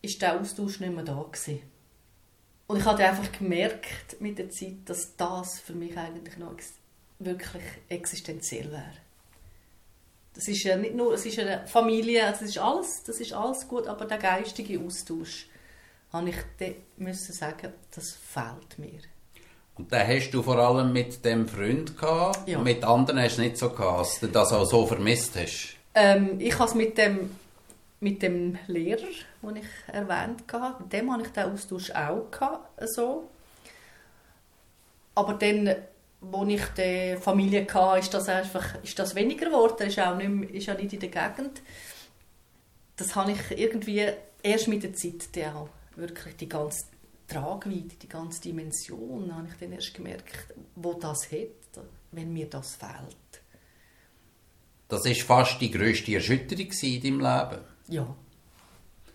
ist 0.03 0.23
der 0.23 0.41
Austausch 0.41 0.81
nicht 0.81 0.95
mehr 0.95 1.05
da 1.05 1.25
gewesen. 1.31 1.63
Und 2.67 2.79
ich 2.79 2.85
habe 2.85 3.05
einfach 3.05 3.33
gemerkt 3.33 4.21
mit 4.21 4.39
der 4.39 4.51
Zeit, 4.51 4.77
dass 4.87 5.17
das 5.17 5.59
für 5.59 5.73
mich 5.73 5.97
eigentlich 5.97 6.37
noch 6.37 6.55
wirklich 7.19 7.65
existenziell 7.89 8.71
wäre. 8.71 8.93
Das 10.35 10.47
ist 10.47 10.63
ja 10.63 10.77
nicht 10.77 10.95
nur, 10.95 11.13
es 11.13 11.27
ist 11.27 11.39
eine 11.39 11.67
Familie, 11.67 12.25
also 12.25 12.41
das 12.41 12.51
ist 12.51 12.59
alles, 12.59 13.03
das 13.05 13.21
ist 13.21 13.33
alles 13.33 13.67
gut, 13.67 13.89
aber 13.89 14.05
der 14.05 14.19
geistige 14.19 14.79
Austausch, 14.81 15.49
habe 16.13 16.31
ich 16.31 16.37
müssen 16.97 17.33
sagen, 17.33 17.73
das 17.95 18.13
fehlt 18.13 18.79
mir. 18.79 19.01
Und 19.77 19.93
den 19.93 20.07
hast 20.07 20.31
du 20.31 20.43
vor 20.43 20.59
allem 20.59 20.93
mit 20.93 21.25
dem 21.25 21.49
Freund 21.49 21.97
gehabt, 21.97 22.49
ja. 22.49 22.59
mit 22.59 22.85
anderen 22.85 23.21
hast 23.21 23.39
du 23.39 23.43
nicht 23.43 23.57
so 23.57 23.71
gehabt, 23.71 24.01
dass 24.01 24.21
du 24.21 24.27
das 24.29 24.53
auch 24.53 24.65
so 24.65 24.87
vermisst 24.87 25.37
hast? 25.37 25.77
Ähm, 25.95 26.39
ich 26.39 26.55
habe 26.59 26.69
es 26.69 26.75
mit 26.75 26.99
dem 26.99 27.31
mit 28.01 28.23
dem 28.23 28.59
Lehrer, 28.67 29.09
den 29.43 29.57
ich 29.57 29.67
erwähnt 29.87 30.45
habe, 30.53 30.85
dem 30.85 31.13
hatte 31.13 31.25
ich 31.25 31.33
den 31.33 31.45
Austausch 31.45 31.91
auch. 31.91 32.31
Gehabt, 32.31 32.83
so. 32.89 33.29
Aber 35.15 35.35
dann, 35.35 35.69
als 35.69 36.49
ich 36.49 36.65
die 36.79 37.17
Familie 37.21 37.67
hatte, 37.73 38.01
ist 38.01 38.15
das, 38.15 38.29
einfach, 38.29 38.83
ist 38.83 38.99
das 38.99 39.15
weniger 39.15 39.47
geworden. 39.47 39.87
Ist 39.87 39.99
auch 40.01 40.17
nicht, 40.17 40.31
mehr, 40.31 40.51
ist 40.51 40.71
auch 40.71 40.79
nicht 40.79 40.93
in 40.95 41.01
der 41.01 41.09
Gegend. 41.11 41.63
Das 42.97 43.15
habe 43.15 43.33
ich 43.33 43.59
irgendwie 43.59 44.07
erst 44.43 44.69
mit 44.69 44.83
der 44.83 44.95
Zeit 44.95 45.29
auch 45.55 45.69
wirklich 45.97 46.37
die 46.37 46.49
ganze 46.49 46.85
Tragweite, 47.29 47.97
die 48.03 48.09
ganze 48.09 48.41
Dimension, 48.43 49.35
habe 49.35 49.49
ich 49.49 49.59
dann 49.59 49.73
erst 49.73 49.95
gemerkt, 49.95 50.55
wo 50.75 50.95
das 50.95 51.31
hat, 51.31 51.85
wenn 52.13 52.33
mir 52.33 52.47
das 52.47 52.77
fehlt. 52.77 53.17
Das 54.89 55.07
ist 55.07 55.23
fast 55.23 55.61
die 55.61 55.71
grösste 55.71 56.15
Erschütterung 56.15 56.73
in 56.83 57.03
deinem 57.03 57.21
Leben. 57.21 57.65
Ja. 57.91 58.07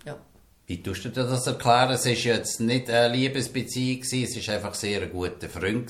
ja. 0.03 0.17
Wie 0.67 0.83
tust 0.83 1.05
du 1.05 1.09
dir 1.09 1.23
das 1.23 1.47
erklären? 1.47 1.91
Es 1.91 2.05
war 2.05 2.11
jetzt 2.11 2.59
nicht 2.59 2.89
eine 2.89 3.15
Liebesbeziehung, 3.15 4.01
es 4.01 4.47
war 4.47 4.55
einfach 4.55 4.73
sehr 4.73 5.01
ein 5.01 5.11
guter 5.11 5.47
Freund, 5.47 5.89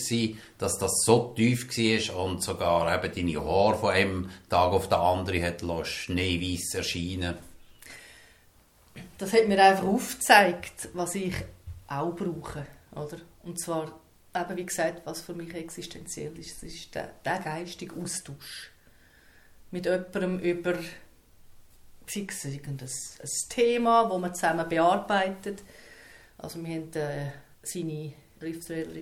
dass 0.60 0.78
das 0.78 1.02
so 1.04 1.34
tief 1.36 1.68
war 1.68 2.24
und 2.24 2.44
sogar 2.44 3.04
eben 3.04 3.14
deine 3.14 3.44
Haare 3.44 3.78
von 3.78 3.90
einem 3.90 4.30
Tag 4.50 4.72
auf 4.72 4.88
den 4.88 5.00
anderen 5.00 5.44
hat 5.44 5.62
schneeweiß 5.86 6.76
erscheinen 6.76 7.36
Das 9.18 9.34
hat 9.34 9.48
mir 9.48 9.64
einfach 9.64 9.86
aufgezeigt, 9.86 10.90
was 10.94 11.16
ich 11.16 11.34
auch 11.88 12.16
brauche. 12.16 12.68
Oder? 12.92 13.18
Und 13.44 13.60
zwar, 13.60 14.00
eben 14.36 14.58
wie 14.58 14.66
gesagt, 14.66 15.02
was 15.06 15.22
für 15.22 15.34
mich 15.34 15.56
existenziell 15.56 16.38
ist, 16.38 16.58
das 16.62 16.72
ist 16.72 16.94
der, 16.94 17.12
der 17.26 17.40
geistige 17.40 17.96
Austausch. 17.96 18.72
Mit 19.72 19.86
jemandem 19.86 20.40
über 20.40 20.76
sei 22.08 22.28
es 22.30 22.46
irgendein 22.46 22.88
ein 22.88 23.50
Thema, 23.50 24.10
das 24.10 24.22
man 24.22 24.34
zusammen 24.34 24.70
bearbeitet. 24.70 25.64
Also 26.38 26.64
wir 26.64 26.76
haben 26.76 26.94
äh, 26.94 27.32
seine 27.64 28.14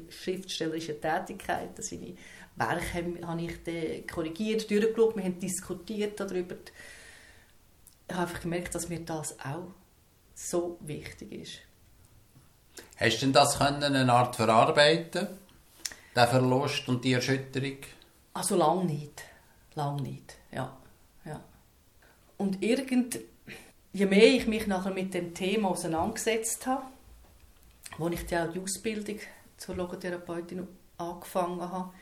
schriftstellerische 0.10 1.00
Tätigkeiten, 1.00 1.82
seine 1.82 2.16
Werke 2.56 3.26
habe 3.26 3.42
ich 3.42 4.08
korrigiert, 4.08 4.70
durchgeschaut, 4.70 5.16
wir 5.16 5.24
haben 5.24 5.40
diskutiert 5.40 6.20
darüber. 6.20 6.56
Ich 8.08 8.14
habe 8.14 8.28
einfach 8.28 8.42
gemerkt, 8.42 8.76
dass 8.76 8.90
mir 8.90 9.00
das 9.00 9.40
auch 9.40 9.74
so 10.36 10.78
wichtig 10.82 11.32
ist. 11.32 11.60
Hast 12.98 13.18
du 13.18 13.26
denn 13.26 13.34
das 13.34 13.58
können, 13.58 13.84
eine 13.96 14.14
Art 14.14 14.36
verarbeiten, 14.36 15.28
den 16.16 16.28
Verlust 16.28 16.88
und 16.88 17.04
die 17.04 17.14
Erschütterung? 17.14 17.78
Also 18.34 18.56
lang 18.56 18.86
nicht, 18.86 19.24
lang 19.76 19.98
nicht, 19.98 20.36
ja. 20.52 20.78
Und 22.38 22.64
irgend, 22.64 23.20
je 23.92 24.06
mehr 24.06 24.26
ich 24.26 24.48
mich 24.48 24.68
nachher 24.68 24.94
mit 24.94 25.14
dem 25.14 25.34
Thema 25.34 25.70
auseinandergesetzt 25.70 26.66
habe, 26.66 26.84
wo 27.98 28.10
ich 28.10 28.26
die 28.26 28.36
Ausbildung 28.36 29.20
zur 29.58 29.76
Logotherapeutin 29.76 30.68
angefangen 30.98 31.62
habe, 31.62 31.94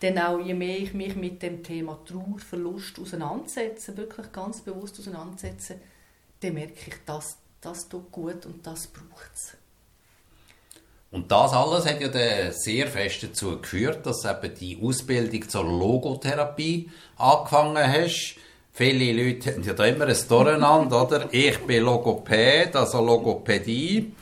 dann 0.00 0.18
auch 0.18 0.40
je 0.40 0.54
mehr 0.54 0.78
ich 0.78 0.94
mich 0.94 1.14
mit 1.14 1.42
dem 1.42 1.62
Thema 1.62 1.98
Trauer, 2.06 2.38
Verlust 2.38 2.98
auseinandersetze, 2.98 3.96
wirklich 3.96 4.32
ganz 4.32 4.62
bewusst 4.62 4.98
auseinandersetze, 4.98 5.76
dann 6.40 6.54
merke 6.54 6.72
ich, 6.86 6.94
dass 7.04 7.36
das 7.60 7.88
tut 7.88 8.10
gut 8.10 8.46
und 8.46 8.66
das 8.66 8.86
braucht 8.86 9.30
es. 9.34 9.56
Und 11.10 11.30
das 11.30 11.52
alles 11.52 11.86
hat 11.86 12.00
ja 12.00 12.52
sehr 12.52 12.86
fest 12.86 13.24
dazu 13.24 13.60
geführt, 13.60 14.06
dass 14.06 14.24
eben 14.24 14.54
die 14.54 14.80
Ausbildung 14.80 15.48
zur 15.48 15.64
Logotherapie 15.64 16.90
angefangen 17.16 17.84
hast. 17.84 18.36
Viele 18.72 19.12
Leute 19.12 19.52
haben 19.52 19.62
ja 19.62 19.72
da 19.72 19.84
immer 19.84 20.06
ein 20.06 20.16
Durcheinander, 20.28 21.02
oder? 21.04 21.28
Ich 21.32 21.58
bin 21.58 21.82
Logopäd, 21.82 22.76
also 22.76 23.04
Logopädie. 23.04 24.12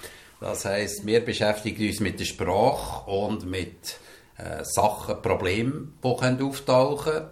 Das 0.41 0.65
heißt, 0.65 1.07
wir 1.07 1.25
beschäftigen 1.25 1.87
uns 1.87 2.01
mit 2.01 2.19
der 2.19 2.25
Sprache 2.25 3.11
und 3.11 3.47
mit 3.49 3.99
äh, 4.37 4.65
Sachen, 4.65 5.21
Problemen, 5.21 5.99
die 6.03 6.17
können 6.17 6.43
auftauchen 6.43 7.13
können, 7.13 7.27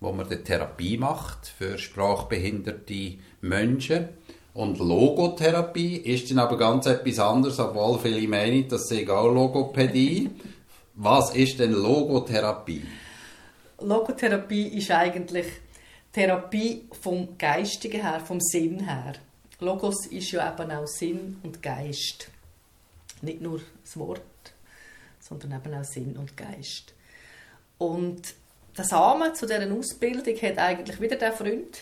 wo 0.00 0.12
man 0.12 0.28
die 0.28 0.36
Therapie 0.36 0.96
macht 0.96 1.46
für 1.58 1.76
sprachbehinderte 1.76 3.18
Menschen. 3.40 4.08
Und 4.54 4.78
Logotherapie 4.78 5.96
ist 5.96 6.30
dann 6.30 6.38
aber 6.38 6.56
ganz 6.56 6.86
etwas 6.86 7.18
anderes, 7.18 7.58
obwohl 7.58 7.98
viele 7.98 8.26
meinen, 8.26 8.68
das 8.68 8.88
sei 8.88 9.06
auch 9.10 9.30
Logopädie. 9.30 10.30
Was 10.94 11.34
ist 11.34 11.58
denn 11.58 11.72
Logotherapie? 11.72 12.82
Logotherapie 13.80 14.68
ist 14.68 14.90
eigentlich 14.90 15.46
Therapie 16.16 16.88
vom 17.02 17.36
Geistigen 17.36 18.00
her, 18.00 18.20
vom 18.20 18.40
Sinn 18.40 18.88
her. 18.88 19.12
Logos 19.60 20.06
ist 20.06 20.30
ja 20.30 20.50
eben 20.50 20.70
auch 20.70 20.86
Sinn 20.86 21.38
und 21.42 21.62
Geist. 21.62 22.30
Nicht 23.20 23.42
nur 23.42 23.60
das 23.84 23.98
Wort, 23.98 24.22
sondern 25.20 25.52
eben 25.52 25.74
auch 25.74 25.84
Sinn 25.84 26.16
und 26.16 26.34
Geist. 26.34 26.94
Und 27.76 28.32
der 28.78 28.86
Samen 28.86 29.34
zu 29.34 29.44
dieser 29.44 29.70
Ausbildung 29.70 30.34
hat 30.40 30.56
eigentlich 30.56 30.98
wieder 31.02 31.16
der 31.16 31.34
Freund, 31.34 31.80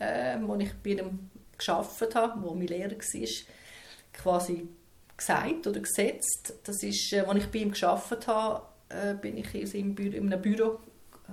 äh, 0.00 0.36
wo 0.40 0.56
ich 0.56 0.72
bei 0.82 0.90
ihm 0.90 1.30
geschafft 1.56 2.12
habe, 2.16 2.42
wo 2.42 2.54
mein 2.54 2.66
Lehrer 2.66 2.90
war, 2.90 3.28
quasi 4.12 4.66
gesagt 5.16 5.64
oder 5.64 5.78
gesetzt. 5.78 6.54
Das 6.64 6.82
ist, 6.82 7.12
äh, 7.12 7.20
als 7.20 7.38
ich 7.38 7.50
bei 7.52 7.60
ihm 7.60 7.70
geschafft 7.70 8.26
habe, 8.26 8.62
äh, 8.88 9.14
bin 9.14 9.36
ich 9.36 9.54
in, 9.76 9.94
Büro, 9.94 10.16
in 10.16 10.32
einem 10.32 10.42
Büro 10.42 10.80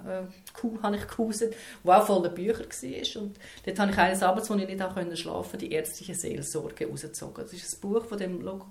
äh, 0.05 0.81
habe 0.81 0.95
ich 0.95 1.07
gehauset, 1.07 1.55
wo 1.83 1.91
auch 1.91 2.05
voller 2.05 2.29
Bücher 2.29 2.65
war. 2.65 3.21
Und 3.21 3.39
dort 3.65 3.79
habe 3.79 3.91
ich 3.91 3.97
eines 3.97 4.23
Abends, 4.23 4.49
wo 4.49 4.55
ich 4.55 4.67
nicht 4.67 5.19
schlafen 5.19 5.23
konnte, 5.23 5.57
die 5.57 5.71
ärztliche 5.71 6.15
Seelsorge 6.15 6.87
rausgezogen. 6.87 7.43
Das 7.43 7.53
ist 7.53 7.73
ein 7.73 7.81
Buch 7.81 8.05
von 8.05 8.17
dem 8.17 8.41
Logo 8.41 8.67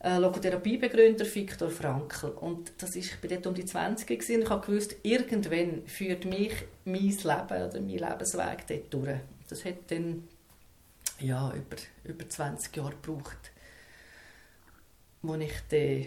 äh, 0.00 0.18
Logotherapiebegründer 0.18 1.26
Viktor 1.34 1.70
Frankl. 1.70 2.26
Und 2.26 2.72
das 2.78 2.94
ist, 2.96 3.12
ich 3.12 3.22
war 3.22 3.30
dort 3.30 3.46
um 3.46 3.54
die 3.54 3.64
20 3.64 4.06
gewesen, 4.06 4.36
und 4.36 4.42
ich 4.42 4.50
habe 4.50 4.88
irgendwann 5.02 5.86
führt 5.86 6.24
mich 6.24 6.52
mein 6.84 7.02
Leben 7.02 7.68
oder 7.68 7.80
mein 7.80 7.98
Lebensweg 7.98 8.66
dort 8.68 8.94
durch. 8.94 9.18
Das 9.48 9.64
hat 9.64 9.90
dann 9.90 10.28
ja, 11.20 11.52
über, 11.52 11.76
über 12.04 12.28
20 12.28 12.76
Jahre 12.76 12.94
gebraucht, 13.02 13.50
wo 15.22 15.34
ich 15.34 15.52
dann 15.68 16.06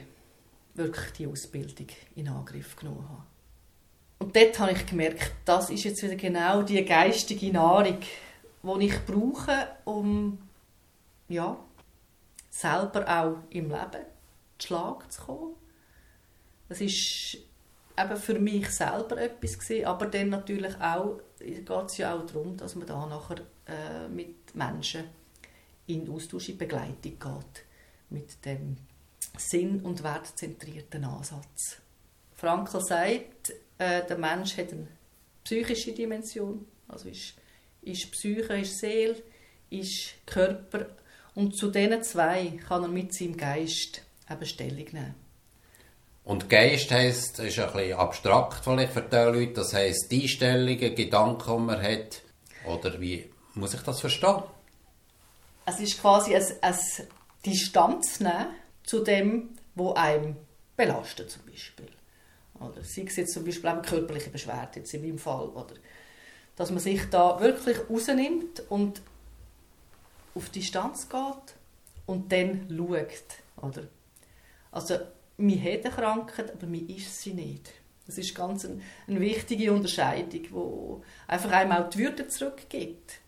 wirklich 0.73 1.11
die 1.17 1.27
Ausbildung 1.27 1.87
in 2.15 2.29
Angriff 2.29 2.77
genommen 2.77 3.09
habe. 3.09 3.23
Und 4.21 4.35
dort 4.35 4.59
habe 4.59 4.73
ich 4.73 4.85
gemerkt, 4.85 5.31
das 5.45 5.71
ist 5.71 5.83
jetzt 5.83 6.03
wieder 6.03 6.15
genau 6.15 6.61
die 6.61 6.85
geistige 6.85 7.51
Nahrung, 7.51 7.97
die 8.61 8.85
ich 8.85 9.03
brauche, 9.03 9.67
um 9.83 10.37
ja, 11.27 11.57
selber 12.51 13.03
auch 13.07 13.37
im 13.49 13.69
Leben 13.69 14.05
zu 14.59 14.67
Schlag 14.67 15.11
zu 15.11 15.21
kommen. 15.23 15.55
Das 16.69 16.81
ist 16.81 17.39
eben 17.97 18.17
für 18.17 18.37
mich 18.37 18.69
selber 18.69 19.17
etwas 19.17 19.57
gewesen, 19.57 19.85
aber 19.85 20.05
dann 20.05 20.29
natürlich 20.29 20.79
auch, 20.79 21.19
geht 21.39 21.67
es 21.67 21.97
ja 21.97 22.13
auch 22.13 22.23
darum, 22.23 22.55
dass 22.57 22.75
man 22.75 22.85
da 22.85 23.03
nachher 23.07 23.37
äh, 23.65 24.07
mit 24.07 24.53
Menschen 24.53 25.05
in 25.87 26.07
Austausch, 26.07 26.49
in 26.49 26.59
Begleitung 26.59 27.17
geht, 27.17 27.65
mit 28.11 28.45
dem 28.45 28.77
sinn- 29.35 29.81
und 29.81 30.03
wertzentrierten 30.03 31.05
Ansatz. 31.05 31.77
Frankl 32.33 32.81
sagt, 32.81 33.53
äh, 33.77 34.05
der 34.05 34.17
Mensch 34.17 34.57
hat 34.57 34.71
eine 34.71 34.87
psychische 35.43 35.93
Dimension, 35.93 36.65
also 36.87 37.09
ist, 37.09 37.33
ist 37.81 38.11
Psyche, 38.11 38.53
ist 38.53 38.79
Seele, 38.79 39.21
ist 39.69 40.13
Körper 40.25 40.87
und 41.35 41.55
zu 41.55 41.71
diesen 41.71 42.03
zwei 42.03 42.59
kann 42.67 42.83
er 42.83 42.89
mit 42.89 43.13
seinem 43.13 43.37
Geist 43.37 44.01
eben 44.29 44.45
Stellung 44.45 44.85
nehmen. 44.91 45.15
Und 46.23 46.49
Geist 46.49 46.91
heisst, 46.91 47.39
ist 47.39 47.59
ein 47.59 47.71
bisschen 47.73 47.93
abstrakt 47.97 48.63
vielleicht 48.63 48.93
für 48.93 49.01
die 49.01 49.15
Leute, 49.15 49.53
das 49.53 49.73
heisst 49.73 50.11
die 50.11 50.23
Einstellungen, 50.23 50.95
Gedanken, 50.95 51.51
die 51.51 51.63
man 51.63 51.81
hat, 51.81 52.21
oder 52.65 53.01
wie 53.01 53.29
muss 53.55 53.73
ich 53.73 53.81
das 53.81 54.01
verstehen? 54.01 54.43
Es 55.65 55.79
ist 55.79 55.99
quasi 55.99 56.35
ein, 56.35 56.45
ein 56.61 56.75
Distanz 57.45 58.19
nehmen 58.19 58.47
zu 58.83 59.03
dem, 59.03 59.49
wo 59.75 59.93
einem 59.93 60.37
belastet 60.75 61.31
zum 61.31 61.45
Beispiel. 61.45 61.89
Oder 62.61 62.83
sei 62.83 63.03
es 63.07 63.15
jetzt 63.15 63.33
zum 63.33 63.45
Beispiel 63.45 63.69
eine 63.69 63.81
körperliche 63.81 64.29
Beschwerde, 64.29 64.79
jetzt 64.79 64.93
in 64.93 65.01
meinem 65.01 65.17
Fall. 65.17 65.49
Oder 65.49 65.75
dass 66.55 66.69
man 66.69 66.79
sich 66.79 67.09
da 67.09 67.39
wirklich 67.39 67.77
rausnimmt 67.89 68.63
und 68.69 69.01
auf 70.35 70.49
Distanz 70.49 71.09
geht 71.09 71.55
und 72.05 72.31
dann 72.31 72.67
schaut. 72.69 73.69
Oder? 73.69 73.87
Also, 74.71 74.97
man 75.37 75.63
hat 75.63 75.85
eine 75.85 75.95
Krankheit, 75.95 76.51
aber 76.51 76.67
man 76.67 76.87
ist 76.87 77.21
sie 77.21 77.33
nicht. 77.33 77.73
Das 78.05 78.17
ist 78.17 78.35
ganz 78.35 78.65
eine, 78.65 78.81
eine 79.07 79.19
wichtige 79.19 79.71
Unterscheidung, 79.71 80.43
die 80.43 81.31
einfach 81.31 81.51
einem 81.51 81.71
auch 81.71 81.89
die 81.89 81.99
Würde 81.99 82.27
zurückgibt. 82.27 83.19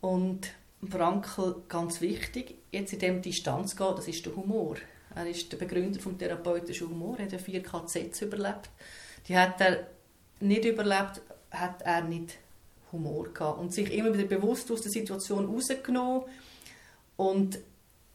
Und 0.00 0.52
Frankl, 0.88 1.62
ganz 1.68 2.00
wichtig, 2.00 2.56
jetzt 2.70 2.92
in 2.92 2.98
dem 2.98 3.22
Distanz 3.22 3.76
geht, 3.76 3.98
das 3.98 4.08
ist 4.08 4.24
der 4.24 4.36
Humor. 4.36 4.76
Er 5.16 5.26
ist 5.26 5.50
der 5.50 5.56
Begründer 5.56 5.98
vom 5.98 6.18
therapeutischen 6.18 6.90
Humor, 6.90 7.16
hat 7.18 7.40
vier 7.40 7.62
KZs 7.62 8.20
überlebt. 8.20 8.68
Die 9.26 9.36
hat 9.36 9.58
er 9.62 9.86
nicht 10.40 10.66
überlebt, 10.66 11.22
hat 11.50 11.80
er 11.80 12.02
nicht 12.02 12.36
Humor 12.92 13.32
gehabt 13.32 13.58
und 13.58 13.72
sich 13.72 13.90
immer 13.92 14.12
wieder 14.12 14.26
bewusst 14.26 14.70
aus 14.70 14.82
der 14.82 14.92
Situation 14.92 15.46
rausgenommen 15.46 16.24
und 17.16 17.58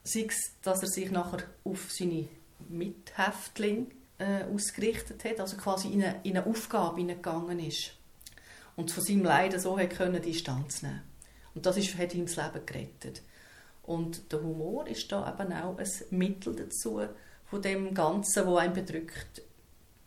sei 0.03 0.25
es, 0.27 0.53
dass 0.61 0.83
er 0.83 0.89
sich 0.89 1.09
nachher 1.09 1.43
auf 1.63 1.91
seine 1.91 2.27
Mithäftlinge 2.69 3.87
äh, 4.19 4.43
ausgerichtet 4.43 5.25
hat, 5.25 5.39
also 5.39 5.57
quasi 5.57 5.89
in 5.89 6.03
eine, 6.03 6.19
in 6.23 6.37
eine 6.37 6.45
Aufgabe 6.45 6.97
hineingegangen 6.97 7.59
ist 7.59 7.95
und 8.75 8.91
von 8.91 9.03
seinem 9.03 9.23
Leiden 9.23 9.59
so 9.59 9.77
hat 9.77 9.89
können 9.89 10.21
Distanz 10.21 10.83
nehmen 10.83 11.01
und 11.55 11.65
das 11.65 11.77
ist, 11.77 11.97
hat 11.97 12.13
ihm 12.13 12.27
das 12.27 12.35
Leben 12.35 12.65
gerettet 12.65 13.21
und 13.83 14.31
der 14.31 14.41
Humor 14.41 14.87
ist 14.87 15.11
da 15.11 15.33
eben 15.33 15.53
auch 15.53 15.77
ein 15.77 15.89
Mittel 16.11 16.55
dazu, 16.55 17.01
von 17.45 17.61
dem 17.61 17.93
Ganzen, 17.93 18.45
wo 18.47 18.57
einen 18.57 18.73
bedrückt, 18.73 19.41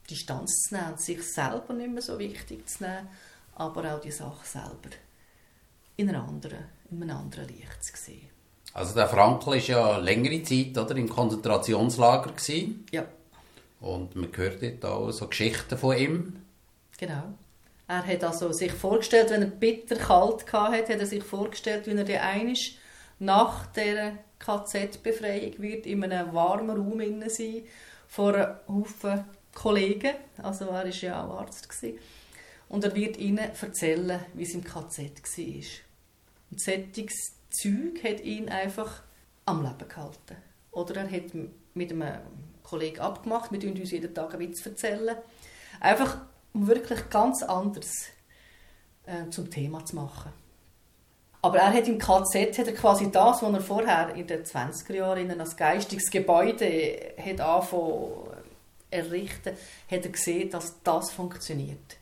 Distanz 0.08 0.52
zu 0.68 0.74
nehmen, 0.74 0.98
sich 0.98 1.22
selber 1.22 1.72
nicht 1.72 1.90
mehr 1.90 2.02
so 2.02 2.18
wichtig 2.18 2.68
zu 2.68 2.84
nehmen 2.84 3.08
aber 3.56 3.94
auch 3.94 4.00
die 4.00 4.10
Sache 4.10 4.44
selber 4.46 4.94
in, 5.96 6.08
einer 6.08 6.26
anderen, 6.26 6.64
in 6.90 7.02
einem 7.02 7.16
anderen 7.16 7.48
Licht 7.48 7.82
zu 7.82 7.92
sehen. 7.96 8.28
Also 8.72 8.94
der 8.94 9.08
Frankl 9.08 9.46
war 9.46 9.56
ja 9.56 9.98
längere 9.98 10.42
Zeit 10.42 10.76
oder, 10.76 10.96
im 10.96 11.08
Konzentrationslager. 11.08 12.32
Gewesen. 12.32 12.86
Ja. 12.90 13.06
Und 13.80 14.16
man 14.16 14.30
hört 14.34 14.62
dort 14.62 14.84
auch 14.84 15.10
so 15.12 15.28
Geschichten 15.28 15.78
von 15.78 15.96
ihm. 15.96 16.36
Genau. 16.98 17.34
Er 17.86 18.04
hat 18.04 18.24
also 18.24 18.50
sich 18.50 18.72
vorgestellt, 18.72 19.30
wenn 19.30 19.42
er 19.42 19.48
bitter 19.48 19.96
kalt 19.96 20.50
hatte, 20.52 20.94
hat 20.94 21.00
er 21.00 21.06
sich 21.06 21.22
vorgestellt, 21.22 21.86
wie 21.86 21.92
er 21.92 22.04
der 22.04 22.24
einisch 22.24 22.78
nach 23.18 23.66
der 23.66 24.18
KZ-Befreiung 24.38 25.58
wird 25.58 25.86
in 25.86 26.04
einem 26.04 26.34
warmen 26.34 26.76
Raum 26.76 27.28
sein 27.28 27.62
vor 28.08 28.34
einem 28.34 28.56
Haufen 28.68 29.24
Kollegen. 29.54 30.14
Also 30.42 30.66
er 30.66 30.72
war 30.72 30.86
ja 30.86 31.24
auch 31.24 31.40
Arzt. 31.40 31.68
Gewesen. 31.68 31.98
Und 32.68 32.84
er 32.84 32.94
wird 32.94 33.18
ihnen 33.18 33.38
erzählen, 33.38 34.20
wie 34.34 34.42
es 34.42 34.54
im 34.54 34.64
KZ 34.64 34.98
war. 34.98 35.64
Und 36.50 36.60
solches 36.60 37.36
Zeug 37.50 38.02
hat 38.02 38.20
ihn 38.20 38.48
einfach 38.48 39.02
am 39.46 39.62
Leben 39.62 39.88
gehalten. 39.88 40.36
Oder 40.72 41.02
er 41.02 41.10
hat 41.10 41.34
mit 41.74 41.92
einem 41.92 42.20
Kollegen 42.62 43.00
abgemacht, 43.00 43.52
wir 43.52 43.60
uns 43.80 43.90
jeden 43.90 44.14
Tag 44.14 44.34
einen 44.34 44.48
Witz 44.48 44.64
erzählen. 44.66 45.16
Einfach, 45.80 46.18
um 46.52 46.66
wirklich 46.66 47.08
ganz 47.10 47.42
anders 47.42 47.92
äh, 49.06 49.28
zum 49.30 49.50
Thema 49.50 49.84
zu 49.84 49.96
machen. 49.96 50.32
Aber 51.44 51.58
er 51.58 51.74
hat 51.74 51.86
im 51.88 51.98
KZ 51.98 52.58
hat 52.58 52.66
er 52.68 52.72
quasi 52.72 53.10
das, 53.10 53.42
was 53.42 53.52
er 53.52 53.60
vorher 53.60 54.14
in 54.14 54.26
den 54.26 54.44
20er 54.44 54.94
Jahren 54.94 55.38
als 55.38 55.54
geistiges 55.54 56.10
Gebäude 56.10 57.14
hat 57.18 57.38
angefangen 57.38 58.30
errichten, 58.90 59.54
hat 59.90 60.04
er 60.04 60.10
gesehen, 60.10 60.48
dass 60.48 60.80
das 60.82 61.10
funktioniert 61.10 61.98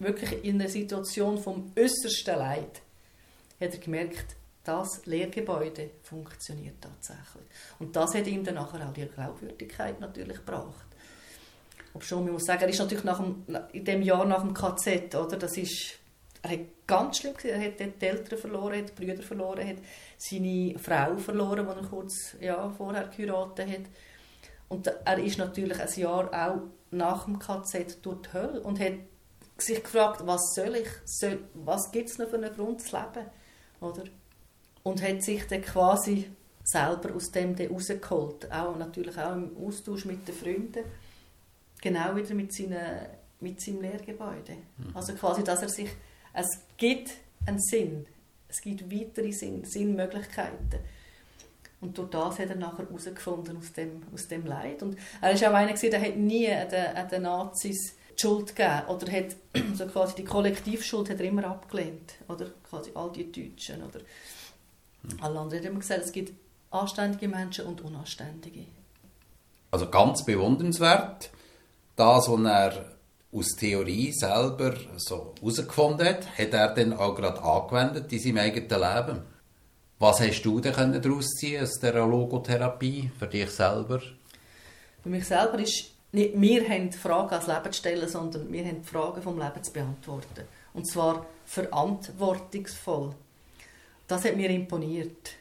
wirklich 0.00 0.42
in 0.44 0.58
einer 0.58 0.70
Situation 0.70 1.36
vom 1.36 1.72
äußersten 1.76 2.38
Leid, 2.38 2.80
hat 3.60 3.74
er 3.74 3.78
gemerkt, 3.78 4.34
das 4.64 5.04
Lehrgebäude 5.04 5.90
funktioniert 6.02 6.76
tatsächlich. 6.80 7.44
Und 7.78 7.94
das 7.94 8.14
hat 8.14 8.26
ihm 8.26 8.44
dann 8.44 8.54
nachher 8.54 8.88
auch 8.88 8.94
die 8.94 9.06
Glaubwürdigkeit 9.06 10.00
natürlich 10.00 10.38
gebracht. 10.38 10.86
Ob 11.92 12.02
schon, 12.02 12.24
man 12.24 12.32
muss 12.32 12.44
sagen, 12.44 12.62
er 12.62 12.68
ist 12.68 12.78
natürlich 12.78 13.04
nach 13.04 13.18
dem, 13.18 13.44
in 13.72 13.84
dem 13.84 14.00
Jahr 14.00 14.24
nach 14.24 14.40
dem 14.40 14.54
KZ, 14.54 15.14
oder, 15.14 15.36
das 15.36 15.56
ist, 15.56 15.99
er 16.42 16.50
hat 16.50 16.60
ganz 16.86 17.18
schlimm 17.18 17.34
gesehen, 17.34 17.60
er 17.60 17.66
hat 17.66 17.80
die 17.80 18.06
Eltern 18.06 18.38
verloren, 18.38 18.78
hat 18.78 18.88
die 18.90 19.04
Brüder 19.04 19.22
verloren, 19.22 19.68
hat 19.68 19.76
seine 20.16 20.78
Frau 20.78 21.16
verloren, 21.16 21.66
die 21.66 21.82
er 21.82 21.88
kurz 21.88 22.36
ja, 22.40 22.70
vorher 22.70 23.08
geheiratet 23.08 23.68
hat. 23.68 23.86
Und 24.68 24.86
er 24.86 25.18
ist 25.18 25.38
natürlich 25.38 25.80
ein 25.80 26.00
Jahr 26.00 26.32
auch 26.32 26.62
nach 26.90 27.24
dem 27.24 27.38
KZ 27.38 27.98
durch 28.02 28.22
die 28.22 28.32
Hölle 28.32 28.60
und 28.62 28.80
hat 28.80 28.94
sich 29.58 29.82
gefragt, 29.82 30.22
was 30.24 30.54
soll 30.54 30.76
ich, 30.76 30.88
soll, 31.04 31.40
was 31.54 31.90
gibt 31.90 32.08
es 32.08 32.18
noch 32.18 32.28
für 32.28 32.36
einen 32.36 32.54
Grund 32.54 32.80
zu 32.80 32.96
leben, 32.96 33.26
oder? 33.80 34.04
Und 34.82 35.02
hat 35.02 35.22
sich 35.22 35.46
dann 35.46 35.62
quasi 35.62 36.30
selber 36.64 37.14
aus 37.14 37.30
dem 37.30 37.54
rausgeholt, 37.54 38.50
auch 38.50 38.76
natürlich 38.76 39.18
auch 39.18 39.34
im 39.34 39.56
Austausch 39.56 40.04
mit 40.04 40.26
den 40.26 40.34
Freunden, 40.34 40.84
genau 41.80 42.14
wieder 42.16 42.34
mit, 42.34 42.52
seinen, 42.52 43.06
mit 43.40 43.60
seinem 43.60 43.82
Lehrgebäude. 43.82 44.56
Mhm. 44.76 44.94
Also 44.96 45.14
quasi, 45.14 45.42
dass 45.42 45.62
er 45.62 45.68
sich, 45.68 45.90
es 46.32 46.46
gibt 46.76 47.10
einen 47.46 47.60
Sinn, 47.60 48.06
es 48.48 48.60
gibt 48.60 48.90
weitere 48.90 49.32
Sinn, 49.32 49.64
Sinnmöglichkeiten. 49.64 50.80
Und 51.80 51.96
durch 51.96 52.10
das 52.10 52.38
hat 52.38 52.50
er 52.50 52.56
nachher 52.56 52.86
herausgefunden 52.86 53.56
aus 53.56 53.72
dem, 53.72 54.02
aus 54.12 54.28
dem 54.28 54.44
Leid. 54.44 54.82
Und 54.82 54.98
er 55.20 55.40
war 55.40 55.52
auch 55.52 55.54
einer, 55.54 55.72
der 55.72 56.00
hat 56.00 56.16
nie 56.16 56.50
an 56.50 56.68
den, 56.68 56.96
an 56.96 57.08
den 57.08 57.22
Nazis 57.22 57.96
die 58.16 58.20
Schuld 58.20 58.54
gegeben. 58.54 58.82
Oder 58.88 59.12
hat 59.12 59.36
so 59.74 59.86
quasi 59.86 60.16
die 60.16 60.24
Kollektivschuld 60.24 61.08
hat 61.08 61.20
er 61.20 61.26
immer 61.26 61.44
abgelehnt. 61.44 62.14
Oder 62.28 62.50
quasi 62.68 62.90
all 62.94 63.10
die 63.12 63.32
Deutschen. 63.32 63.82
Oder 63.82 64.00
alle 65.22 65.38
anderen. 65.38 65.52
Er 65.52 65.58
hat 65.60 65.70
immer 65.70 65.80
gesagt, 65.80 66.04
es 66.04 66.12
gibt 66.12 66.34
anständige 66.70 67.28
Menschen 67.28 67.64
und 67.64 67.80
unanständige. 67.80 68.66
Also 69.70 69.88
ganz 69.88 70.24
bewundernswert. 70.24 71.30
Das, 71.96 72.28
was 72.28 72.44
er 72.44 72.99
aus 73.32 73.48
Theorie 73.56 74.12
selber 74.12 74.74
so 74.96 75.34
herausgefunden 75.40 76.06
hat, 76.06 76.38
hat 76.38 76.52
er 76.52 76.74
dann 76.74 76.92
auch 76.92 77.14
gerade 77.14 77.42
angewendet 77.42 78.12
in 78.12 78.18
seinem 78.18 78.38
eigenen 78.38 78.68
Leben. 78.68 79.22
Was 79.98 80.20
hast 80.20 80.42
du 80.42 80.60
denn 80.60 81.00
daraus 81.00 81.28
ziehen 81.36 81.62
aus 81.62 81.78
dieser 81.78 82.06
Logotherapie 82.06 83.10
für 83.18 83.26
dich 83.26 83.50
selber? 83.50 84.00
Für 85.02 85.08
mich 85.08 85.26
selber 85.26 85.58
ist 85.58 85.90
nicht 86.12 86.40
wir 86.40 86.68
haben 86.68 86.90
die 86.90 86.96
Fragen 86.96 87.34
als 87.34 87.46
Leben 87.46 87.72
zu 87.72 87.78
stellen, 87.78 88.08
sondern 88.08 88.52
wir 88.52 88.64
haben 88.64 88.82
die 88.82 88.88
Fragen 88.88 89.22
vom 89.22 89.38
Leben 89.38 89.62
zu 89.62 89.72
beantworten. 89.72 90.44
Und 90.74 90.88
zwar 90.88 91.26
verantwortungsvoll. 91.44 93.14
Das 94.08 94.24
hat 94.24 94.36
mir 94.36 94.50
imponiert. 94.50 95.34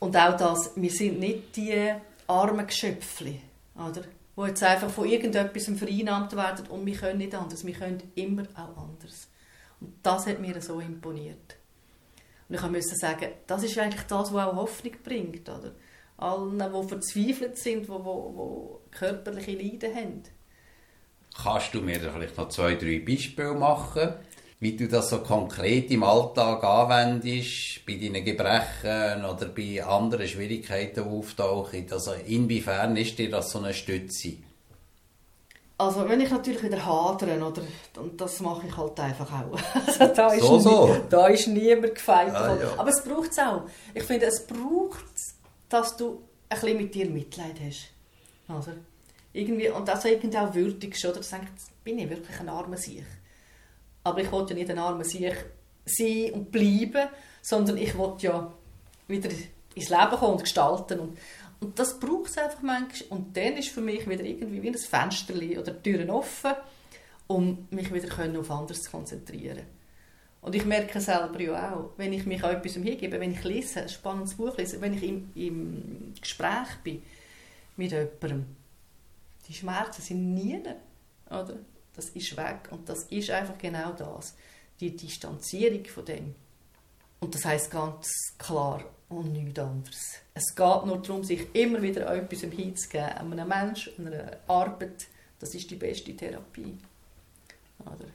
Und 0.00 0.16
auch 0.16 0.36
das, 0.36 0.72
wir 0.76 0.90
sind 0.90 1.20
nicht 1.20 1.56
die 1.56 1.92
armen 2.26 2.66
Geschöpfchen, 2.66 3.40
oder? 3.76 4.02
Die 4.36 4.42
jetzt 4.42 4.62
einfach 4.62 4.90
von 4.90 5.08
irgendetwas 5.08 5.64
vereinnahmt 5.78 6.34
werden 6.34 6.66
und 6.68 6.84
wir 6.86 6.96
können 6.96 7.18
nicht 7.18 7.34
anders, 7.34 7.64
wir 7.64 7.74
können 7.74 8.02
immer 8.14 8.42
auch 8.54 8.76
anders. 8.76 9.28
Und 9.80 9.94
das 10.02 10.26
hat 10.26 10.40
mir 10.40 10.60
so 10.60 10.80
imponiert. 10.80 11.56
Und 12.48 12.54
ich 12.56 12.62
musste 12.62 12.96
sagen, 12.96 13.28
das 13.46 13.62
ist 13.62 13.78
eigentlich 13.78 14.02
das, 14.02 14.32
was 14.32 14.46
auch 14.46 14.56
Hoffnung 14.56 14.94
bringt. 15.02 15.48
Oder? 15.48 15.72
Allen, 16.16 16.58
die 16.58 16.88
verzweifelt 16.88 17.58
sind, 17.58 17.88
die, 17.88 17.92
die, 17.92 17.92
die 17.92 18.96
körperliche 18.96 19.52
Leiden 19.52 19.94
haben. 19.94 20.22
Kannst 21.42 21.74
du 21.74 21.80
mir 21.80 21.98
vielleicht 21.98 22.36
noch 22.36 22.48
zwei, 22.48 22.76
drei 22.76 23.00
Beispiele 23.00 23.54
machen, 23.54 24.14
wie 24.60 24.76
du 24.76 24.88
das 24.88 25.10
so 25.10 25.18
konkret 25.18 25.90
im 25.90 26.02
Alltag 26.02 26.62
anwendest, 26.64 27.84
bei 27.86 27.94
deinen 27.94 28.24
Gebrechen 28.24 29.24
oder 29.24 29.46
bei 29.46 29.84
anderen 29.84 30.26
Schwierigkeiten, 30.26 31.04
die 31.04 31.10
auftauchen? 31.10 31.86
Also 31.90 32.12
inwiefern 32.26 32.96
ist 32.96 33.18
dir 33.18 33.30
das 33.30 33.50
so 33.50 33.58
eine 33.58 33.74
Stütze? 33.74 34.34
Also 35.76 36.08
wenn 36.08 36.20
ich 36.20 36.30
natürlich 36.30 36.62
wieder 36.62 36.86
hadere, 36.86 37.36
oder, 37.44 37.62
und 38.00 38.20
das 38.20 38.40
mache 38.40 38.66
ich 38.68 38.76
halt 38.76 38.98
einfach 39.00 39.30
auch. 39.32 39.58
Also, 39.86 40.14
da, 40.14 40.32
ist 40.32 40.42
so, 40.42 40.58
so. 40.58 40.86
Nie, 40.86 41.00
da 41.10 41.26
ist 41.26 41.48
niemand 41.48 41.94
gefeit. 41.96 42.32
Ah, 42.32 42.56
ja. 42.56 42.78
Aber 42.78 42.90
es 42.90 43.02
braucht 43.02 43.32
es 43.32 43.38
auch. 43.38 43.62
Ich 43.92 44.04
finde, 44.04 44.26
es 44.26 44.46
braucht 44.46 45.04
dass 45.74 45.96
du 45.96 46.22
ein 46.48 46.60
bisschen 46.60 46.76
mit 46.76 46.94
dir 46.94 47.10
Mitleid 47.10 47.56
hast. 47.66 47.90
Also, 48.48 48.72
irgendwie, 49.32 49.68
und 49.68 49.88
das 49.88 50.04
irgendwie 50.04 50.38
auch 50.38 50.54
würdigst, 50.54 51.04
oder? 51.04 51.20
Du 51.20 51.28
denkst, 51.28 51.64
bin 51.82 51.98
ich 51.98 52.08
wirklich 52.08 52.38
ein 52.38 52.48
armer 52.48 52.76
Sieg? 52.76 53.04
Aber 54.04 54.20
ich 54.20 54.30
wollte 54.30 54.54
ja 54.54 54.60
nicht 54.60 54.70
ein 54.70 54.78
armer 54.78 55.04
Sieg 55.04 55.34
sein 55.86 56.32
und 56.32 56.52
bleiben, 56.52 57.08
sondern 57.42 57.76
ich 57.78 57.96
wollte 57.96 58.26
ja 58.26 58.52
wieder 59.08 59.30
ins 59.74 59.88
Leben 59.88 60.10
kommen 60.10 60.32
und 60.32 60.42
gestalten. 60.42 61.00
Und, 61.00 61.18
und 61.60 61.78
das 61.78 61.98
braucht 61.98 62.30
es 62.30 62.38
einfach 62.38 62.62
manchmal. 62.62 63.18
Und 63.18 63.36
dann 63.36 63.56
ist 63.56 63.68
für 63.68 63.80
mich 63.80 64.08
wieder 64.08 64.24
irgendwie 64.24 64.62
wie 64.62 64.68
ein 64.68 64.74
Fenster 64.74 65.34
oder 65.34 65.82
Türen 65.82 66.10
offen, 66.10 66.52
um 67.26 67.66
mich 67.70 67.92
wieder 67.92 68.08
auf 68.38 68.50
anderes 68.50 68.82
zu 68.82 68.90
konzentrieren. 68.90 69.64
Und 70.44 70.54
ich 70.54 70.66
merke 70.66 71.00
selber 71.00 71.40
ja 71.40 71.74
auch, 71.74 71.92
wenn 71.96 72.12
ich 72.12 72.26
mich 72.26 72.44
an 72.44 72.56
etwas 72.56 72.74
hingebe, 72.74 73.18
wenn 73.18 73.32
ich 73.32 73.42
lese, 73.44 73.80
ein 73.80 73.88
spannendes 73.88 74.34
Buch 74.34 74.54
lese, 74.58 74.78
wenn 74.82 74.92
ich 74.92 75.02
im, 75.02 75.30
im 75.34 76.12
Gespräch 76.20 76.68
bin 76.82 77.02
mit 77.78 77.92
jemandem, 77.92 78.44
die 79.48 79.54
Schmerzen 79.54 80.02
sind 80.02 80.34
nie, 80.34 80.60
oder? 81.30 81.56
Das 81.96 82.08
ist 82.10 82.36
weg 82.36 82.68
und 82.70 82.88
das 82.88 83.04
ist 83.04 83.30
einfach 83.30 83.56
genau 83.58 83.92
das, 83.92 84.34
die 84.80 84.96
Distanzierung 84.96 85.84
von 85.84 86.04
dem. 86.04 86.34
Und 87.20 87.34
das 87.34 87.44
heißt 87.44 87.70
ganz 87.70 88.08
klar 88.38 88.84
und 89.08 89.32
nichts 89.32 89.58
anderes. 89.58 90.18
Es 90.34 90.54
geht 90.54 90.86
nur 90.86 91.00
darum, 91.00 91.22
sich 91.22 91.54
immer 91.54 91.80
wieder 91.80 92.10
an 92.10 92.18
etwas 92.18 92.40
hinzugeben, 92.40 93.08
an 93.08 93.32
einem 93.32 93.48
Menschen, 93.48 93.92
an 93.98 94.12
einer 94.12 94.36
Arbeit. 94.48 95.06
Das 95.38 95.54
ist 95.54 95.70
die 95.70 95.76
beste 95.76 96.16
Therapie. 96.16 96.76
Oder? 97.80 98.06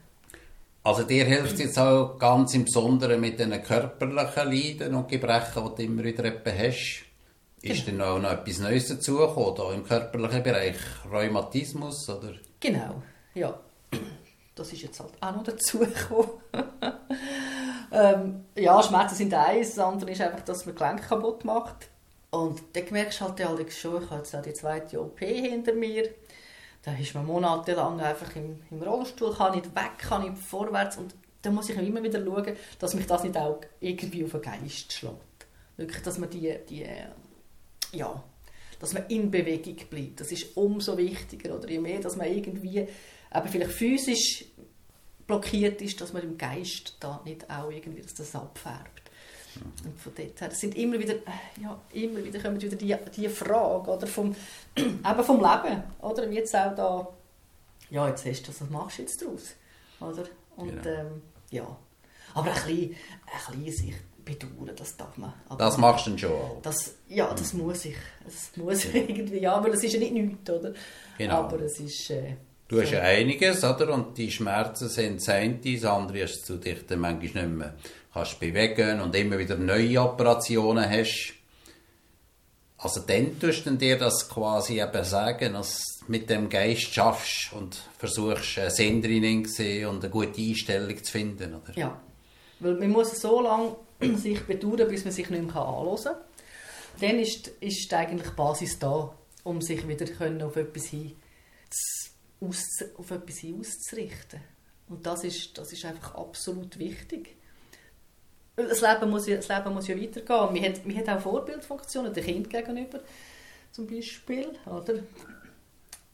Also 0.83 1.03
dir 1.03 1.25
hilft 1.25 1.53
es 1.53 1.59
jetzt 1.59 1.79
auch 1.79 2.17
ganz 2.17 2.53
im 2.53 2.65
Besonderen 2.65 3.19
mit 3.19 3.39
den 3.39 3.61
körperlichen 3.63 4.51
Leiden 4.51 4.95
und 4.95 5.07
Gebrechen, 5.07 5.63
die 5.63 5.75
du 5.75 5.83
immer 5.83 6.03
wieder 6.03 6.23
hast. 6.45 7.03
Ist 7.61 7.85
genau. 7.85 8.15
dann 8.15 8.25
auch 8.25 8.31
noch 8.31 8.41
etwas 8.41 8.59
Neues 8.59 8.87
dazugekommen, 8.87 9.55
da 9.55 9.73
im 9.73 9.83
körperlichen 9.83 10.43
Bereich? 10.43 10.77
Rheumatismus, 11.11 12.09
oder? 12.09 12.33
Genau, 12.59 13.03
ja. 13.33 13.59
Das 14.59 14.73
ist 14.73 14.81
jetzt 14.81 14.99
halt 14.99 15.13
auch 15.21 15.35
noch 15.35 15.43
dazugekommen. 15.43 16.29
ähm, 17.91 18.45
ja, 18.55 18.83
Schmerzen 18.83 19.15
sind 19.15 19.33
eins, 19.33 19.75
das 19.75 19.85
andere 19.85 20.11
ist 20.11 20.21
einfach, 20.21 20.41
dass 20.41 20.65
man 20.65 20.75
Gelenk 20.75 21.07
kaputt 21.07 21.45
macht. 21.45 21.89
Und 22.31 22.61
dann 22.73 22.83
merkst 22.91 23.21
du 23.21 23.25
halt 23.25 23.39
ja 23.39 23.47
schon, 23.71 24.03
ich 24.03 24.09
habe 24.09 24.17
jetzt 24.17 24.35
auch 24.35 24.41
die 24.41 24.53
zweite 24.53 25.01
OP 25.01 25.19
hinter 25.19 25.73
mir 25.73 26.09
da 26.83 26.93
ist 26.93 27.13
man 27.13 27.25
monatelang 27.25 27.99
einfach 27.99 28.35
im, 28.35 28.61
im 28.71 28.81
Rollstuhl, 28.81 29.33
kann 29.35 29.55
nicht 29.55 29.75
weg, 29.75 29.97
kann 29.97 30.23
nicht 30.23 30.37
vorwärts 30.37 30.97
und 30.97 31.13
dann 31.41 31.55
muss 31.55 31.69
ich 31.69 31.77
immer 31.77 32.03
wieder 32.03 32.23
schauen, 32.23 32.55
dass 32.79 32.93
mich 32.93 33.05
das 33.05 33.23
nicht 33.23 33.37
auch 33.37 33.61
irgendwie 33.79 34.25
auf 34.25 34.31
den 34.31 34.41
Geist 34.41 34.91
schlägt. 34.91 35.15
Wirklich, 35.77 36.01
dass 36.03 36.17
man 36.17 36.29
die, 36.29 36.53
die 36.69 36.85
ja, 37.93 38.23
dass 38.79 38.93
man 38.93 39.07
in 39.07 39.31
Bewegung 39.31 39.77
bleibt. 39.89 40.19
Das 40.19 40.31
ist 40.31 40.55
umso 40.57 40.97
wichtiger, 40.97 41.55
oder 41.55 41.69
je 41.69 41.79
mehr, 41.79 41.99
dass 41.99 42.17
man 42.17 42.27
irgendwie 42.27 42.79
eben 42.79 43.47
vielleicht 43.47 43.71
physisch 43.71 44.45
blockiert 45.29 45.79
ist, 45.83 46.01
dass 46.01 46.11
man 46.11 46.23
im 46.23 46.37
Geist 46.39 46.95
da 46.99 47.21
nicht 47.23 47.47
auch 47.51 47.69
irgendwie, 47.69 48.01
dass 48.01 48.15
das 48.15 48.35
abfärbt. 48.35 49.11
Und 49.85 49.99
von 49.99 50.11
dort 50.15 50.41
her, 50.41 50.51
sind 50.51 50.75
immer 50.75 50.97
wieder, 50.97 51.13
äh, 51.13 51.61
ja, 51.61 51.79
immer 51.93 52.23
wieder 52.23 52.39
kommen 52.39 52.59
wieder 52.59 52.75
die, 52.75 52.95
die 53.15 53.29
Frage, 53.29 53.91
oder, 53.91 54.07
vom, 54.07 54.35
eben 54.75 55.23
vom 55.23 55.37
Leben, 55.37 55.83
oder, 56.01 56.29
wie 56.31 56.35
jetzt 56.35 56.55
auch 56.55 56.75
da, 56.75 57.07
ja, 57.91 58.07
jetzt 58.07 58.25
hast 58.25 58.41
du 58.41 58.47
das, 58.47 58.61
was 58.61 58.69
machst 58.71 58.97
du 58.97 59.01
jetzt 59.03 59.21
daraus, 59.21 59.53
oder, 59.99 60.27
und, 60.55 60.81
genau. 60.81 60.89
ähm, 60.89 61.21
ja, 61.51 61.77
aber 62.33 62.51
ein 62.51 62.53
bisschen, 62.53 62.95
ein 63.51 63.63
bisschen 63.63 63.85
sich 63.85 63.95
bedauern, 64.25 64.75
das 64.75 64.97
darf 64.97 65.15
man. 65.17 65.33
Aber 65.47 65.63
das 65.63 65.77
machst 65.77 66.07
du 66.07 66.17
schon 66.17 66.31
auch. 66.31 66.59
Das, 66.63 66.95
ja, 67.07 67.31
das 67.33 67.53
mhm. 67.53 67.65
muss 67.65 67.85
ich, 67.85 67.97
das 68.25 68.51
muss 68.55 68.85
ich 68.85 68.95
irgendwie, 69.09 69.41
ja, 69.41 69.63
weil 69.63 69.73
es 69.73 69.83
ist 69.83 69.93
ja 69.93 69.99
nicht 69.99 70.13
nichts, 70.13 70.49
oder, 70.49 70.73
genau. 71.19 71.35
aber 71.35 71.61
es 71.61 71.79
ist, 71.79 72.09
äh, 72.09 72.35
Du 72.69 72.79
hast 72.79 72.91
ja 72.91 73.01
einiges, 73.01 73.63
oder? 73.63 73.91
Und 73.91 74.15
die 74.15 74.29
Schmerzen 74.29 74.89
sind 74.89 75.19
das 75.19 75.29
eine, 75.29 75.55
das 75.55 75.83
andere 75.85 76.21
hast 76.21 76.47
du 76.47 76.57
dich 76.57 76.77
manchmal 76.95 77.19
nicht 77.19 77.57
mehr 77.57 77.73
kannst 78.13 78.39
bewegen 78.39 79.01
und 79.01 79.15
immer 79.15 79.39
wieder 79.39 79.57
neue 79.57 79.99
Operationen 79.99 80.87
hast. 80.87 81.33
Also 82.77 83.01
dann 83.01 83.39
tust 83.39 83.65
du 83.65 83.71
dir 83.71 83.97
das 83.97 84.29
quasi 84.29 84.79
eben 84.79 85.03
sagen, 85.03 85.53
dass 85.53 85.81
du 85.99 86.11
mit 86.11 86.29
dem 86.29 86.47
Geist 86.47 86.93
schaffst 86.93 87.51
und 87.53 87.81
versuchst, 87.97 88.59
einen 88.59 88.69
Sinn 88.69 89.01
drin 89.01 89.45
zu 89.45 89.55
sehen 89.55 89.87
und 89.87 90.03
eine 90.03 90.11
gute 90.11 90.39
Einstellung 90.39 91.03
zu 91.03 91.11
finden, 91.11 91.55
oder? 91.55 91.75
Ja, 91.75 91.99
weil 92.59 92.75
man 92.75 92.91
muss 92.91 93.19
so 93.19 93.41
lange 93.41 93.77
sich 94.15 94.41
bedauern, 94.41 94.87
bis 94.87 95.05
man 95.05 95.11
sich 95.11 95.27
nicht 95.29 95.43
mehr 95.43 95.55
anhören 95.55 95.97
kann. 96.03 96.15
Dann 97.01 97.19
ist, 97.19 97.47
ist 97.61 97.91
eigentlich 97.95 98.29
die 98.29 98.35
Basis 98.35 98.77
da, 98.77 99.11
um 99.43 99.59
sich 99.59 99.87
wieder 99.87 100.05
auf 100.45 100.55
etwas 100.55 100.85
hin 100.85 101.15
aus, 102.41 102.83
auf 102.97 103.11
etwas 103.11 103.43
auszurichten. 103.43 104.41
Und 104.87 105.05
das 105.05 105.23
ist, 105.23 105.57
das 105.57 105.71
ist 105.71 105.85
einfach 105.85 106.15
absolut 106.15 106.79
wichtig. 106.79 107.35
Das 108.55 108.81
Leben 108.81 109.09
muss 109.09 109.27
ja, 109.27 109.37
das 109.37 109.47
Leben 109.47 109.73
muss 109.73 109.87
ja 109.87 109.95
weitergehen. 109.95 110.63
Hat, 110.63 110.85
man 110.85 110.97
hat 110.97 111.09
auch 111.09 111.21
Vorbildfunktionen, 111.21 112.13
dem 112.13 112.23
Kind 112.23 112.49
gegenüber 112.49 112.99
zum 113.71 113.87
Beispiel. 113.87 114.51
Oder? 114.65 114.95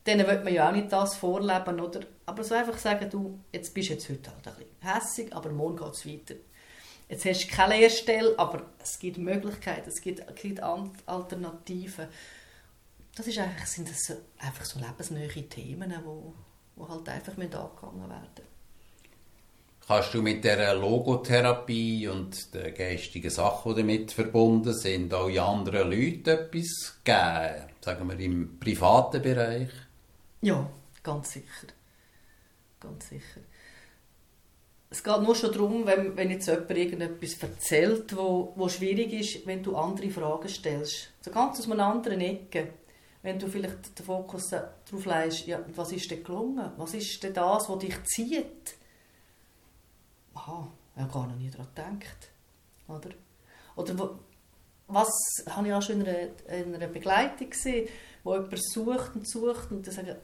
Denen 0.06 0.28
wird 0.28 0.44
man 0.44 0.54
ja 0.54 0.70
auch 0.70 0.74
nicht 0.74 0.92
das 0.92 1.16
vorleben. 1.16 1.80
Oder? 1.80 2.02
Aber 2.26 2.44
so 2.44 2.54
einfach 2.54 2.78
sagen, 2.78 3.10
du, 3.10 3.40
jetzt 3.52 3.74
bist 3.74 3.90
jetzt 3.90 4.10
heute 4.10 4.30
halt 4.32 4.48
ein 4.48 4.54
bisschen 4.56 4.94
hässig, 4.94 5.36
aber 5.36 5.50
morgen 5.50 5.78
geht 5.78 5.94
es 5.94 6.06
weiter. 6.06 6.36
Jetzt 7.08 7.26
hast 7.26 7.46
du 7.46 7.56
keine 7.56 7.78
Lehrstelle, 7.78 8.38
aber 8.38 8.64
es 8.82 8.98
gibt 9.00 9.18
Möglichkeiten, 9.18 9.90
es 9.90 10.02
gibt, 10.02 10.22
es 10.28 10.36
gibt 10.36 10.60
Alternativen 10.62 12.08
das 13.16 13.28
ist 13.28 13.38
eigentlich, 13.38 13.66
sind 13.66 13.90
das 13.90 14.18
einfach 14.40 14.66
so 14.66 14.80
lebensneue 14.80 15.30
Themen, 15.30 15.90
die 15.90 16.06
wo, 16.06 16.34
wo 16.76 16.88
halt 16.88 17.08
einfach 17.10 17.34
angegangen 17.34 18.10
werden 18.10 18.46
Kannst 19.88 20.16
du 20.16 20.22
mit 20.24 20.44
der 20.44 20.74
Logotherapie 20.74 22.08
und 22.08 22.54
den 22.56 22.74
geistigen 22.74 23.30
Sachen, 23.30 23.76
die 23.76 23.82
damit 23.82 24.12
verbunden 24.12 24.74
sind, 24.74 25.14
auch 25.14 25.28
in 25.28 25.38
anderen 25.38 25.92
Leuten 25.92 26.30
etwas 26.30 27.00
geben? 27.04 27.70
Sagen 27.82 28.10
wir 28.10 28.20
im 28.20 28.60
privaten 28.60 29.22
Bereich? 29.22 29.70
Ja, 30.42 30.68
ganz 31.04 31.34
sicher. 31.34 31.68
Ganz 32.80 33.10
sicher. 33.10 33.42
es 34.90 35.04
geht 35.04 35.22
nur 35.22 35.36
schon 35.36 35.52
darum, 35.52 35.86
wenn, 35.86 36.16
wenn 36.18 36.32
jetzt 36.32 36.48
jemand 36.48 36.72
irgendetwas 36.72 37.38
erzählt, 37.42 38.16
wo, 38.16 38.54
wo 38.56 38.70
schwierig 38.70 39.14
ist, 39.14 39.46
wenn 39.46 39.62
du 39.62 39.76
andere 39.76 40.10
Fragen 40.10 40.50
stellst. 40.50 41.12
So 41.22 41.32
ganz 41.32 41.60
aus 41.60 41.70
einer 41.70 41.86
anderen 41.86 42.22
Ecke. 42.22 42.70
Wenn 43.26 43.40
du 43.40 43.48
vielleicht 43.48 43.98
den 43.98 44.06
Fokus 44.06 44.50
darauf 44.50 45.06
legst, 45.06 45.48
ja, 45.48 45.60
was 45.74 45.92
ist 45.92 46.12
denn 46.12 46.24
gelungen? 46.24 46.72
Was 46.78 46.94
ist 46.94 47.24
denn 47.24 47.34
das, 47.34 47.68
was 47.68 47.80
dich 47.80 48.04
zieht? 48.04 48.76
Aha, 50.36 50.68
ich 50.96 51.02
habe 51.02 51.12
gar 51.12 51.26
noch 51.26 51.36
nie 51.36 51.50
daran 51.50 51.68
gedacht. 52.00 52.30
Oder? 52.88 53.10
Oder 53.76 54.20
was 54.88 55.10
habe 55.50 55.68
ich 55.68 55.74
auch 55.74 55.82
schon 55.82 56.02
in 56.02 56.08
einer, 56.08 56.56
in 56.56 56.76
einer 56.76 56.86
Begleitung 56.86 57.50
gesehen, 57.50 57.90
wo 58.24 58.36
jemand 58.36 58.64
sucht 58.64 59.16
und 59.16 59.28
sucht 59.28 59.72
und 59.72 59.88
dann 59.88 59.96
sagt, 59.96 60.18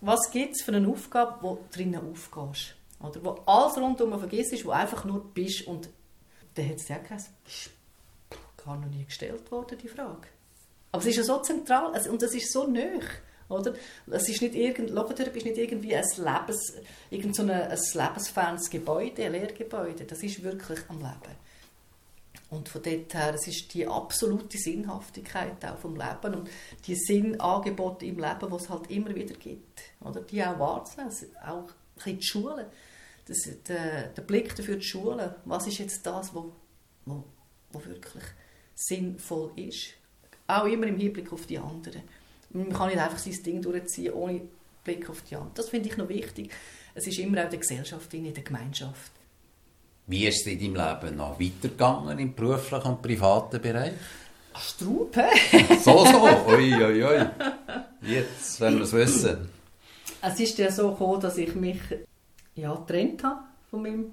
was 0.00 0.30
gibt 0.30 0.56
es 0.56 0.62
für 0.62 0.72
eine 0.72 0.88
Aufgabe, 0.88 1.42
wo 1.42 1.58
drinnen 1.70 2.00
aufgehst? 2.00 2.76
Oder 2.98 3.22
wo 3.24 3.30
alles 3.44 3.76
rundum 3.76 4.18
vergisst, 4.18 4.64
wo 4.64 4.70
einfach 4.70 5.04
nur 5.04 5.22
bist 5.34 5.66
und 5.66 5.90
dann 6.54 6.66
hat 6.66 6.76
es 6.76 6.88
ja 6.88 6.96
geheißen, 6.96 7.34
ist 7.46 7.70
gar 8.56 8.78
noch 8.78 8.88
nie 8.88 9.04
gestellt 9.04 9.50
worden, 9.50 9.76
die 9.76 9.88
Frage. 9.88 10.28
Aber 10.90 11.02
es 11.02 11.08
ist 11.08 11.16
ja 11.16 11.22
so 11.24 11.38
zentral 11.40 11.86
und 11.86 12.22
es 12.22 12.34
ist 12.34 12.52
so 12.52 12.66
nöch. 12.66 13.06
Oder? 13.48 13.74
Es 14.10 14.28
ist 14.28 14.42
nicht 14.42 14.54
irgend, 14.54 14.90
Logotherapie 14.90 15.38
ist 15.38 15.46
nicht 15.46 15.58
irgendwie 15.58 15.96
ein, 15.96 16.04
Lebens, 16.16 16.74
irgend 17.10 17.34
so 17.34 17.42
ein, 17.42 17.50
ein 17.50 17.78
lebensfernes 17.94 18.68
Gebäude, 18.68 19.24
ein 19.24 19.32
Lehrgebäude. 19.32 20.04
Das 20.04 20.22
ist 20.22 20.42
wirklich 20.42 20.80
am 20.88 20.98
Leben. 20.98 21.48
Und 22.50 22.68
von 22.68 22.82
dort 22.82 23.14
her, 23.14 23.34
es 23.34 23.46
ist 23.46 23.72
die 23.74 23.86
absolute 23.86 24.56
Sinnhaftigkeit 24.56 25.64
auch 25.64 25.78
vom 25.78 25.96
Leben 25.96 26.34
und 26.34 26.50
die 26.86 26.94
Sinnangebote 26.94 28.06
im 28.06 28.18
Leben, 28.18 28.50
die 28.50 28.56
es 28.56 28.68
halt 28.68 28.90
immer 28.90 29.14
wieder 29.14 29.34
gibt. 29.34 29.80
Oder? 30.00 30.20
Die 30.22 30.42
auch 30.42 30.58
wahrzunehmen, 30.58 31.14
auch 31.46 31.68
in 32.06 32.18
die 32.18 32.26
Schule 32.26 32.70
das, 33.28 33.48
der, 33.68 34.08
der 34.08 34.22
Blick 34.22 34.56
dafür 34.56 34.76
die 34.76 34.84
Schule, 34.84 35.36
was 35.44 35.66
ist 35.66 35.78
jetzt 35.78 36.04
das, 36.06 36.34
wo, 36.34 36.52
wo, 37.04 37.24
wo 37.72 37.84
wirklich 37.84 38.24
sinnvoll 38.74 39.52
ist. 39.56 39.94
Auch 40.48 40.64
immer 40.64 40.86
im 40.86 40.96
Hinblick 40.96 41.32
auf 41.32 41.46
die 41.46 41.58
anderen. 41.58 42.02
Man 42.50 42.72
kann 42.72 42.88
nicht 42.88 42.98
einfach 42.98 43.18
sein 43.18 43.42
Ding 43.44 43.62
durchziehen, 43.62 44.14
ohne 44.14 44.40
Blick 44.82 45.08
auf 45.10 45.22
die 45.22 45.36
anderen. 45.36 45.54
Das 45.54 45.68
finde 45.68 45.90
ich 45.90 45.96
noch 45.96 46.08
wichtig. 46.08 46.50
Es 46.94 47.06
ist 47.06 47.18
immer 47.18 47.44
auch 47.44 47.50
die 47.50 47.58
Gesellschaft, 47.58 48.12
in 48.14 48.32
der 48.32 48.42
Gemeinschaft. 48.42 49.12
Wie 50.06 50.26
ist 50.26 50.40
es 50.40 50.46
in 50.46 50.74
deinem 50.74 51.02
Leben 51.02 51.16
noch 51.16 51.38
weitergegangen 51.38 52.18
im 52.18 52.34
beruflichen 52.34 52.86
und 52.86 53.02
privaten 53.02 53.60
Bereich? 53.60 53.92
Straub, 54.58 55.14
so, 55.84 56.04
so, 56.04 56.24
ui, 56.48 56.74
ui, 56.74 57.04
ui. 57.04 57.26
Jetzt 58.00 58.58
werden 58.60 58.78
wir 58.78 58.84
es 58.84 58.92
wissen. 58.92 59.50
Es 60.22 60.40
ist 60.40 60.58
ja 60.58 60.72
so 60.72 60.90
gekommen, 60.90 61.20
dass 61.20 61.36
ich 61.36 61.54
mich 61.54 61.78
ja, 62.54 62.74
getrennt 62.74 63.22
habe 63.22 63.40
von 63.70 63.82
meinem 63.82 64.12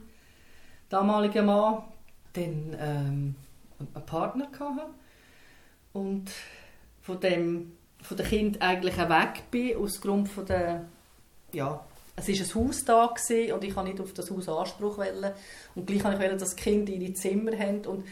damaligen 0.90 1.46
Mann, 1.46 1.84
dann 2.34 2.76
ähm, 2.80 3.36
einen 3.80 4.06
Partner 4.06 4.48
hatte 4.52 4.82
und 5.96 6.30
von 7.02 7.20
dem 7.20 7.72
von 8.06 8.18
dem 8.18 8.26
Kind 8.26 8.62
eigentlich 8.62 9.00
auch 9.00 9.10
weg 9.10 9.44
bin, 9.52 9.78
aus 9.78 10.00
Grund 10.00 10.30
von 10.30 10.46
der, 10.46 10.86
ja, 11.52 11.86
es 12.16 12.28
war 12.28 12.36
ein 12.36 12.68
Haus 12.68 12.86
da 12.86 13.06
und 13.06 13.64
ich 13.64 13.76
habe 13.76 13.90
nicht 13.90 14.00
auf 14.00 14.14
das 14.14 14.32
Haus 14.32 14.48
Anspruch 14.48 14.98
wollen. 14.98 15.34
Und 15.74 15.88
gleich 15.88 16.04
wollte 16.04 16.24
ich, 16.24 16.32
dass 16.32 16.52
das 16.52 16.56
Kind 16.56 16.88
ihre 16.88 17.14
Zimmer 17.14 17.58
haben. 17.58 17.86
Und 17.86 18.08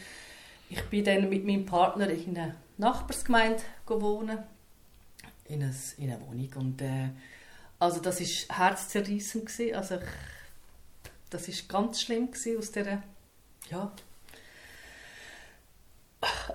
ich 0.68 0.82
bin 0.84 1.04
dann 1.04 1.28
mit 1.30 1.46
meinem 1.46 1.64
Partner 1.64 2.10
in 2.10 2.36
einer 2.36 2.54
Nachbarsgemeinde 2.76 3.62
wohnen, 3.86 4.38
in 5.46 5.62
einer, 5.62 5.74
in 5.96 6.10
Wohnung. 6.28 6.50
Und 6.56 6.82
äh, 6.82 7.10
also 7.78 8.00
das 8.00 8.20
war 8.20 8.58
herzzerreißend. 8.58 9.50
Also 9.74 9.94
ich, 9.94 10.02
das 11.30 11.48
war 11.48 11.80
ganz 11.80 12.02
schlimm 12.02 12.28
aus 12.58 12.72
dieser, 12.72 13.02
ja. 13.70 13.90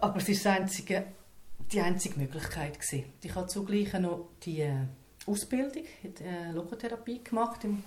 Aber 0.01 0.17
es 0.17 0.29
ist 0.29 0.45
das 0.45 0.55
einzige, 0.55 1.05
die 1.71 1.81
einzige 1.81 2.19
Möglichkeit. 2.19 2.79
Gewesen. 2.79 3.05
Ich 3.23 3.35
habe 3.35 3.47
zugleich 3.47 3.93
noch 3.93 4.29
die 4.43 4.61
äh, 4.61 4.85
Ausbildung 5.25 5.83
in 6.03 6.15
der 6.15 6.53
Logotherapie 6.53 7.23
gemacht 7.23 7.63
im, 7.63 7.83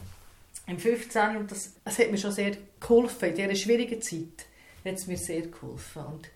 im 0.67 0.79
15. 0.79 1.37
Und 1.37 1.51
das, 1.51 1.75
das 1.85 1.99
hat 1.99 2.11
mir 2.11 2.19
schon 2.19 2.33
sehr 2.33 2.57
geholfen 2.81 3.31
in 3.31 3.35
dieser 3.35 3.55
schwierigen 3.55 4.01
Zeit. 4.01 4.47
Hat 4.85 4.95
es 4.95 5.07
mir 5.07 5.19
sehr 5.19 5.43
geholfen. 5.43 6.05
Und 6.05 6.31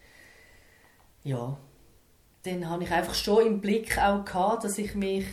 ja, 1.24 1.58
dann 2.42 2.68
habe 2.68 2.84
ich 2.84 2.90
einfach 2.90 3.14
schon 3.14 3.46
im 3.46 3.60
Blick 3.60 3.98
auch 3.98 4.24
gehabt, 4.24 4.64
dass 4.64 4.78
ich 4.78 4.94
mich 4.94 5.26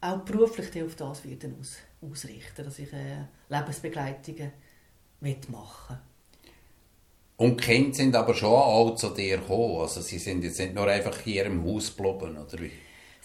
auch 0.00 0.18
beruflich 0.18 0.82
auf 0.82 0.96
das 0.96 1.24
wieder 1.24 1.48
aus, 1.60 1.76
ausrichte, 2.00 2.62
dass 2.62 2.78
ich 2.78 2.92
äh, 2.92 3.24
Lebensbegleitungen 3.48 4.52
machen 5.48 5.98
Und 7.36 7.60
die 7.60 7.64
Kinder 7.64 7.94
sind 7.94 8.14
aber 8.14 8.34
schon 8.34 8.50
auch 8.50 8.94
zu 8.94 9.10
dir 9.10 9.38
gekommen, 9.38 9.80
also 9.80 10.00
sie 10.00 10.18
sind 10.18 10.44
jetzt 10.44 10.60
nicht 10.60 10.74
nur 10.74 10.86
einfach 10.86 11.18
hier 11.18 11.46
im 11.46 11.64
Haus 11.64 11.96
geblieben, 11.96 12.38
oder 12.38 12.62
wie? 12.62 12.70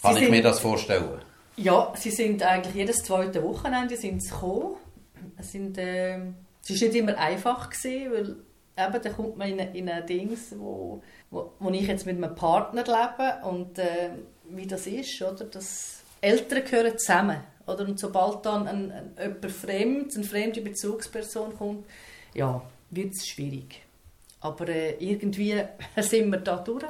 Kann 0.02 0.14
sie 0.14 0.20
ich 0.20 0.24
sind, 0.24 0.30
mir 0.30 0.42
das 0.42 0.58
vorstellen? 0.60 1.20
Ja, 1.56 1.92
sie 1.96 2.10
sind 2.10 2.42
eigentlich 2.42 2.74
jedes 2.74 3.04
zweite 3.04 3.42
Wochenende 3.42 3.96
sind 3.96 4.22
sie 4.22 4.30
gekommen. 4.30 4.76
Es 5.36 5.52
sind, 5.52 5.78
äh, 5.78 6.16
es 6.16 6.70
war 6.70 6.88
nicht 6.88 6.94
immer 6.94 7.16
einfach, 7.18 7.70
gewesen, 7.70 8.12
weil 8.12 8.36
eben, 8.86 9.02
da 9.02 9.10
kommt 9.10 9.36
man 9.36 9.48
in, 9.48 9.58
in 9.58 9.88
ein 9.88 10.06
Dings, 10.06 10.54
wo, 10.58 11.02
wo, 11.30 11.52
wo 11.58 11.70
ich 11.70 11.86
jetzt 11.86 12.06
mit 12.06 12.16
einem 12.16 12.34
Partner 12.34 12.82
lebe 12.84 13.46
und 13.46 13.78
äh, 13.78 14.10
wie 14.48 14.66
das 14.66 14.86
ist, 14.86 15.22
oder? 15.22 15.44
Das, 15.44 16.00
Eltern 16.20 16.64
gehören 16.64 16.98
zusammen. 16.98 17.40
Oder? 17.66 17.86
Und 17.86 17.98
sobald 17.98 18.44
dann 18.44 18.66
ein, 18.66 18.90
ein, 18.90 19.12
jemand 19.18 19.50
fremd, 19.50 20.14
eine 20.14 20.24
fremde 20.24 20.60
Bezugsperson 20.60 21.56
kommt, 21.56 21.86
ja, 22.34 22.62
wird 22.90 23.14
es 23.14 23.26
schwierig. 23.26 23.82
Aber 24.40 24.68
äh, 24.68 24.96
irgendwie 24.98 25.62
sind 25.96 26.30
wir 26.30 26.38
da 26.38 26.56
durch 26.56 26.84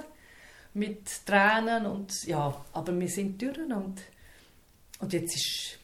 mit 0.75 1.27
Tränen 1.27 1.87
und 1.87 2.13
ja, 2.27 2.55
aber 2.73 2.99
wir 2.99 3.09
sind 3.09 3.41
durch 3.43 3.59
und, 3.59 4.01
und 5.01 5.13
jetzt 5.13 5.35
ist 5.35 5.79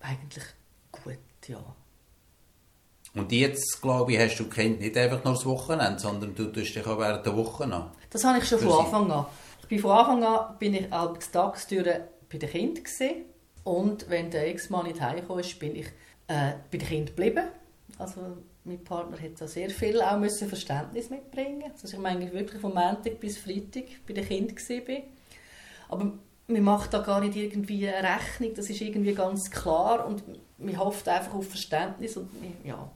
eigentlich 0.00 0.44
gut, 0.92 1.18
ja. 1.48 1.58
Und 3.14 3.30
jetzt, 3.30 3.80
glaube 3.80 4.12
ich, 4.12 4.18
hast 4.18 4.38
du 4.38 4.48
Kind 4.48 4.80
nicht 4.80 4.96
einfach 4.96 5.22
nur 5.24 5.34
das 5.34 5.46
Wochenende, 5.46 6.00
sondern 6.00 6.34
du 6.34 6.46
tust 6.46 6.74
dich 6.74 6.86
auch 6.86 6.98
während 6.98 7.24
der 7.24 7.36
Woche 7.36 7.64
an. 7.64 7.90
Das 8.10 8.24
habe 8.24 8.38
ich 8.38 8.48
schon 8.48 8.58
von 8.58 8.84
Anfang 8.84 9.10
an. 9.10 9.26
Ich 9.62 9.68
bin 9.68 9.78
von 9.78 9.92
Anfang 9.92 10.24
an 10.24 10.58
bin 10.58 10.74
ich 10.74 10.92
als 10.92 11.30
Tagstüre 11.30 12.08
bei 12.30 12.38
den 12.38 12.50
Kindern 12.50 12.84
gesehen. 12.84 13.24
Und 13.62 14.10
wenn 14.10 14.30
der 14.30 14.48
Ex-Mann 14.48 14.86
nicht 14.86 15.00
heimgekommen 15.00 15.44
ist, 15.44 15.58
bin 15.58 15.76
ich 15.76 15.86
äh, 16.26 16.54
bei 16.70 16.78
den 16.78 16.88
Kindern 16.88 17.06
geblieben. 17.06 17.44
Also 17.98 18.20
mein 18.64 18.82
Partner 18.82 19.20
hat 19.20 19.40
da 19.40 19.46
sehr 19.46 19.70
viel 19.70 20.00
auch 20.00 20.18
müssen 20.18 20.48
Verständnis 20.48 21.10
mitbringen 21.10 21.70
Also 21.70 21.96
ich 21.96 22.02
meine 22.02 22.32
wirklich 22.32 22.60
von 22.60 22.74
Montag 22.74 23.20
bis 23.20 23.38
Freitag 23.38 23.84
bei 24.06 24.14
den 24.14 24.26
Kindern 24.26 24.56
war. 24.56 25.02
Aber 25.88 26.12
man 26.46 26.62
macht 26.62 26.92
da 26.92 27.00
gar 27.00 27.20
nicht 27.20 27.36
irgendwie 27.36 27.88
eine 27.88 28.08
Rechnung, 28.08 28.54
das 28.54 28.68
ist 28.68 28.80
irgendwie 28.80 29.14
ganz 29.14 29.50
klar 29.50 30.06
und 30.06 30.22
man 30.58 30.78
hofft 30.78 31.08
einfach 31.08 31.34
auf 31.34 31.48
Verständnis 31.48 32.16
und 32.16 32.28
ja, 32.64 32.90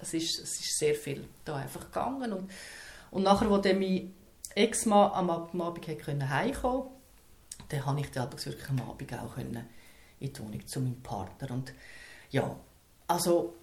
es 0.00 0.14
ist, 0.14 0.38
es 0.40 0.60
ist 0.60 0.78
sehr 0.78 0.94
viel 0.94 1.24
da 1.44 1.56
einfach 1.56 1.86
gegangen 1.86 2.32
und, 2.32 2.50
und 3.10 3.22
nachher, 3.22 3.48
wo 3.48 3.58
mein 3.58 4.12
Ex-Mann 4.54 5.12
am 5.12 5.30
Abend 5.30 5.86
heimkommen 5.86 6.88
dann 7.68 7.86
habe 7.86 8.00
ich 8.00 8.10
dann 8.10 8.30
wirklich 8.32 8.68
am 8.68 8.80
Abend 8.80 9.14
auch 9.14 9.36
in 9.38 9.58
die 10.20 10.38
Wohnung 10.38 10.66
zu 10.66 10.80
meinem 10.80 11.00
Partner. 11.02 11.54
Und 11.54 11.72
ja, 12.30 12.54
also 13.06 13.54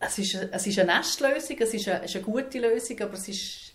es 0.00 0.18
ist, 0.18 0.34
eine, 0.34 0.52
es 0.52 0.66
ist 0.66 0.78
eine 0.78 0.96
Nestlösung, 0.96 1.56
es 1.60 1.74
ist 1.74 1.88
eine, 1.88 2.02
es 2.02 2.10
ist 2.10 2.16
eine 2.16 2.24
gute 2.24 2.58
Lösung, 2.58 3.00
aber 3.00 3.14
es 3.14 3.28
ist 3.28 3.72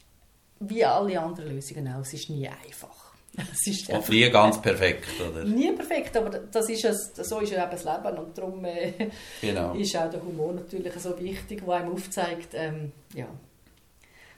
wie 0.59 0.84
alle 0.84 1.19
anderen 1.19 1.53
Lösungen 1.55 1.88
auch, 1.93 2.01
es 2.01 2.13
ist 2.13 2.30
nie 2.30 2.47
einfach. 2.47 3.05
Es 3.51 3.67
ist 3.67 3.89
und 3.89 4.07
nie 4.09 4.30
ganz 4.30 4.61
perfekt, 4.61 5.09
oder? 5.19 5.43
Nie 5.43 5.71
perfekt, 5.73 6.15
aber 6.15 6.30
das 6.30 6.69
ist 6.69 6.86
es, 6.86 7.11
so 7.15 7.39
ist 7.41 7.51
ja 7.51 7.63
eben 7.63 7.71
das 7.71 7.84
Leben 7.84 8.17
und 8.17 8.38
darum 8.38 8.63
äh, 8.63 9.09
genau. 9.41 9.73
ist 9.73 9.93
auch 9.97 10.09
der 10.09 10.23
Humor 10.23 10.53
natürlich 10.53 10.93
so 10.93 11.19
wichtig, 11.19 11.65
der 11.65 11.73
einem 11.73 11.91
aufzeigt, 11.91 12.53
ähm, 12.53 12.93
ja, 13.13 13.28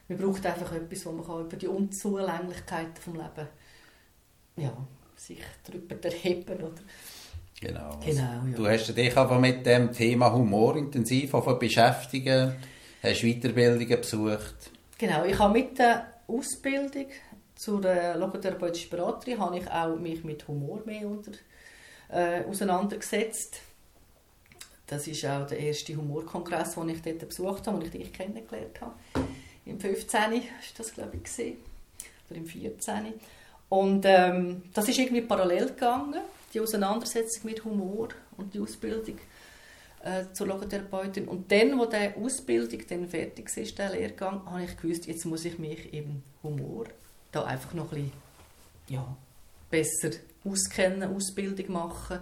man 0.07 0.17
braucht 0.17 0.45
einfach 0.47 0.71
etwas, 0.73 1.05
wo 1.05 1.11
man 1.11 1.25
kann 1.27 1.41
über 1.41 1.57
die 1.57 1.67
Unzulänglichkeiten 1.67 2.95
des 2.95 3.05
Lebens 3.05 3.49
ja, 4.55 4.75
sich 5.15 5.43
darüber 5.63 5.95
erheben 6.03 6.57
oder 6.63 6.81
Genau. 7.59 7.99
genau 8.03 8.21
ja. 8.21 8.55
Du 8.55 8.67
hast 8.67 8.95
dich 8.95 9.17
aber 9.17 9.39
mit 9.39 9.65
dem 9.65 9.91
Thema 9.91 10.31
Humor 10.31 10.75
intensiv 10.75 11.31
beschäftigt, 11.31 12.27
hast 12.27 13.21
Weiterbildungen 13.21 13.99
besucht. 13.99 14.71
Genau, 14.97 15.25
ich 15.25 15.37
habe 15.37 15.53
mit 15.53 15.77
der 15.79 16.13
Ausbildung 16.27 17.07
zur 17.55 17.81
logotherapeutischen 17.81 18.91
Beraterin 18.91 19.39
habe 19.39 19.57
ich 19.57 19.71
auch 19.71 19.95
mich 19.95 20.23
mit 20.23 20.47
Humor 20.47 20.81
mehr 20.85 21.07
unter, 21.07 21.31
äh, 22.09 22.43
auseinandergesetzt. 22.43 23.61
Das 24.85 25.07
ist 25.07 25.25
auch 25.25 25.45
der 25.47 25.59
erste 25.59 25.95
Humorkongress, 25.95 26.75
den 26.75 26.89
ich 26.89 27.01
dort 27.01 27.27
besucht 27.27 27.67
habe, 27.67 27.77
und 27.77 27.83
ich 27.85 27.91
dich 27.91 28.13
kennengelernt 28.13 28.79
habe. 28.79 28.93
Im 29.65 29.79
15. 29.79 30.19
war 30.19 30.39
das, 30.77 30.93
glaube 30.93 31.17
ich, 31.17 31.23
gewesen. 31.23 31.57
oder 32.29 32.39
im 32.39 32.45
14. 32.45 33.13
Und 33.69 34.05
ähm, 34.05 34.63
das 34.73 34.87
ist 34.87 34.97
irgendwie 34.97 35.21
parallel 35.21 35.67
gegangen, 35.67 36.21
die 36.57 36.63
Auseinandersetzung 36.63 37.45
mit 37.45 37.63
Humor 37.63 38.09
und 38.35 38.53
die 38.53 38.59
Ausbildung. 38.59 39.19
äh, 40.03 40.25
zur 40.33 40.47
Logotherapeutin. 40.47 41.27
Und 41.27 41.51
dann, 41.51 41.77
wo 41.77 41.85
die 41.85 42.11
Ausbildung 42.23 42.81
dann 42.87 43.07
fertig 43.07 43.55
ist, 43.57 43.77
der 43.77 43.91
Lehrgang, 43.91 44.45
habe 44.45 44.63
ich 44.63 44.77
gewusst, 44.77 45.07
jetzt 45.07 45.25
muss 45.25 45.45
ich 45.45 45.59
mich 45.59 45.93
im 45.93 46.23
Humor 46.43 46.85
da 47.31 47.43
einfach 47.43 47.73
noch 47.73 47.91
ein 47.91 48.03
bisschen 48.03 48.11
ja, 48.89 49.17
besser 49.69 50.11
auskennen, 50.45 51.13
Ausbildung 51.13 51.71
machen. 51.71 52.19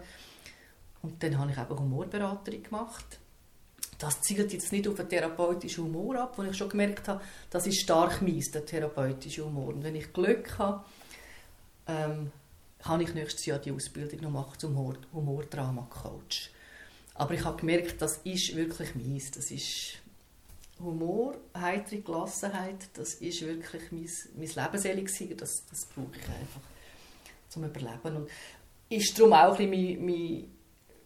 Und 1.02 1.22
dann 1.22 1.38
habe 1.38 1.52
ich 1.52 1.58
eben 1.58 1.80
Humorberaterin 1.80 2.64
gemacht. 2.64 3.20
Das 4.00 4.20
zielt 4.22 4.52
jetzt 4.52 4.72
nicht 4.72 4.88
auf 4.88 4.96
den 4.96 5.08
therapeutischen 5.08 5.86
Humor 5.86 6.16
ab, 6.18 6.38
wo 6.38 6.44
ich 6.44 6.58
schon 6.58 6.70
gemerkt 6.70 7.08
habe, 7.08 7.22
das 7.50 7.68
ist 7.68 7.82
stark 7.82 8.22
mies, 8.22 8.52
der 8.52 8.66
therapeutische 8.66 9.46
Humor. 9.46 9.70
Und 9.70 9.84
wenn 9.84 9.96
ich 9.96 10.12
Glück 10.12 10.58
habe, 10.58 10.84
ähm, 11.88 12.32
kann 12.86 13.02
ich 13.02 13.16
nächstes 13.16 13.48
Jahr 13.48 13.58
die 13.58 13.72
Ausbildung 13.72 14.22
noch 14.22 14.30
machen 14.30 14.60
zum 14.60 14.78
Humor 14.78 14.96
Humordrama-Coach. 15.12 16.52
Aber 17.16 17.34
ich 17.34 17.44
habe 17.44 17.60
gemerkt, 17.60 18.00
das 18.00 18.18
ist 18.18 18.56
wirklich 18.56 18.94
mies. 18.94 19.32
Das 19.32 19.50
ist 19.50 19.94
Humor, 20.80 21.36
heitere 21.58 22.02
Gelassenheit, 22.02 22.90
das 22.94 23.16
ist 23.16 23.42
wirklich 23.42 23.92
mein, 23.92 24.10
mein 24.36 24.66
Lebensselig 24.66 25.38
das, 25.38 25.66
das 25.68 25.86
brauche 25.86 26.16
ich 26.16 26.28
einfach 26.28 26.62
zum 27.50 27.64
Überleben. 27.64 28.18
Und 28.18 28.30
ist 28.90 29.18
darum 29.18 29.34
auch 29.34 29.58
ein 29.58 29.70
mein, 29.70 30.50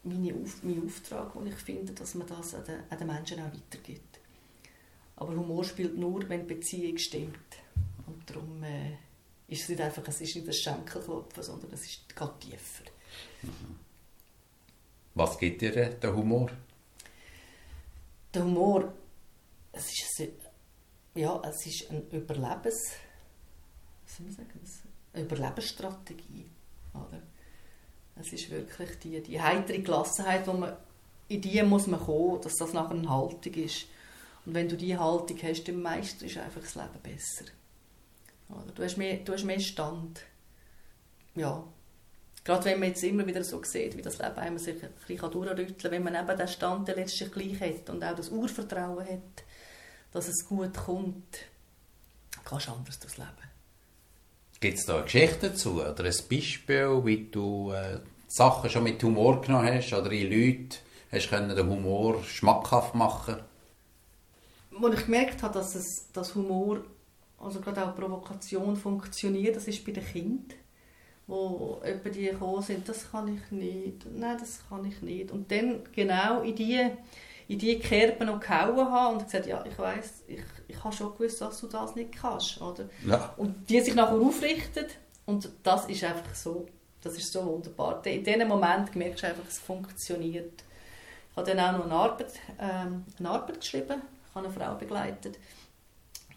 mein, 0.03 0.33
Auf, 0.43 0.63
mein 0.63 0.85
Auftrag, 0.85 1.33
den 1.33 1.47
ich 1.47 1.55
finde, 1.55 1.93
dass 1.93 2.13
man 2.15 2.27
das 2.27 2.55
an 2.55 2.65
den, 2.65 2.79
an 2.89 2.97
den 2.97 3.07
Menschen 3.07 3.39
auch 3.39 3.53
weitergibt. 3.53 4.19
Aber 5.15 5.33
Humor 5.33 5.63
spielt 5.63 5.97
nur, 5.97 6.27
wenn 6.27 6.45
die 6.45 6.55
Beziehung 6.55 6.97
stimmt. 6.97 7.37
Und 8.07 8.29
darum 8.29 8.63
äh, 8.63 8.97
ist 9.49 9.63
es 9.63 9.69
nicht 9.69 9.81
einfach 9.81 10.07
es 10.07 10.21
ist 10.21 10.35
nicht 10.35 10.47
ein 10.47 10.53
Schenkelklopfen, 10.53 11.43
sondern 11.43 11.71
es 11.73 11.81
ist 11.81 12.15
geht 12.15 12.39
tiefer. 12.39 12.83
Was 15.15 15.37
gibt 15.37 15.61
dir 15.61 15.89
der 15.89 16.15
Humor? 16.15 16.49
Der 18.33 18.43
Humor, 18.43 18.93
es 19.71 19.87
ist, 19.87 20.21
ein, 20.21 20.29
ja, 21.15 21.41
es 21.43 21.65
ist 21.65 21.89
ein 21.89 22.07
Überlebens, 22.11 22.93
was 24.05 24.35
sagen, 24.35 24.59
eine 25.13 25.23
Überlebensstrategie. 25.23 26.45
Oder? 26.93 27.21
Es 28.15 28.31
ist 28.31 28.49
wirklich 28.49 28.99
die, 28.99 29.21
die 29.21 29.41
heitere 29.41 29.79
Gelassenheit, 29.79 30.45
wo 30.45 30.53
man, 30.53 30.77
in 31.27 31.41
die 31.41 31.61
muss 31.63 31.87
man 31.87 31.99
kommen, 31.99 32.41
dass 32.41 32.55
das 32.55 32.73
nachher 32.73 32.95
eine 32.95 33.09
Haltung 33.09 33.53
ist. 33.53 33.85
Und 34.45 34.53
wenn 34.53 34.69
du 34.69 34.77
diese 34.77 34.99
Haltung 34.99 35.37
hast, 35.41 35.67
dann 35.67 35.81
meistens 35.81 36.23
ist 36.23 36.37
einfach 36.37 36.61
das 36.61 36.75
Leben 36.75 36.99
besser. 37.01 37.45
Oder? 38.49 38.71
Du, 38.73 38.83
hast 38.83 38.97
mehr, 38.97 39.17
du 39.17 39.33
hast 39.33 39.43
mehr 39.43 39.59
Stand. 39.59 40.21
Ja. 41.35 41.63
Gerade 42.43 42.65
wenn 42.65 42.79
man 42.79 42.89
jetzt 42.89 43.03
immer 43.03 43.25
wieder 43.27 43.43
so 43.43 43.61
sieht, 43.63 43.95
wie 43.95 44.01
das 44.01 44.17
Leben 44.17 44.37
einem 44.37 44.57
sich 44.57 44.81
ein 44.83 44.89
bisschen 45.07 45.31
durchrütteln 45.31 45.77
kann, 45.77 45.91
wenn 45.91 46.03
man 46.03 46.15
eben 46.15 46.37
den 46.37 46.47
Stand 46.47 46.87
letztlich 46.87 47.31
gleich 47.31 47.61
hat 47.61 47.89
und 47.89 48.03
auch 48.03 48.15
das 48.15 48.29
Urvertrauen 48.29 49.05
hat, 49.05 49.43
dass 50.11 50.27
es 50.27 50.47
gut 50.47 50.73
kommt, 50.73 51.39
kannst 52.45 52.67
du 52.67 52.71
anders 52.71 52.99
durchs 52.99 53.17
Leben. 53.17 53.29
Gibt 54.59 54.77
es 54.77 54.85
da 54.85 54.95
eine 54.95 55.03
Geschichte 55.03 55.49
dazu 55.49 55.81
oder 55.81 56.03
ein 56.03 56.15
Beispiel, 56.29 57.01
wie 57.05 57.29
du 57.29 57.71
äh, 57.71 57.99
Sachen 58.27 58.69
schon 58.69 58.83
mit 58.83 59.01
Humor 59.03 59.41
genommen 59.41 59.67
hast 59.67 59.93
oder 59.93 60.11
in 60.11 60.31
Leute 60.31 60.77
hast 61.11 61.29
können 61.29 61.55
den 61.55 61.69
Humor 61.69 62.23
schmackhaft 62.23 62.95
machen? 62.95 63.37
Als 64.81 64.99
ich 64.99 65.05
gemerkt 65.05 65.43
habe, 65.43 65.53
dass, 65.53 65.75
es, 65.75 66.11
dass 66.13 66.35
Humor, 66.35 66.83
also 67.39 67.59
gerade 67.61 67.85
auch 67.85 67.95
Provokation 67.95 68.75
funktioniert, 68.75 69.55
das 69.55 69.67
ist 69.67 69.85
bei 69.85 69.91
den 69.91 70.05
Kindern, 70.05 70.57
wo 71.27 71.79
etwa 71.83 72.09
die 72.09 72.25
gekommen 72.25 72.61
sind, 72.61 72.87
das 72.89 73.11
kann 73.11 73.33
ich 73.33 73.51
nicht, 73.51 74.05
nein, 74.13 74.37
das 74.39 74.61
kann 74.67 74.83
ich 74.85 75.01
nicht. 75.01 75.31
Und 75.31 75.51
dann 75.51 75.81
genau 75.93 76.41
in 76.41 76.55
die 76.55 76.89
in 77.49 77.57
die 77.57 77.79
Kerben 77.79 78.27
noch 78.27 78.39
gehauen 78.39 78.91
habe 78.91 79.15
und 79.15 79.25
gesagt, 79.25 79.47
ja, 79.47 79.65
ich 79.65 79.77
weiß, 79.77 80.23
ich, 80.27 80.43
ich 80.67 80.83
habe 80.83 80.95
schon 80.95 81.11
gewusst, 81.13 81.41
dass 81.41 81.59
du 81.59 81.65
das 81.65 81.95
nicht 81.95 82.11
kannst, 82.11 82.61
oder? 82.61 82.87
Ja. 83.03 83.33
Und 83.37 83.67
die 83.67 83.81
sich 83.81 83.95
nachher 83.95 84.21
aufrichten 84.21 84.85
und 85.25 85.49
das 85.63 85.85
ist 85.87 86.03
einfach 86.03 86.35
so, 86.35 86.67
das 87.01 87.17
ist 87.17 87.33
so 87.33 87.43
wunderbar. 87.43 88.05
In 88.05 88.23
diesem 88.23 88.47
Moment 88.47 88.95
merkst 88.95 89.23
du 89.23 89.27
einfach, 89.27 89.47
es 89.47 89.57
funktioniert. 89.57 90.63
Ich 91.31 91.37
habe 91.37 91.49
dann 91.49 91.59
auch 91.59 91.79
noch 91.79 91.85
eine 91.85 91.93
Arbeit, 91.95 92.33
ähm, 92.59 93.03
eine 93.17 93.29
Arbeit 93.29 93.59
geschrieben, 93.59 93.99
ich 94.29 94.35
habe 94.35 94.45
eine 94.47 94.53
Frau 94.53 94.75
begleitet 94.75 95.39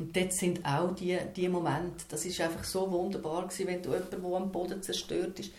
und 0.02 0.16
dort 0.16 0.32
sind 0.32 0.64
auch 0.66 0.96
die, 0.96 1.16
die 1.36 1.48
Momente, 1.48 2.04
das 2.08 2.24
ist 2.24 2.40
einfach 2.40 2.64
so 2.64 2.90
wunderbar 2.90 3.46
gewesen, 3.46 3.68
wenn 3.68 3.80
du 3.80 3.92
jemanden, 3.92 4.20
der 4.20 4.36
am 4.36 4.50
Boden 4.50 4.82
zerstört 4.82 5.38
ist, 5.38 5.52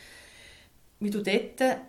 wie 0.99 1.09
du 1.09 1.23
dort 1.23 1.79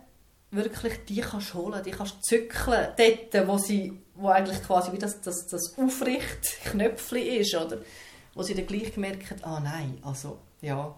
wirklich 0.51 1.03
die 1.03 1.19
kannst 1.19 1.53
holen, 1.53 1.83
die 1.83 1.91
kannst 1.91 2.23
zückeln, 2.23 2.93
dort, 2.95 3.47
wo 3.47 3.57
sie, 3.57 3.91
wo 4.15 4.29
eigentlich 4.29 4.63
quasi 4.63 4.93
wie 4.93 4.97
das, 4.97 5.19
das, 5.19 5.47
das 5.47 5.77
Aufrichtknöpfchen 5.77 7.17
ist, 7.17 7.55
oder? 7.55 7.79
Wo 8.33 8.41
sie 8.41 8.55
dann 8.55 8.67
gleich 8.67 8.95
merken, 8.95 9.43
ah 9.43 9.59
nein, 9.59 9.97
also, 10.01 10.39
ja, 10.61 10.95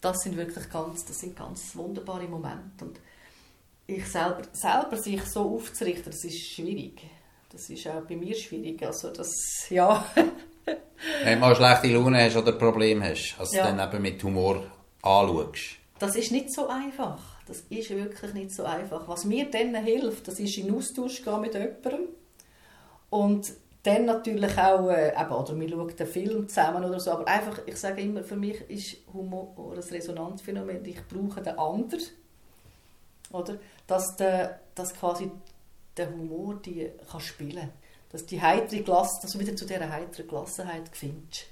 das 0.00 0.22
sind 0.22 0.38
wirklich 0.38 0.70
ganz, 0.70 1.04
das 1.04 1.20
sind 1.20 1.36
ganz 1.36 1.76
wunderbare 1.76 2.26
Momente 2.26 2.86
und 2.86 2.98
ich 3.86 4.06
selber, 4.06 4.40
selber 4.52 4.96
sich 4.96 5.22
so 5.26 5.54
aufzurichten, 5.54 6.06
das 6.06 6.24
ist 6.24 6.40
schwierig. 6.40 7.02
Das 7.52 7.68
ist 7.68 7.86
auch 7.88 8.00
bei 8.00 8.16
mir 8.16 8.34
schwierig, 8.34 8.82
also 8.82 9.10
das, 9.10 9.30
ja. 9.68 10.06
Wenn 10.64 11.34
du 11.34 11.40
mal 11.40 11.54
schlechte 11.54 11.88
Laune 11.88 12.24
hast 12.24 12.36
oder 12.36 12.52
Probleme 12.52 13.10
hast, 13.10 13.36
also 13.38 13.56
ja. 13.56 13.70
dann 13.70 13.88
eben 13.88 14.02
mit 14.02 14.22
Humor 14.22 14.62
anschaust. 15.02 15.76
Das 15.98 16.16
ist 16.16 16.32
nicht 16.32 16.52
so 16.52 16.68
einfach 16.68 17.34
das 17.46 17.64
ist 17.68 17.90
wirklich 17.90 18.34
nicht 18.34 18.52
so 18.52 18.64
einfach. 18.64 19.06
Was 19.08 19.24
mir 19.24 19.50
dann 19.50 19.74
hilft, 19.74 20.28
das 20.28 20.40
ist 20.40 20.56
in 20.56 20.74
Austausch 20.74 21.22
gehen 21.22 21.40
mit 21.40 21.54
jemandem 21.54 22.08
und 23.10 23.52
dann 23.82 24.06
natürlich 24.06 24.56
auch, 24.56 24.88
äh, 24.88 25.12
eben, 25.12 25.30
oder 25.30 25.60
wir 25.60 25.68
schauen 25.68 25.96
den 25.96 26.06
Film 26.06 26.48
zusammen 26.48 26.84
oder 26.84 26.98
so, 26.98 27.10
aber 27.10 27.28
einfach, 27.28 27.60
ich 27.66 27.76
sage 27.76 28.00
immer, 28.00 28.24
für 28.24 28.36
mich 28.36 28.62
ist 28.70 28.96
Humor 29.12 29.54
ein 29.58 29.78
Resonanzphänomen, 29.78 30.84
ich 30.86 31.06
brauche 31.06 31.42
den 31.42 31.58
anderen, 31.58 32.02
oder, 33.30 33.58
dass, 33.86 34.16
der, 34.16 34.60
dass 34.74 34.94
quasi 34.94 35.30
der 35.96 36.10
Humor 36.10 36.54
die 36.64 36.90
kann 37.10 37.20
spielen 37.20 37.70
dass 38.14 38.26
die 38.26 38.40
heitere 38.40 38.80
Klasse, 38.82 39.18
dass 39.22 39.32
du 39.32 39.40
wieder 39.40 39.56
zu 39.56 39.66
dieser 39.66 39.90
heiteren 39.90 40.28
Gelassenheit 40.28 40.84
findest. 40.92 41.46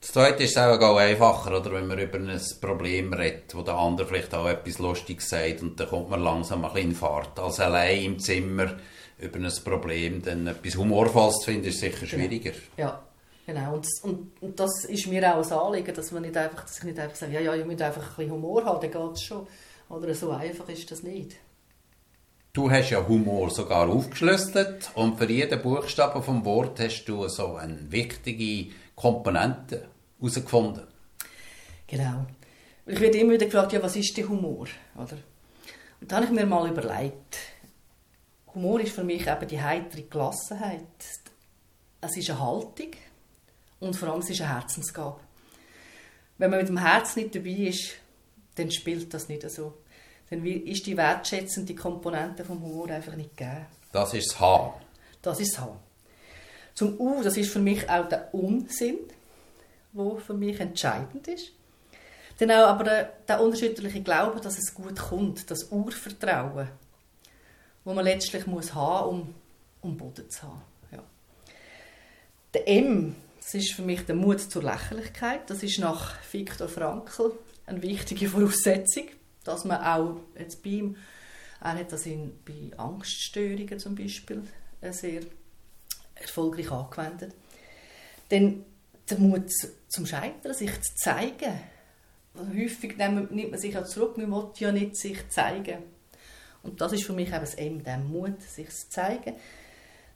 Das 0.00 0.10
Zweite 0.10 0.42
ist 0.42 0.50
es 0.50 0.56
auch 0.56 0.96
einfacher, 0.96 1.56
oder, 1.56 1.72
wenn 1.72 1.86
man 1.86 2.00
über 2.00 2.18
ein 2.18 2.40
Problem 2.60 3.12
redet, 3.12 3.54
wo 3.54 3.62
der 3.62 3.74
andere 3.74 4.08
vielleicht 4.08 4.34
auch 4.34 4.48
etwas 4.48 4.80
Lustiges 4.80 5.28
sagt 5.28 5.62
und 5.62 5.78
dann 5.78 5.88
kommt 5.88 6.10
man 6.10 6.20
langsam 6.20 6.64
ein 6.64 6.72
bisschen 6.72 6.90
in 6.90 6.96
Fahrt. 6.96 7.38
Als 7.38 7.60
allein 7.60 8.02
im 8.02 8.18
Zimmer 8.18 8.74
über 9.20 9.38
ein 9.38 9.52
Problem 9.62 10.20
dann 10.20 10.48
etwas 10.48 10.74
Humorvolles 10.74 11.36
zu 11.36 11.52
finden, 11.52 11.68
ist 11.68 11.78
sicher 11.78 12.06
schwieriger. 12.06 12.52
Ja, 12.76 13.00
genau. 13.46 13.74
Und, 13.74 13.86
und, 14.02 14.42
und, 14.42 14.58
das 14.58 14.84
ist 14.86 15.06
mir 15.06 15.32
auch 15.32 15.46
ein 15.46 15.52
Anliegen, 15.52 15.94
dass, 15.94 16.10
man 16.10 16.22
nicht 16.22 16.36
einfach, 16.36 16.64
dass 16.64 16.78
ich 16.78 16.84
nicht 16.84 16.98
einfach 16.98 17.16
sage, 17.16 17.34
ja, 17.34 17.40
ja, 17.40 17.54
ich 17.54 17.64
muss 17.64 17.80
einfach 17.80 18.02
ein 18.02 18.16
bisschen 18.16 18.32
Humor 18.32 18.64
haben, 18.64 18.80
dann 18.80 18.90
geht 18.90 19.12
es 19.16 19.22
schon. 19.22 19.46
Oder 19.88 20.12
so 20.12 20.32
einfach 20.32 20.68
ist 20.68 20.90
das 20.90 21.04
nicht. 21.04 21.36
Du 22.54 22.70
hast 22.70 22.90
ja 22.90 23.04
Humor 23.04 23.50
sogar 23.50 23.88
aufgeschlüsselt 23.88 24.88
und 24.94 25.18
für 25.18 25.28
jeden 25.28 25.60
Buchstaben 25.60 26.22
vom 26.22 26.44
Wort 26.44 26.78
hast 26.78 27.04
du 27.06 27.26
so 27.26 27.56
eine 27.56 27.90
wichtige 27.90 28.72
Komponente 28.94 29.88
herausgefunden. 30.20 30.84
Genau. 31.88 32.26
Ich 32.86 33.00
werde 33.00 33.18
immer 33.18 33.32
wieder 33.32 33.46
gefragt, 33.46 33.72
ja, 33.72 33.82
was 33.82 33.96
ist 33.96 34.16
der 34.16 34.28
Humor? 34.28 34.68
Oder? 34.94 35.18
Und 36.00 36.12
da 36.12 36.14
habe 36.14 36.26
ich 36.26 36.30
mir 36.30 36.46
mal 36.46 36.70
überlegt, 36.70 37.38
Humor 38.54 38.78
ist 38.78 38.94
für 38.94 39.02
mich 39.02 39.26
eben 39.26 39.48
die 39.48 39.60
heitere 39.60 40.02
Gelassenheit. 40.02 40.86
Es 42.00 42.16
ist 42.16 42.30
eine 42.30 42.38
Haltung 42.38 42.92
und 43.80 43.96
vor 43.96 44.10
allem 44.10 44.20
es 44.20 44.30
ist 44.30 44.40
eine 44.42 44.54
Herzensgabe. 44.54 45.18
Wenn 46.38 46.50
man 46.50 46.60
mit 46.60 46.68
dem 46.68 46.78
Herz 46.78 47.16
nicht 47.16 47.34
dabei 47.34 47.50
ist, 47.50 47.94
dann 48.54 48.70
spielt 48.70 49.12
das 49.12 49.28
nicht 49.28 49.50
so. 49.50 49.74
Dann 50.30 50.44
ist 50.44 50.86
die 50.86 50.96
wertschätzende 50.96 51.74
Komponente 51.74 52.44
vom 52.44 52.62
Humor 52.62 52.88
einfach 52.90 53.14
nicht 53.14 53.36
gegeben. 53.36 53.66
Das 53.92 54.14
ist 54.14 54.30
das 54.30 54.40
H. 54.40 54.74
Das 55.22 55.40
ist 55.40 55.54
das 55.54 55.60
H. 55.60 55.76
Zum 56.74 56.98
U, 56.98 57.22
das 57.22 57.36
ist 57.36 57.52
für 57.52 57.60
mich 57.60 57.88
auch 57.88 58.08
der 58.08 58.34
Unsinn 58.34 58.98
wo 59.94 60.16
für 60.16 60.34
mich 60.34 60.60
entscheidend 60.60 61.26
ist. 61.28 61.52
Dann 62.38 62.50
auch 62.50 62.66
aber 62.66 62.84
der, 62.84 63.12
der 63.28 63.40
unerschütterliche 63.40 64.02
Glaube, 64.02 64.40
dass 64.40 64.58
es 64.58 64.74
gut 64.74 64.98
kommt, 64.98 65.50
das 65.50 65.70
Urvertrauen, 65.70 66.68
wo 67.84 67.94
man 67.94 68.04
letztlich 68.04 68.46
muss 68.46 68.74
haben, 68.74 69.08
um, 69.08 69.34
um 69.80 69.96
Boden 69.96 70.28
zu 70.28 70.42
haben. 70.42 70.62
Ja. 70.90 70.98
Der 72.52 72.68
M, 72.68 73.14
das 73.40 73.54
ist 73.54 73.72
für 73.72 73.82
mich 73.82 74.04
der 74.04 74.16
Mut 74.16 74.40
zur 74.40 74.64
Lächerlichkeit. 74.64 75.48
Das 75.48 75.62
ist 75.62 75.78
nach 75.78 76.16
Viktor 76.32 76.68
Frankl 76.68 77.32
eine 77.66 77.80
wichtige 77.80 78.28
Voraussetzung, 78.28 79.04
dass 79.44 79.64
man 79.64 79.82
auch 79.82 80.20
jetzt 80.38 80.62
bei 80.62 80.70
ihm, 80.70 80.96
er 81.60 81.78
hat 81.78 81.92
das 81.92 82.06
in, 82.06 82.38
bei 82.44 82.76
Angststörungen 82.76 83.78
zum 83.78 83.94
Beispiel 83.94 84.42
sehr 84.90 85.22
erfolgreich 86.14 86.70
angewendet. 86.70 87.34
Denn 88.30 88.64
der 89.08 89.18
Mut 89.18 89.50
zum 89.88 90.06
Scheitern, 90.06 90.54
sich 90.54 90.72
zu 90.80 90.94
zeigen. 90.96 91.60
Häufig 92.36 92.96
nimmt 92.96 93.50
man 93.50 93.60
sich 93.60 93.74
ja 93.74 93.84
zurück, 93.84 94.16
man 94.18 94.30
will 94.30 94.50
ja 94.56 94.72
nicht 94.72 94.96
sich 94.96 95.28
zeigen. 95.28 95.78
Und 96.62 96.80
das 96.80 96.92
ist 96.92 97.04
für 97.04 97.12
mich 97.12 97.28
eben 97.28 97.40
das 97.40 97.54
M, 97.54 97.84
der 97.84 97.98
Mut, 97.98 98.42
sich 98.42 98.70
zu 98.70 98.88
zeigen. 98.88 99.34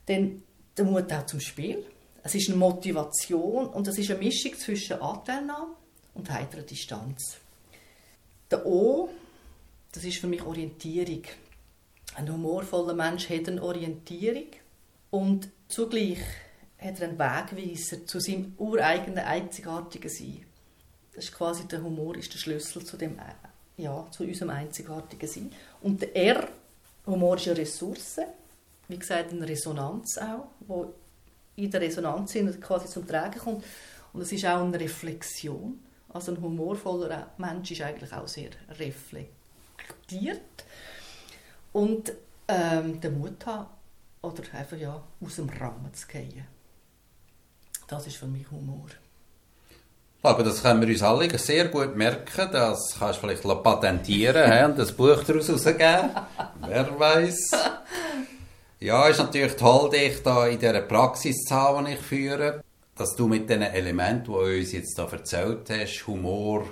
Dann 0.07 0.43
der 0.75 0.85
Mut 0.85 1.11
auch 1.13 1.25
zum 1.25 1.39
Spiel. 1.39 1.85
Es 2.23 2.35
ist 2.35 2.49
eine 2.49 2.57
Motivation 2.57 3.67
und 3.67 3.87
es 3.87 3.97
ist 3.97 4.09
eine 4.09 4.19
Mischung 4.19 4.53
zwischen 4.55 4.99
Anteilnahme 5.01 5.75
und 6.15 6.29
heiterer 6.29 6.63
Distanz. 6.63 7.37
Der 8.51 8.65
O, 8.65 9.09
das 9.91 10.03
ist 10.03 10.17
für 10.17 10.27
mich 10.27 10.43
Orientierung. 10.43 11.23
Ein 12.15 12.31
humorvoller 12.31 12.93
Mensch 12.93 13.29
hat 13.29 13.47
eine 13.47 13.61
Orientierung 13.61 14.47
und 15.09 15.49
zugleich 15.67 16.19
hat 16.77 16.99
er 16.99 17.09
einen 17.09 17.19
Wegweiser 17.19 18.05
zu 18.05 18.19
seinem 18.19 18.53
ureigenen, 18.57 19.19
einzigartigen 19.19 20.09
Sein. 20.09 20.45
Das 21.13 21.25
ist 21.25 21.33
quasi 21.33 21.67
der 21.67 21.83
Humor 21.83 22.15
ist 22.15 22.33
der 22.33 22.39
Schlüssel 22.39 22.85
zu 22.85 22.97
dem, 22.97 23.19
ja, 23.77 24.07
zu 24.11 24.23
unserem 24.23 24.51
einzigartigen 24.51 25.27
Sein. 25.27 25.51
Und 25.81 26.01
der 26.01 26.15
R, 26.15 26.47
Humor 27.05 27.35
ist 27.35 27.47
eine 27.47 27.57
Ressource, 27.57 28.19
wie 28.87 28.97
gesagt 28.97 29.31
eine 29.31 29.47
Resonanz 29.47 30.17
auch, 30.17 30.47
wo 30.61 30.93
in 31.55 31.69
der 31.69 31.81
Resonanz 31.81 32.37
quasi 32.61 32.87
zum 32.87 33.07
Tragen 33.07 33.39
kommt. 33.39 33.65
Und 34.13 34.21
es 34.21 34.31
ist 34.31 34.45
auch 34.45 34.63
eine 34.63 34.79
Reflexion. 34.79 35.79
Also 36.09 36.31
ein 36.31 36.41
humorvoller 36.41 37.31
Mensch 37.37 37.71
ist 37.71 37.81
eigentlich 37.81 38.13
auch 38.13 38.27
sehr 38.27 38.49
reflektiert 38.69 39.38
und 41.73 42.13
ähm, 42.47 42.99
den 42.99 43.19
Mut 43.19 43.45
haben 43.45 43.67
oder 44.21 44.43
einfach 44.53 44.77
ja 44.77 45.01
aus 45.23 45.35
dem 45.35 45.49
Rahmen 45.49 45.93
zu 45.93 46.07
gehen. 46.07 46.45
Das 47.87 48.05
ist 48.07 48.17
für 48.17 48.27
mich 48.27 48.49
Humor. 48.51 48.87
Aber 50.21 50.43
das 50.43 50.61
können 50.61 50.81
wir 50.81 50.89
uns 50.89 51.01
alle 51.01 51.37
sehr 51.37 51.69
gut 51.69 51.95
merken. 51.95 52.49
Das 52.51 52.95
kannst 52.99 53.23
du 53.23 53.27
vielleicht 53.27 53.63
patentieren 53.63 54.71
und 54.71 54.79
ein 54.79 54.95
Buch 54.95 55.23
daraus 55.23 55.49
rausgeben. 55.49 56.11
Wer 56.67 56.99
weiß. 56.99 57.51
Ja, 58.81 59.07
ist 59.07 59.19
natürlich 59.19 59.55
toll, 59.55 59.89
dich 59.89 60.21
da 60.23 60.47
in 60.47 60.59
dieser 60.59 60.81
Praxis 60.81 61.37
zu 61.45 61.55
haben, 61.55 61.85
die 61.85 61.93
ich 61.93 61.99
führe, 61.99 62.63
dass 62.95 63.15
du 63.15 63.27
mit 63.27 63.49
diesen 63.49 63.61
Elementen, 63.61 64.25
die 64.25 64.31
du 64.31 64.39
uns 64.39 64.71
jetzt 64.73 64.97
da 64.97 65.05
erzählt 65.09 65.69
hast, 65.69 66.07
Humor, 66.07 66.65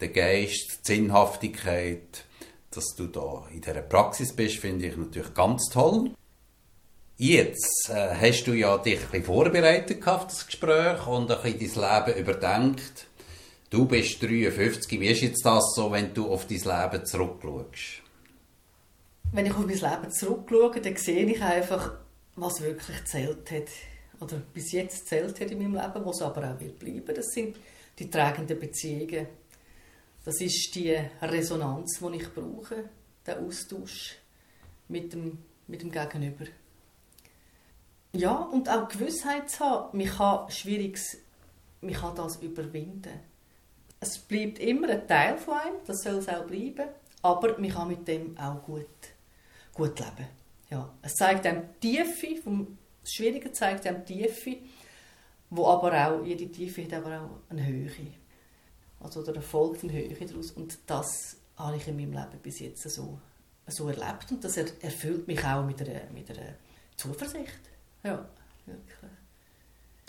der 0.00 0.08
Geist, 0.08 0.80
die 0.80 0.94
Sinnhaftigkeit, 0.94 2.24
dass 2.70 2.94
du 2.96 3.06
da 3.06 3.46
in 3.52 3.60
dieser 3.60 3.82
Praxis 3.82 4.34
bist, 4.34 4.58
finde 4.58 4.86
ich 4.86 4.96
natürlich 4.96 5.34
ganz 5.34 5.68
toll. 5.72 6.10
Jetzt 7.16 7.90
äh, 7.90 8.14
hast 8.14 8.44
du 8.44 8.52
ja 8.52 8.78
dich 8.78 8.98
ein 8.98 9.06
bisschen 9.06 9.24
vorbereitet 9.24 10.06
auf 10.06 10.26
das 10.26 10.46
Gespräch 10.46 11.06
und 11.06 11.30
ein 11.30 11.58
bisschen 11.58 11.82
dein 11.82 12.06
Leben 12.06 12.20
überdenkt. 12.20 13.06
Du 13.68 13.84
bist 13.84 14.22
53. 14.22 14.98
Wie 14.98 15.08
ist 15.08 15.20
jetzt 15.20 15.44
das 15.44 15.74
so, 15.74 15.92
wenn 15.92 16.14
du 16.14 16.32
auf 16.32 16.46
dein 16.46 16.58
Leben 16.58 17.04
zurückschaust? 17.04 18.02
Wenn 19.32 19.46
ich 19.46 19.52
auf 19.52 19.66
mein 19.66 19.76
Leben 19.76 20.10
zurückschaue, 20.10 20.80
dann 20.80 20.96
sehe 20.96 21.26
ich 21.26 21.42
einfach, 21.42 21.92
was 22.36 22.62
wirklich 22.62 23.04
zählt 23.04 23.50
hat. 23.50 23.68
Oder 24.20 24.38
bis 24.54 24.72
jetzt 24.72 25.06
zählt 25.06 25.40
hat 25.40 25.50
in 25.50 25.58
meinem 25.58 25.74
Leben, 25.74 26.06
was 26.06 26.22
aber 26.22 26.52
auch 26.52 26.60
wird 26.60 26.78
bleiben. 26.78 27.14
Das 27.14 27.26
sind 27.26 27.56
die 27.98 28.08
tragenden 28.08 28.58
Beziehungen. 28.58 29.26
Das 30.24 30.40
ist 30.40 30.74
die 30.74 30.94
Resonanz, 31.22 31.98
die 31.98 32.16
ich 32.16 32.34
brauche, 32.34 32.90
der 33.26 33.40
Austausch 33.40 34.16
mit 34.88 35.12
dem, 35.12 35.38
mit 35.66 35.82
dem 35.82 35.90
Gegenüber. 35.90 36.44
Ja, 38.12 38.34
und 38.34 38.68
auch 38.68 38.88
Gewissheit 38.88 39.48
zu 39.48 39.60
haben, 39.60 39.96
man 39.96 40.06
kann 40.08 40.50
Schwieriges, 40.50 41.18
man 41.80 41.94
kann 41.94 42.16
das 42.16 42.36
überwinden. 42.36 43.20
Es 44.00 44.18
bleibt 44.18 44.58
immer 44.58 44.88
ein 44.88 45.06
Teil 45.06 45.38
von 45.38 45.54
einem, 45.54 45.76
das 45.86 46.02
soll 46.02 46.16
es 46.16 46.28
auch 46.28 46.46
bleiben, 46.46 46.88
aber 47.22 47.58
man 47.58 47.70
kann 47.70 47.88
mit 47.88 48.06
dem 48.08 48.36
auch 48.36 48.62
gut, 48.62 48.86
gut 49.72 49.98
leben. 49.98 50.28
Ja, 50.70 50.92
es 51.02 51.14
zeigt 51.14 51.46
einem 51.46 51.80
Tiefe, 51.80 52.36
vom 52.42 52.78
das 53.02 53.12
Schwierige 53.12 53.50
zeigt 53.52 53.86
einem 53.86 54.04
Tiefe, 54.04 54.58
wo 55.48 55.66
aber 55.66 55.92
auch, 56.06 56.24
jede 56.24 56.50
Tiefe 56.50 56.84
hat 56.84 56.92
aber 56.92 57.20
auch 57.20 57.50
eine 57.50 57.66
Höhe. 57.66 58.19
Also 59.00 59.22
der 59.22 59.36
Erfolg 59.36 59.78
eine 59.82 59.92
Höhe 59.92 60.14
daraus 60.14 60.50
und 60.52 60.78
das 60.86 61.36
habe 61.56 61.76
ich 61.76 61.88
in 61.88 61.96
meinem 61.96 62.12
Leben 62.12 62.38
bis 62.42 62.60
jetzt 62.60 62.82
so, 62.88 63.18
so 63.66 63.88
erlebt 63.88 64.30
und 64.30 64.44
das 64.44 64.56
erfüllt 64.56 65.26
mich 65.26 65.44
auch 65.44 65.64
mit 65.64 65.80
einer, 65.80 66.00
mit 66.12 66.30
einer 66.30 66.54
Zuversicht. 66.96 67.60
Ja, 68.02 68.24
wirklich. 68.66 69.10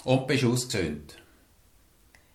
Und 0.04 0.28
bist 0.28 0.44
du 0.44 0.54
ausgezöhnt? 0.54 1.18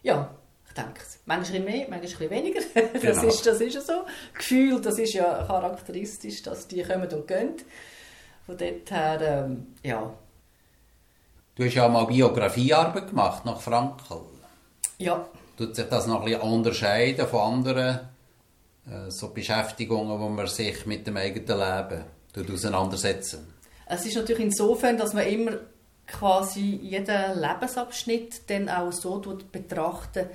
Ja, 0.02 0.34
ich 0.68 0.74
denke 0.74 1.00
es. 1.02 1.18
Manchmal 1.26 1.60
mehr, 1.60 1.86
manchmal 1.88 1.94
ein 1.94 2.00
bisschen 2.02 2.30
weniger. 2.30 2.60
Das, 2.92 3.02
genau. 3.02 3.22
ist, 3.28 3.46
das 3.46 3.60
ist 3.60 3.74
ja 3.74 3.80
so. 3.80 4.06
Gefühl, 4.34 4.80
das 4.80 4.98
ist 4.98 5.14
ja 5.14 5.44
charakteristisch, 5.44 6.42
dass 6.42 6.68
die 6.68 6.82
kommen 6.82 7.10
und 7.10 7.26
gehen. 7.26 7.54
Von 8.46 8.56
dort 8.56 8.90
her, 8.90 9.20
ähm, 9.20 9.74
ja. 9.82 10.14
Du 11.56 11.64
hast 11.64 11.74
ja 11.74 11.88
mal 11.88 12.04
Biografiearbeit 12.04 13.08
gemacht 13.08 13.44
nach 13.44 13.60
Frankel. 13.60 14.20
Ja. 14.98 15.26
Tut 15.56 15.74
sich 15.74 15.86
das 15.86 16.06
noch 16.06 16.20
ein 16.20 16.26
bisschen 16.26 16.42
unterscheiden 16.42 17.26
von 17.26 17.40
anderen 17.40 18.00
äh, 18.86 19.10
so 19.10 19.28
Beschäftigungen, 19.28 20.20
wo 20.20 20.28
man 20.28 20.46
sich 20.46 20.84
mit 20.86 21.06
dem 21.06 21.16
eigenen 21.16 21.58
Leben 21.58 22.52
auseinandersetzen? 22.52 23.54
Es 23.86 24.04
ist 24.04 24.16
natürlich 24.16 24.44
insofern, 24.44 24.98
dass 24.98 25.14
man 25.14 25.26
immer 25.26 25.52
quasi 26.06 26.78
jeden 26.82 27.40
Lebensabschnitt 27.40 28.48
dann 28.50 28.68
auch 28.68 28.92
so 28.92 29.20
betrachten 29.50 30.26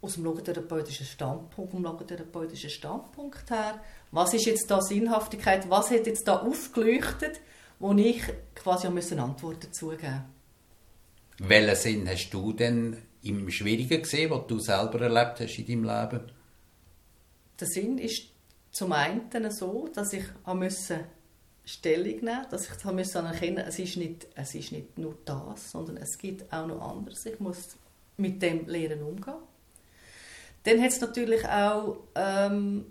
aus 0.00 0.14
dem 0.14 0.24
logotherapeutischen 0.24 1.06
Standpunkt, 1.06 1.72
vom 1.72 1.82
logotherapeutischen 1.82 2.70
Standpunkt 2.70 3.50
her. 3.50 3.80
Was 4.10 4.34
ist 4.34 4.46
jetzt 4.46 4.70
da 4.70 4.80
Sinnhaftigkeit? 4.80 5.70
Was 5.70 5.90
hat 5.90 6.06
jetzt 6.06 6.26
da 6.26 6.40
aufgeleuchtet, 6.40 7.40
wo 7.78 7.92
ich 7.94 8.22
quasi 8.54 8.90
müssen 8.90 9.20
Antworten 9.20 9.60
dazu 9.62 9.88
geben 9.88 10.24
Welchen 11.38 11.76
Sinn 11.76 12.08
hast 12.08 12.30
du 12.30 12.52
denn 12.52 12.96
im 13.22 13.50
Schwierigen 13.50 14.02
gesehen, 14.02 14.30
was 14.30 14.46
du 14.46 14.58
selber 14.58 15.00
erlebt 15.00 15.40
hast 15.40 15.58
in 15.58 15.66
deinem 15.66 15.84
Leben? 15.84 16.32
Der 17.60 17.66
Sinn 17.68 17.98
ist 17.98 18.24
zum 18.70 18.92
einen 18.92 19.50
so, 19.50 19.88
dass 19.94 20.12
ich 20.12 20.24
müssen 20.52 21.00
Stellung 21.64 22.16
nehmen, 22.16 22.46
dass 22.50 22.68
ich 22.68 22.74
das 22.74 23.16
anerkennen 23.16 23.64
es 23.66 23.78
ist 23.78 23.96
nicht, 23.96 24.26
es 24.34 24.54
ist 24.54 24.72
nicht 24.72 24.98
nur 24.98 25.16
das, 25.24 25.70
sondern 25.70 25.96
es 25.98 26.18
gibt 26.18 26.52
auch 26.52 26.66
noch 26.66 26.80
anderes. 26.80 27.24
Ich 27.24 27.38
muss 27.38 27.76
mit 28.16 28.42
dem 28.42 28.66
Lehren 28.66 29.02
umgehen. 29.02 29.34
Dann 30.64 30.80
hat 30.80 30.90
es 30.90 31.00
natürlich 31.00 31.46
auch 31.46 31.98
ähm, 32.14 32.86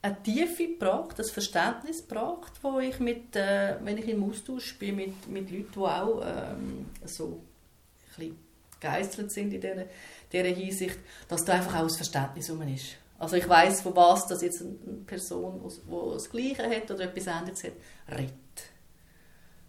eine 0.00 0.22
Tiefe 0.22 0.68
gebracht, 0.68 1.18
das 1.18 1.30
Verständnis 1.30 2.06
gebracht, 2.06 2.52
wo 2.62 2.78
ich 2.78 2.98
mit, 2.98 3.34
äh, 3.36 3.76
wenn 3.82 3.98
ich 3.98 4.08
im 4.08 4.24
Austausch 4.24 4.78
bin 4.78 4.96
mit, 4.96 5.28
mit 5.28 5.50
Leuten, 5.50 5.72
die 5.72 5.78
auch 5.78 6.22
ähm, 6.24 6.86
so 7.04 7.26
ein 7.26 8.16
bisschen 8.16 8.47
geistelt 8.80 9.30
sind 9.32 9.52
in 9.52 9.60
dieser, 9.60 9.84
dieser 10.32 10.48
Hinsicht, 10.48 10.98
dass 11.28 11.44
da 11.44 11.54
einfach 11.54 11.76
auch 11.76 11.84
das 11.84 11.96
Verständnis 11.96 12.50
um 12.50 12.62
ist. 12.62 12.96
Also 13.18 13.36
ich 13.36 13.48
weiß, 13.48 13.82
von 13.82 13.96
was 13.96 14.26
das 14.26 14.42
jetzt 14.42 14.62
eine 14.62 14.98
Person, 15.06 15.60
die 15.62 16.12
das 16.14 16.30
Gleiche 16.30 16.70
hat 16.70 16.90
oder 16.90 17.04
etwas 17.04 17.26
anderes 17.28 17.64
hat, 17.64 17.72
redet. 18.16 18.32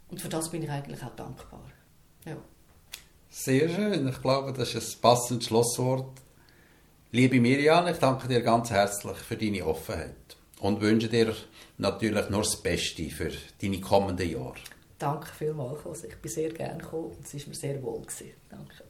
Und 0.09 0.21
für 0.21 0.29
das 0.29 0.49
bin 0.49 0.63
ich 0.63 0.69
eigentlich 0.69 1.01
auch 1.03 1.15
dankbar. 1.15 1.63
Ja. 2.25 2.37
Sehr 3.29 3.69
schön. 3.69 4.07
Ich 4.07 4.21
glaube, 4.21 4.53
das 4.53 4.73
ist 4.75 4.97
ein 4.97 5.01
passendes 5.01 5.47
Schlusswort. 5.47 6.19
Liebe 7.11 7.39
Miriam, 7.39 7.87
ich 7.87 7.97
danke 7.97 8.27
dir 8.27 8.41
ganz 8.41 8.69
herzlich 8.69 9.17
für 9.17 9.35
deine 9.35 9.65
Offenheit 9.65 10.37
und 10.59 10.81
wünsche 10.81 11.07
dir 11.07 11.35
natürlich 11.77 12.29
nur 12.29 12.43
das 12.43 12.61
Beste 12.61 13.09
für 13.09 13.31
deine 13.61 13.81
kommenden 13.81 14.29
Jahre. 14.29 14.55
Danke 14.99 15.27
vielmals. 15.27 16.03
Ich 16.03 16.17
bin 16.17 16.31
sehr 16.31 16.49
gerne 16.49 16.77
gekommen 16.77 17.15
und 17.17 17.25
es 17.25 17.33
war 17.33 17.47
mir 17.47 17.55
sehr 17.55 17.81
wohl. 17.81 18.01
Gewesen. 18.01 18.31
Danke. 18.49 18.83